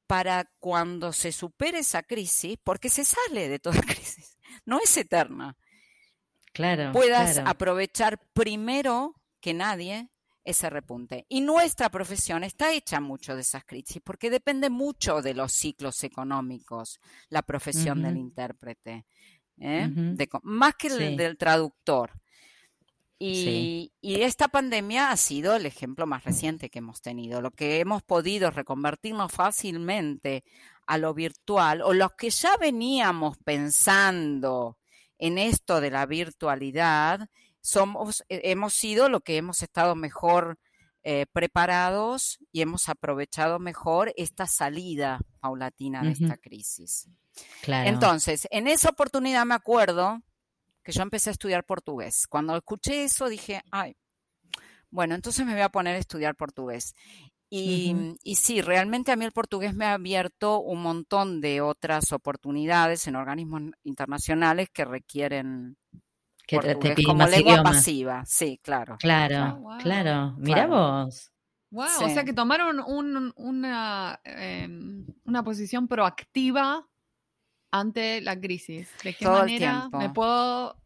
para 0.06 0.50
cuando 0.58 1.12
se 1.12 1.32
supere 1.32 1.80
esa 1.80 2.02
crisis, 2.02 2.56
porque 2.62 2.88
se 2.88 3.04
sale 3.04 3.48
de 3.48 3.58
toda 3.58 3.80
crisis, 3.82 4.38
no 4.64 4.78
es 4.80 4.96
eterna. 4.96 5.56
Claro. 6.52 6.92
Puedas 6.92 7.38
aprovechar 7.38 8.18
primero 8.32 9.14
que 9.40 9.52
nadie 9.52 10.08
ese 10.46 10.70
repunte. 10.70 11.26
Y 11.28 11.40
nuestra 11.40 11.90
profesión 11.90 12.44
está 12.44 12.72
hecha 12.72 13.00
mucho 13.00 13.34
de 13.34 13.42
esas 13.42 13.64
crisis, 13.64 14.00
porque 14.02 14.30
depende 14.30 14.70
mucho 14.70 15.20
de 15.20 15.34
los 15.34 15.52
ciclos 15.52 16.02
económicos, 16.04 17.00
la 17.28 17.42
profesión 17.42 18.02
del 18.02 18.16
intérprete, 18.16 19.04
¿eh? 19.58 19.90
más 20.42 20.74
que 20.74 20.88
el 20.88 21.16
del 21.16 21.36
traductor. 21.36 22.10
Y, 23.18 23.92
y, 24.02 24.20
esta 24.20 24.48
pandemia 24.48 25.10
ha 25.10 25.16
sido 25.16 25.56
el 25.56 25.64
ejemplo 25.64 26.06
más 26.06 26.24
reciente 26.24 26.68
que 26.68 26.80
hemos 26.80 27.00
tenido, 27.00 27.40
lo 27.40 27.50
que 27.50 27.80
hemos 27.80 28.02
podido 28.02 28.50
reconvertirnos 28.50 29.32
fácilmente 29.32 30.44
a 30.86 30.98
lo 30.98 31.14
virtual 31.14 31.80
o 31.80 31.94
los 31.94 32.12
que 32.12 32.28
ya 32.28 32.58
veníamos 32.58 33.38
pensando 33.38 34.76
en 35.18 35.38
esto 35.38 35.80
de 35.80 35.90
la 35.90 36.06
virtualidad, 36.06 37.28
somos, 37.60 38.24
eh, 38.28 38.42
hemos 38.44 38.74
sido 38.74 39.08
lo 39.08 39.20
que 39.20 39.38
hemos 39.38 39.62
estado 39.62 39.94
mejor 39.96 40.58
eh, 41.02 41.26
preparados 41.32 42.38
y 42.52 42.60
hemos 42.60 42.88
aprovechado 42.88 43.58
mejor 43.58 44.12
esta 44.16 44.46
salida 44.46 45.20
paulatina 45.40 46.02
de 46.02 46.10
esta 46.10 46.36
crisis. 46.36 47.08
Entonces, 47.66 48.46
en 48.50 48.68
esa 48.68 48.90
oportunidad 48.90 49.44
me 49.44 49.54
acuerdo 49.54 50.22
que 50.82 50.92
yo 50.92 51.02
empecé 51.02 51.30
a 51.30 51.32
estudiar 51.32 51.64
portugués. 51.64 52.26
Cuando 52.28 52.56
escuché 52.56 53.04
eso 53.04 53.28
dije, 53.28 53.62
ay, 53.70 53.96
bueno, 54.90 55.14
entonces 55.14 55.44
me 55.44 55.52
voy 55.52 55.62
a 55.62 55.68
poner 55.68 55.96
a 55.96 55.98
estudiar 55.98 56.36
portugués. 56.36 56.94
Y, 57.48 57.94
y, 58.24 58.34
sí, 58.36 58.60
realmente 58.60 59.12
a 59.12 59.16
mí 59.16 59.24
el 59.24 59.30
portugués 59.30 59.72
me 59.72 59.84
ha 59.84 59.94
abierto 59.94 60.60
un 60.60 60.82
montón 60.82 61.40
de 61.40 61.60
otras 61.60 62.10
oportunidades 62.10 63.06
en 63.06 63.14
organismos 63.14 63.62
internacionales 63.84 64.68
que 64.72 64.84
requieren 64.84 65.76
que 66.46 66.58
te 66.58 67.04
como 67.04 67.26
lengua 67.26 67.62
pasiva, 67.62 68.24
sí, 68.24 68.58
claro. 68.62 68.96
Claro, 68.98 69.68
ah, 69.68 69.78
claro. 69.80 70.34
Mira 70.38 70.66
vos. 70.66 71.32
Wow, 71.70 72.04
o 72.04 72.08
sea 72.08 72.24
que 72.24 72.32
tomaron 72.32 72.80
una, 73.36 74.20
em, 74.24 75.04
una 75.24 75.42
posición 75.42 75.88
proactiva 75.88 76.86
ante 77.70 78.20
la 78.20 78.38
crisis. 78.38 78.88
¿De 79.02 79.14
qué 79.14 79.26
manera 79.26 79.88
me 79.92 80.10
puedo 80.10 80.76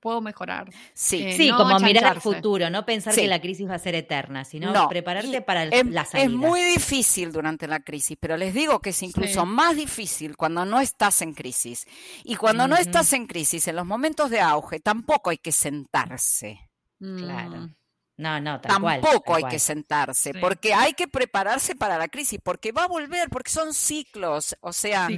puedo 0.00 0.20
mejorar. 0.20 0.70
Sí, 0.92 1.22
eh, 1.24 1.32
sí 1.36 1.50
como 1.50 1.78
mirar 1.80 2.04
al 2.04 2.20
futuro, 2.20 2.68
no 2.70 2.84
pensar 2.84 3.14
que 3.14 3.26
la 3.26 3.40
crisis 3.40 3.68
va 3.68 3.74
a 3.74 3.78
ser 3.78 3.94
eterna, 3.94 4.44
sino 4.44 4.88
prepararte 4.88 5.40
para 5.42 5.64
la 5.66 6.04
salida. 6.04 6.26
Es 6.26 6.30
muy 6.30 6.60
difícil 6.60 7.32
durante 7.32 7.66
la 7.66 7.80
crisis, 7.80 8.16
pero 8.20 8.36
les 8.36 8.54
digo 8.54 8.80
que 8.80 8.90
es 8.90 9.02
incluso 9.02 9.46
más 9.46 9.76
difícil 9.76 10.36
cuando 10.36 10.64
no 10.64 10.80
estás 10.80 11.22
en 11.22 11.34
crisis. 11.34 11.86
Y 12.24 12.36
cuando 12.36 12.68
no 12.68 12.76
estás 12.76 13.12
en 13.12 13.26
crisis, 13.26 13.68
en 13.68 13.76
los 13.76 13.86
momentos 13.86 14.30
de 14.30 14.40
auge, 14.40 14.80
tampoco 14.80 15.30
hay 15.30 15.38
que 15.38 15.52
sentarse. 15.52 16.70
Claro. 16.98 17.58
Mm. 17.58 17.74
No, 18.18 18.40
no, 18.40 18.60
Tampoco 18.60 19.36
hay 19.36 19.44
que 19.44 19.60
sentarse, 19.60 20.34
porque 20.34 20.74
hay 20.74 20.94
que 20.94 21.06
prepararse 21.06 21.76
para 21.76 21.96
la 21.98 22.08
crisis, 22.08 22.40
porque 22.42 22.72
va 22.72 22.82
a 22.82 22.88
volver, 22.88 23.28
porque 23.30 23.48
son 23.48 23.72
ciclos, 23.72 24.56
o 24.60 24.72
sea, 24.72 25.08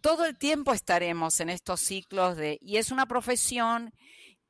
todo 0.00 0.24
el 0.24 0.36
tiempo 0.36 0.72
estaremos 0.72 1.40
en 1.40 1.50
estos 1.50 1.80
ciclos 1.80 2.36
de, 2.36 2.58
y 2.60 2.76
es 2.76 2.90
una 2.90 3.06
profesión 3.06 3.92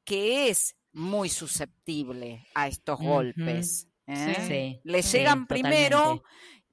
que 0.04 0.48
es 0.48 0.76
muy 0.92 1.28
susceptible 1.28 2.46
a 2.54 2.68
estos 2.68 2.98
golpes. 2.98 3.88
¿eh? 4.06 4.80
Le 4.82 5.02
llegan 5.02 5.46
primero, 5.46 6.22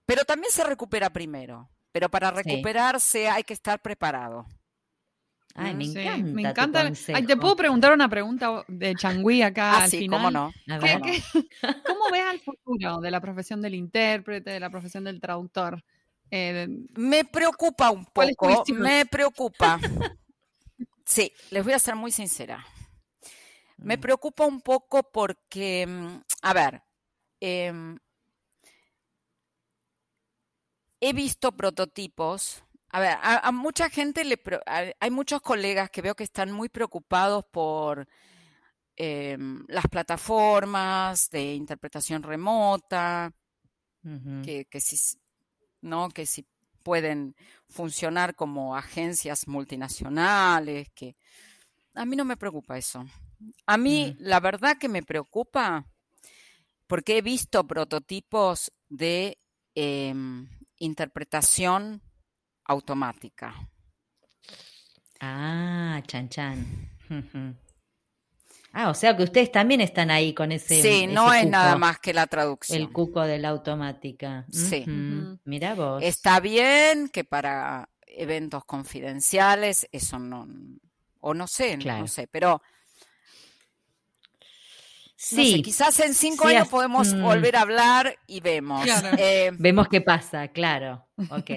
pero 0.05 0.25
también 0.25 0.51
se 0.51 0.63
recupera 0.63 1.11
primero. 1.11 1.69
Pero 1.91 2.09
para 2.09 2.31
recuperarse 2.31 3.27
hay 3.27 3.43
que 3.43 3.53
estar 3.53 3.81
preparado. 3.81 4.45
Ay, 5.55 5.73
me 5.73 5.85
encanta. 5.85 6.31
me 6.31 6.41
encanta. 6.43 6.91
Ay, 7.15 7.25
te 7.25 7.35
puedo 7.35 7.55
preguntar 7.55 7.91
una 7.91 8.07
pregunta 8.07 8.63
de 8.67 8.93
Changui 8.93 9.41
acá 9.41 9.71
ah, 9.71 9.83
al 9.83 9.89
sí, 9.89 9.97
final. 9.99 10.19
cómo 10.19 10.31
no. 10.31 10.53
¿Cómo 11.87 12.11
ves 12.11 12.23
al 12.29 12.39
futuro 12.39 12.99
de 12.99 13.09
la 13.09 13.19
profesión 13.19 13.61
del 13.61 13.73
intérprete, 13.73 14.51
de 14.51 14.59
la 14.59 14.69
profesión 14.69 15.03
del 15.05 15.19
traductor? 15.19 15.83
Eh, 16.29 16.67
me 16.95 17.23
preocupa 17.25 17.89
un 17.91 18.05
poco, 18.05 18.63
me 18.73 19.05
preocupa. 19.05 19.79
Sí, 21.07 21.31
les 21.51 21.63
voy 21.63 21.71
a 21.71 21.79
ser 21.79 21.95
muy 21.95 22.11
sincera. 22.11 22.65
Me 23.77 23.95
mm. 23.95 24.01
preocupa 24.01 24.45
un 24.45 24.59
poco 24.59 25.09
porque, 25.09 25.87
mm, 25.87 26.21
a 26.41 26.53
ver, 26.53 26.83
em, 27.39 27.97
he 30.99 31.13
visto 31.13 31.55
prototipos. 31.55 32.61
A 32.89 32.99
ver, 32.99 33.17
a, 33.21 33.51
mucha 33.53 33.89
gente 33.89 34.25
le. 34.25 34.37
hay 34.99 35.11
muchos 35.11 35.41
colegas 35.41 35.89
que 35.89 36.01
veo 36.01 36.15
que 36.15 36.23
están 36.25 36.51
muy 36.51 36.67
preocupados 36.67 37.45
por 37.51 38.07
em, 38.97 39.63
las 39.67 39.87
plataformas 39.87 41.29
de 41.29 41.53
interpretación 41.53 42.23
remota, 42.23 43.31
que, 44.43 44.65
que 44.65 44.79
si 44.81 44.97
¿no? 45.87 46.09
Que 46.09 46.25
si 46.25 46.45
pueden 46.83 47.35
funcionar 47.69 48.35
como 48.35 48.75
agencias 48.75 49.47
multinacionales, 49.47 50.89
que 50.93 51.15
a 51.95 52.05
mí 52.05 52.15
no 52.15 52.25
me 52.25 52.37
preocupa 52.37 52.77
eso. 52.77 53.05
A 53.65 53.77
mí 53.77 54.15
mm. 54.19 54.23
la 54.23 54.39
verdad 54.39 54.77
que 54.77 54.87
me 54.87 55.03
preocupa 55.03 55.85
porque 56.87 57.17
he 57.17 57.21
visto 57.21 57.67
prototipos 57.67 58.71
de 58.87 59.37
em, 59.75 60.47
interpretación 60.77 62.01
automática. 62.63 63.53
Ah, 65.19 66.01
chan 66.07 66.29
chan. 66.29 67.59
Ah, 68.79 68.89
o 68.89 68.93
sea 68.93 69.17
que 69.17 69.23
ustedes 69.23 69.51
también 69.51 69.81
están 69.81 70.11
ahí 70.11 70.35
con 70.35 70.51
ese. 70.51 70.83
Sí, 70.83 71.07
no 71.07 71.33
es 71.33 71.47
nada 71.47 71.77
más 71.77 71.97
que 71.97 72.13
la 72.13 72.27
traducción. 72.27 72.79
El 72.79 72.91
cuco 72.91 73.23
de 73.23 73.39
la 73.39 73.49
automática. 73.49 74.45
Sí. 74.51 74.85
Mira 75.45 75.73
vos. 75.73 76.03
Está 76.03 76.39
bien 76.39 77.09
que 77.09 77.23
para 77.23 77.89
eventos 78.05 78.65
confidenciales 78.65 79.89
eso 79.91 80.19
no. 80.19 80.47
O 81.21 81.33
no 81.33 81.47
sé, 81.47 81.75
no 81.77 82.07
sé, 82.07 82.27
pero. 82.27 82.61
Sí. 85.15 85.63
quizás 85.63 85.99
en 86.01 86.13
cinco 86.13 86.47
años 86.47 86.67
podemos 86.67 87.15
mm. 87.15 87.23
volver 87.23 87.55
a 87.55 87.61
hablar 87.61 88.19
y 88.27 88.41
vemos. 88.41 88.87
Eh, 89.17 89.49
vemos 89.57 89.87
qué 89.87 90.01
pasa, 90.01 90.49
claro. 90.49 91.07
Ok. 91.31 91.49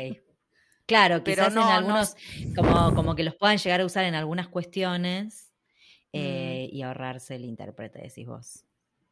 Claro, 0.87 1.23
quizás 1.23 1.53
en 1.53 1.59
algunos, 1.59 2.17
como, 2.57 2.95
como 2.95 3.15
que 3.15 3.25
los 3.25 3.35
puedan 3.35 3.59
llegar 3.59 3.83
a 3.83 3.85
usar 3.85 4.07
en 4.07 4.15
algunas 4.15 4.49
cuestiones 4.49 5.50
Mm. 6.13 6.19
Eh, 6.19 6.69
y 6.73 6.83
ahorrarse 6.83 7.37
el 7.37 7.45
intérprete, 7.45 8.01
decís 8.01 8.27
vos. 8.27 8.65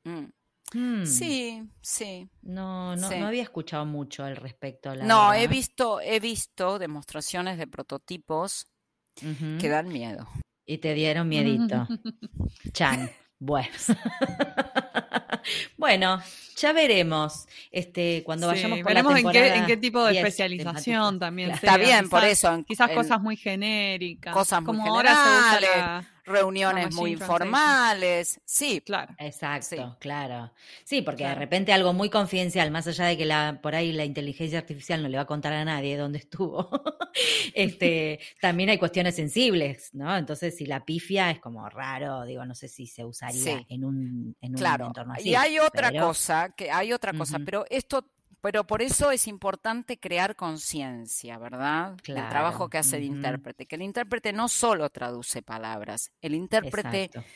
Mm. 0.05 0.27
Hmm. 0.75 1.05
Sí, 1.07 1.63
sí. 1.81 2.29
No, 2.43 2.95
no, 2.95 3.11
no 3.11 3.27
había 3.27 3.43
escuchado 3.43 3.87
mucho 3.87 4.25
al 4.25 4.37
respecto. 4.37 4.95
no, 4.97 5.33
he 5.33 5.49
visto, 5.49 6.01
he 6.01 6.21
visto 6.21 6.79
demostraciones 6.79 7.57
de 7.57 7.67
prototipos 7.67 8.67
que 9.15 9.69
dan 9.69 9.89
miedo. 9.89 10.29
Y 10.67 10.79
te 10.79 10.93
dieron 10.95 11.29
miedito. 11.29 11.89
Chan. 12.73 13.11
Bueno. 13.39 13.69
bueno, 15.79 16.21
Ya 16.61 16.73
veremos, 16.73 17.47
este, 17.71 18.23
cuando 18.25 18.49
Sí, 18.49 18.55
vayamos 18.57 18.79
por 18.81 18.87
veremos 18.89 19.13
la 19.13 19.19
en 19.21 19.25
qué, 19.27 19.33
temporada 19.33 19.57
en 19.61 19.67
qué 19.67 19.77
tipo 19.77 20.05
de 20.05 20.13
10 20.13 20.25
especialización 20.25 21.19
también. 21.19 21.51
Claro. 21.51 21.65
Está 21.67 21.77
bien, 21.77 22.09
por 22.09 22.25
eso. 22.25 22.53
en- 22.55 22.65
Quizás 22.65 22.91
en 22.91 22.97
cosas 22.97 23.21
muy 23.21 23.37
genéricas. 23.37 24.35
Cosas 24.35 24.61
muy 24.63 24.67
como 24.79 24.95
ahora 24.95 25.11
se 25.15 25.21
usa 25.21 25.43
generales. 25.55 25.77
la- 25.77 26.09
reuniones 26.29 26.95
muy 26.95 27.13
informales. 27.13 28.39
Sí, 28.45 28.83
Claro. 28.85 29.15
Exacto, 29.19 29.67
Sí. 29.77 29.97
claro. 29.99 30.53
Sí, 30.85 31.01
porque 31.01 31.23
Claro. 31.23 31.37
de 31.37 31.41
repente 31.41 31.73
algo 31.73 31.95
muy 31.95 32.11
confidencial, 32.11 32.71
más 32.71 32.87
allá 32.87 33.07
de 33.07 33.17
que 33.17 33.25
la, 33.25 33.61
por 33.63 33.75
ahí 33.75 33.93
la 33.93 34.05
inteligencia 34.05 34.59
artificial 34.59 35.03
no 35.03 35.09
le 35.09 35.17
va 35.17 35.23
a 35.23 35.27
contar 35.27 35.55
a 35.55 35.65
nadie 35.65 35.97
dónde 35.97 36.19
estuvo, 36.19 36.69
este, 37.55 38.21
también 38.43 38.69
hay 38.71 38.77
cuestiones 38.79 39.17
sensibles, 39.17 39.91
¿no? 39.95 40.15
Entonces, 40.17 40.55
si 40.57 40.67
la 40.67 40.85
pifia 40.85 41.31
es 41.31 41.39
como 41.41 41.67
raro, 41.69 42.25
digo, 42.25 42.45
no 42.45 42.55
sé 42.55 42.69
si 42.69 42.87
se 42.87 43.05
usaría 43.07 43.59
Sí. 43.59 43.67
en 43.71 43.85
un, 43.85 44.37
en 44.41 44.51
un 44.53 44.57
claro. 44.59 44.87
entorno 44.89 45.15
así. 45.15 45.31
Y 45.31 45.35
hay 45.35 45.59
otra 45.59 45.91
pero- 45.91 46.09
cosa, 46.09 46.48
que 46.57 46.71
hay 46.71 46.93
otra 46.93 47.13
cosa, 47.13 47.39
pero 47.45 47.65
esto, 47.71 48.11
pero 48.41 48.67
por 48.67 48.83
eso 48.83 49.11
es 49.11 49.27
importante 49.27 49.99
crear 49.99 50.37
conciencia, 50.37 51.39
¿verdad? 51.39 51.97
Claro, 52.03 52.29
trabajo 52.29 52.69
que 52.69 52.79
hace 52.79 52.97
el 52.97 53.05
intérprete, 53.05 53.67
que 53.67 53.77
el 53.77 53.83
intérprete 53.83 54.33
no 54.33 54.49
solo 54.49 54.89
traduce 54.91 55.43
palabras, 55.43 56.13
el 56.21 56.35
intérprete 56.35 57.05
Exacto. 57.05 57.29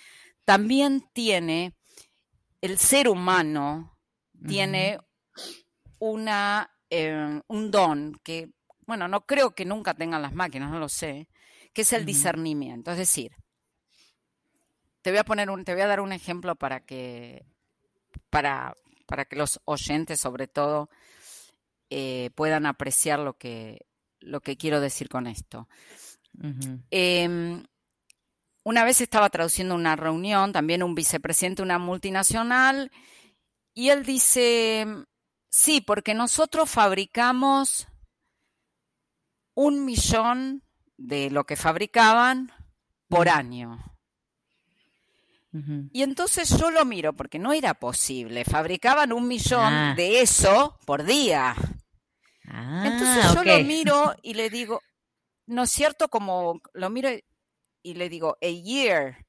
también 0.44 1.04
tiene, 1.12 1.74
el 2.60 2.78
ser 2.78 3.08
humano 3.08 3.98
tiene 4.46 4.98
una, 5.98 6.70
eh, 6.90 7.40
un 7.46 7.70
don 7.70 8.18
que, 8.24 8.50
bueno, 8.86 9.08
no 9.08 9.24
creo 9.26 9.54
que 9.54 9.64
nunca 9.64 9.94
tengan 9.94 10.22
las 10.22 10.34
máquinas, 10.34 10.70
no 10.70 10.78
lo 10.78 10.88
sé, 10.88 11.28
que 11.72 11.82
es 11.82 11.92
el 11.92 12.04
discernimiento. 12.04 12.90
Es 12.90 12.98
decir, 12.98 13.32
te 15.02 15.10
voy 15.10 15.18
a 15.18 15.24
poner 15.24 15.50
un, 15.50 15.64
te 15.64 15.72
voy 15.72 15.82
a 15.82 15.86
dar 15.86 16.00
un 16.00 16.12
ejemplo 16.12 16.54
para 16.56 16.80
que, 16.80 17.44
para, 18.30 18.76
para 19.03 19.24
que 19.24 19.36
los 19.36 19.61
oyentes, 19.64 20.20
sobre 20.20 20.48
todo, 20.48 20.88
eh, 21.90 22.30
puedan 22.34 22.66
apreciar 22.66 23.18
lo 23.18 23.36
que, 23.36 23.86
lo 24.20 24.40
que 24.40 24.57
quiero 24.57 24.80
decir 24.80 25.09
con 25.09 25.26
esto. 25.26 25.68
Em, 26.90 27.64
una 28.64 28.84
vez 28.84 29.00
estaba 29.00 29.28
traduciendo 29.28 29.74
una 29.74 29.96
reunión, 29.96 30.53
también 30.53 30.82
un 30.82 30.94
vicepresidente 30.94 31.62
de 31.62 31.66
una 31.66 31.78
multinacional, 31.78 32.90
y 33.74 33.90
él 33.90 34.05
dice, 34.05 34.86
sí, 35.48 35.80
porque 35.80 36.14
nosotros 36.14 36.70
fabricamos 36.70 37.88
un 39.55 39.84
millón 39.84 40.62
de 40.96 41.30
lo 41.30 41.44
que 41.44 41.57
fabricaban 41.57 42.53
por 43.09 43.28
Ujú. 43.28 43.91
Y 45.92 46.03
entonces 46.03 46.48
yo 46.59 46.70
lo 46.70 46.84
miro, 46.86 47.12
porque 47.12 47.38
no 47.38 47.53
era 47.53 47.74
posible, 47.74 48.44
fabricaban 48.44 49.12
un 49.12 49.28
millón 49.28 49.61
Ah. 49.72 49.94
de 49.94 50.22
eso 50.22 50.78
por 50.86 51.05
día. 51.05 51.55
Ah, 52.48 52.82
Entonces 52.86 53.34
yo 53.34 53.44
lo 53.44 53.59
miro 53.64 54.14
y 54.22 54.32
le 54.34 54.48
digo, 54.48 54.80
¿no 55.46 55.64
es 55.64 55.70
cierto? 55.70 56.09
Como 56.09 56.61
lo 56.72 56.88
miro 56.90 57.11
y 57.82 57.94
le 57.94 58.09
digo, 58.09 58.36
a 58.40 58.46
year, 58.46 59.26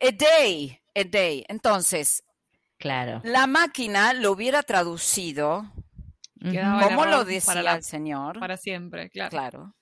a 0.00 0.10
day, 0.10 0.78
a 0.94 1.04
day. 1.04 1.44
Entonces, 1.48 2.24
Claro. 2.78 3.20
la 3.24 3.46
máquina 3.46 4.12
lo 4.12 4.32
hubiera 4.32 4.62
traducido, 4.62 5.72
Quedaba 6.40 6.82
como 6.82 7.06
lo 7.06 7.24
decía 7.24 7.46
para 7.46 7.62
la- 7.62 7.74
el 7.76 7.84
señor, 7.84 8.40
Para 8.40 8.56
siempre, 8.56 9.08
claro. 9.10 9.30
claro. 9.30 9.74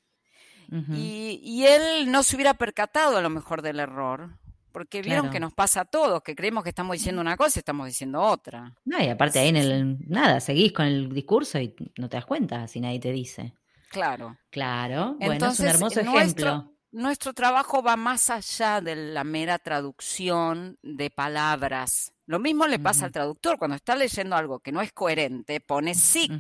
Y 0.95 1.65
él 1.67 2.13
no 2.13 2.23
se 2.23 2.37
hubiera 2.37 2.55
percatado 2.55 3.17
a 3.17 3.23
lo 3.23 3.31
mejor 3.31 3.61
del 3.63 3.81
error, 3.81 4.39
porque 4.71 5.03
vieron 5.03 5.25
Claro. 5.25 5.33
que 5.33 5.41
nos 5.41 5.53
pasa 5.55 5.83
a 5.83 5.85
todos, 5.85 6.23
que 6.23 6.35
creemos 6.35 6.63
que 6.65 6.71
estamos 6.71 6.95
diciendo 6.95 7.21
una 7.21 7.37
cosa 7.37 7.59
y 7.59 7.61
estamos 7.61 7.87
diciendo 7.87 8.21
otra. 8.23 8.75
No, 8.85 9.03
y 9.03 9.09
aparte 9.09 9.39
ahí 9.39 9.49
en 9.49 9.57
el 9.57 9.99
nada, 10.09 10.41
seguís 10.41 10.73
con 10.73 10.87
el 10.87 11.13
discurso 11.13 11.59
y 11.59 11.75
no 11.99 12.09
te 12.09 12.17
das 12.17 12.27
cuenta 12.27 12.67
si 12.69 12.81
nadie 12.81 13.01
te 13.01 13.13
dice. 13.13 13.53
Claro. 13.91 14.37
Claro, 14.51 15.15
bueno, 15.19 15.33
Entonces, 15.33 15.61
es 15.61 15.65
un 15.67 15.75
hermoso 15.75 16.03
nuestro, 16.05 16.49
ejemplo. 16.49 16.75
nuestro 16.93 17.33
trabajo 17.35 17.83
va 17.83 17.97
más 17.97 18.31
allá 18.31 18.81
de 18.81 18.95
la 18.95 19.25
mera 19.25 19.59
traducción 19.59 20.79
de 20.83 21.11
palabras. 21.11 22.13
Lo 22.27 22.39
mismo 22.39 22.67
le 22.69 22.79
pasa 22.79 23.07
al 23.07 23.13
traductor. 23.13 23.59
Cuando 23.59 23.75
está 23.77 23.97
leyendo 23.97 24.37
algo 24.37 24.61
que 24.61 24.71
no 24.71 24.81
es 24.81 24.93
coherente, 24.93 25.61
pone 25.61 25.95
sick 25.97 26.31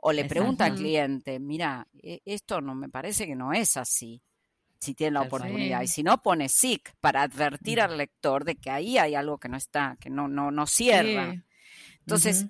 o 0.00 0.12
le 0.12 0.24
pregunta 0.26 0.64
al 0.66 0.74
cliente, 0.76 1.38
mira, 1.40 1.86
e- 2.00 2.22
esto 2.24 2.60
no 2.60 2.74
me 2.76 2.88
parece 2.88 3.26
que 3.26 3.34
no 3.34 3.52
es 3.52 3.76
así, 3.76 4.22
si 4.82 4.94
tiene 4.94 5.12
la 5.12 5.22
oportunidad. 5.22 5.82
Y 5.82 5.86
si 5.86 6.02
no, 6.02 6.22
pone 6.22 6.48
sick 6.48 6.94
para 7.00 7.22
advertir 7.22 7.80
al 7.80 7.96
lector 7.96 8.44
de 8.44 8.56
que 8.56 8.70
ahí 8.70 8.98
hay 8.98 9.14
algo 9.14 9.38
que 9.38 9.48
no 9.48 9.56
está, 9.56 9.96
que 10.00 10.10
no, 10.10 10.26
no, 10.28 10.50
no 10.50 10.66
cierra. 10.66 11.32
Sí. 11.32 11.40
Entonces, 12.00 12.46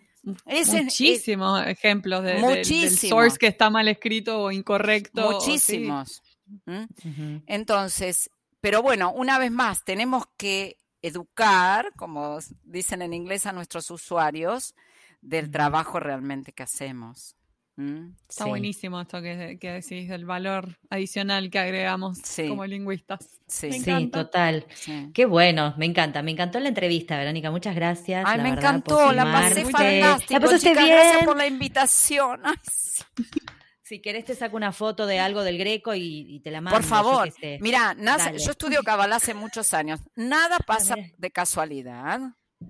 ese 0.46 0.78
es- 0.78 0.84
Muchísimos 0.84 1.66
ejemplos 1.66 2.22
de, 2.24 2.34
del- 2.40 2.90
source 2.98 3.36
que 3.38 3.48
está 3.48 3.68
mal 3.70 3.86
escrito 3.88 4.40
o 4.42 4.50
incorrecto. 4.50 5.28
o 5.28 5.40
sí. 5.40 5.50
muchísimos. 5.50 6.22
¿Mm? 6.66 7.36
Entonces, 7.46 8.30
pero 8.60 8.82
bueno, 8.82 9.12
una 9.12 9.38
vez 9.38 9.50
más, 9.50 9.84
tenemos 9.84 10.24
que 10.36 10.78
educar, 11.02 11.92
como 11.96 12.38
dicen 12.64 13.02
en 13.02 13.12
inglés, 13.12 13.44
a 13.46 13.52
nuestros 13.52 13.90
usuarios 13.90 14.74
del 15.20 15.50
trabajo 15.50 16.00
realmente 16.00 16.52
que 16.52 16.62
hacemos. 16.62 17.36
¿Mm? 17.76 18.10
Está 18.28 18.44
Sí. 18.44 18.50
buenísimo 18.50 19.00
esto 19.00 19.22
que, 19.22 19.56
que 19.58 19.70
decís, 19.72 20.08
del 20.08 20.26
valor 20.26 20.76
adicional 20.90 21.50
que 21.50 21.58
agregamos 21.58 22.18
Sí. 22.22 22.46
como 22.48 22.66
lingüistas. 22.66 23.40
Sí, 23.46 23.68
Me 23.68 23.80
Sí, 23.80 23.90
encanta. 23.90 24.24
total. 24.24 24.66
sí. 24.74 25.10
Qué 25.14 25.24
bueno, 25.24 25.74
me 25.78 25.86
encanta, 25.86 26.22
me 26.22 26.32
encantó 26.32 26.60
la 26.60 26.68
entrevista, 26.68 27.16
Verónica, 27.16 27.50
muchas 27.50 27.74
gracias. 27.74 28.24
Ay, 28.26 28.36
la 28.38 28.42
me 28.42 28.50
verdad, 28.50 28.64
encantó, 28.76 29.12
la 29.12 29.24
pasé 29.24 29.64
filmarte. 29.64 30.00
fantástico. 30.00 30.32
La 30.34 30.40
pasaste 30.40 30.68
chicas, 30.68 30.84
bien. 30.84 30.96
Gracias 30.96 31.24
por 31.24 31.36
la 31.36 31.46
invitación. 31.46 32.40
Ay, 32.44 32.54
sí. 32.62 33.02
Si 33.84 34.00
querés 34.00 34.24
te 34.24 34.34
saco 34.34 34.56
una 34.56 34.72
foto 34.72 35.06
de 35.06 35.18
algo 35.18 35.42
del 35.42 35.58
Greco 35.58 35.94
y, 35.94 36.24
y 36.36 36.40
te 36.40 36.50
la 36.50 36.62
mando. 36.62 36.78
Por 36.78 36.86
favor, 36.86 37.30
mira, 37.60 37.94
yo 38.38 38.50
estudio 38.52 38.82
Kabbalah 38.82 39.16
hace 39.16 39.34
muchos 39.34 39.74
años. 39.74 40.00
Nada 40.14 40.56
pasa 40.60 40.96
mira. 40.96 41.08
de 41.18 41.30
casualidad. 41.30 42.20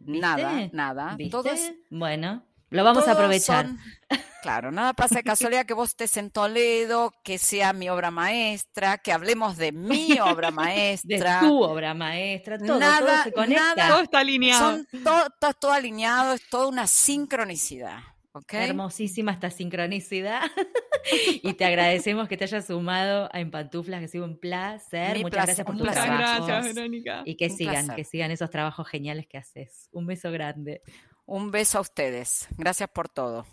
Nada, 0.04 0.52
¿Viste? 0.54 0.76
nada. 0.76 1.14
¿Viste? 1.16 1.30
Todo 1.30 1.52
es- 1.52 1.74
Bueno, 1.90 2.44
lo 2.70 2.82
vamos 2.82 3.06
a 3.06 3.12
aprovechar. 3.12 3.66
son- 3.66 3.78
claro, 4.42 4.70
nada 4.72 4.92
pasa 4.92 5.16
de 5.16 5.22
casualidad 5.22 5.64
que 5.64 5.72
vos 5.74 5.90
estés 5.90 6.16
en 6.18 6.30
Toledo, 6.30 7.12
que 7.24 7.38
sea 7.38 7.72
mi 7.72 7.88
obra 7.88 8.10
maestra, 8.10 8.98
que 8.98 9.12
hablemos 9.12 9.56
de 9.56 9.72
mi 9.72 10.18
obra 10.20 10.48
De 10.50 10.52
maestra. 10.56 11.40
tu 11.40 11.62
obra 11.62 11.94
maestra, 11.94 12.58
todo, 12.58 12.66
todo 12.68 12.78
Nada, 12.80 13.24
se 13.24 13.32
conecta. 13.32 13.74
nada. 13.76 13.88
Todo 13.88 14.02
está 14.02 14.18
alineado. 14.18 14.70
Son 14.76 14.86
todo, 15.04 15.26
está 15.26 15.52
todo 15.54 15.72
alineado, 15.72 16.32
es 16.34 16.48
toda 16.50 16.66
una 16.66 16.86
sincronicidad. 16.86 17.98
¿ok? 18.34 18.52
Hermosísima 18.54 19.32
esta 19.32 19.50
sincronicidad. 19.50 20.42
y 21.42 21.52
te 21.54 21.64
agradecemos 21.64 22.28
que 22.28 22.36
te 22.36 22.44
hayas 22.44 22.66
sumado 22.66 23.28
a 23.32 23.40
En 23.40 23.50
Pantuflas, 23.50 24.00
que 24.00 24.06
ha 24.06 24.08
sido 24.08 24.24
un 24.24 24.38
placer. 24.38 25.16
Mi 25.16 25.22
Muchas 25.24 25.30
placer, 25.32 25.46
gracias 25.46 25.66
por 25.66 25.76
tu 25.76 25.84
Muchas 25.84 25.94
placer, 25.96 26.16
trabajo. 26.16 26.46
gracias, 26.46 26.74
Verónica. 26.74 27.22
Y 27.26 27.36
que 27.36 27.46
Un 27.48 27.56
sigan, 27.56 27.74
placer. 27.86 27.96
que 27.96 28.04
sigan 28.04 28.30
esos 28.30 28.50
trabajos 28.50 28.88
geniales 28.88 29.26
que 29.28 29.38
haces. 29.38 29.88
Un 29.92 30.06
beso 30.06 30.30
grande. 30.32 30.82
Un 31.26 31.50
beso 31.50 31.78
a 31.78 31.80
ustedes. 31.82 32.48
Gracias 32.56 32.88
por 32.90 33.08
todo. 33.08 33.46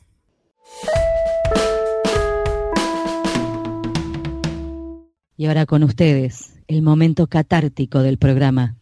Y 5.39 5.45
ahora 5.45 5.65
con 5.65 5.83
ustedes, 5.83 6.59
el 6.67 6.81
momento 6.81 7.27
catártico 7.27 8.01
del 8.01 8.17
programa. 8.17 8.75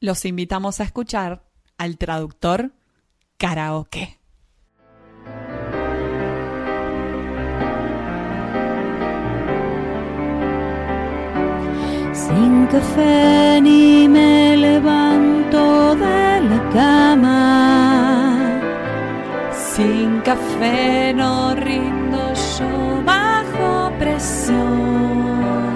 Los 0.00 0.26
invitamos 0.26 0.80
a 0.80 0.84
escuchar 0.84 1.44
al 1.78 1.96
traductor 1.96 2.72
karaoke. 3.38 4.18
Sin 12.12 12.66
café 12.66 13.60
ni 13.62 14.08
me 14.08 14.56
levanto 14.58 15.96
de 15.96 16.40
la 16.42 16.70
cama. 16.74 17.81
Sin 19.74 20.20
café 20.20 21.14
no 21.14 21.54
rindo 21.54 22.34
yo 22.58 23.02
bajo 23.06 23.90
presión. 23.98 25.72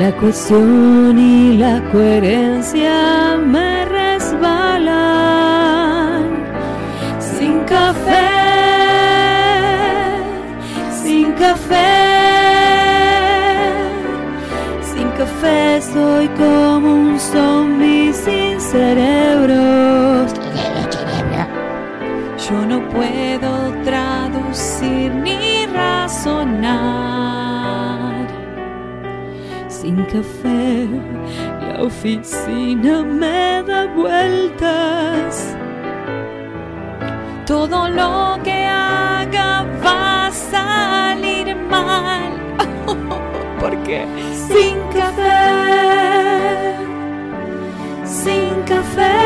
La 0.00 0.10
cuestión 0.16 1.16
y 1.16 1.56
la 1.56 1.80
coherencia 1.92 3.36
me 3.36 3.84
resbalan. 3.84 5.04
Sin 7.20 7.60
café, 7.60 8.28
sin 11.04 11.30
café, 11.34 11.92
sin 14.82 15.08
café 15.10 15.80
soy 15.80 16.26
como 16.30 16.92
un 16.92 17.20
zombie 17.20 18.12
sin 18.12 18.60
cerebro. 18.60 19.03
Café, 30.14 30.86
la 31.60 31.82
oficina 31.82 33.02
me 33.02 33.62
da 33.66 33.86
vueltas. 33.86 35.56
Todo 37.46 37.88
lo 37.88 38.38
que 38.44 38.58
haga 38.66 39.66
va 39.84 40.26
a 40.26 40.30
salir 40.30 41.56
mal. 41.68 42.30
Porque 43.60 44.06
sin 44.48 44.76
café, 44.98 46.76
sin 48.04 48.54
café, 48.72 49.16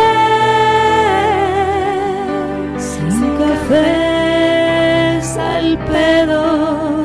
sin, 2.79 3.27
café, 3.43 5.21
sal 5.23 5.79
pedo, 5.91 7.05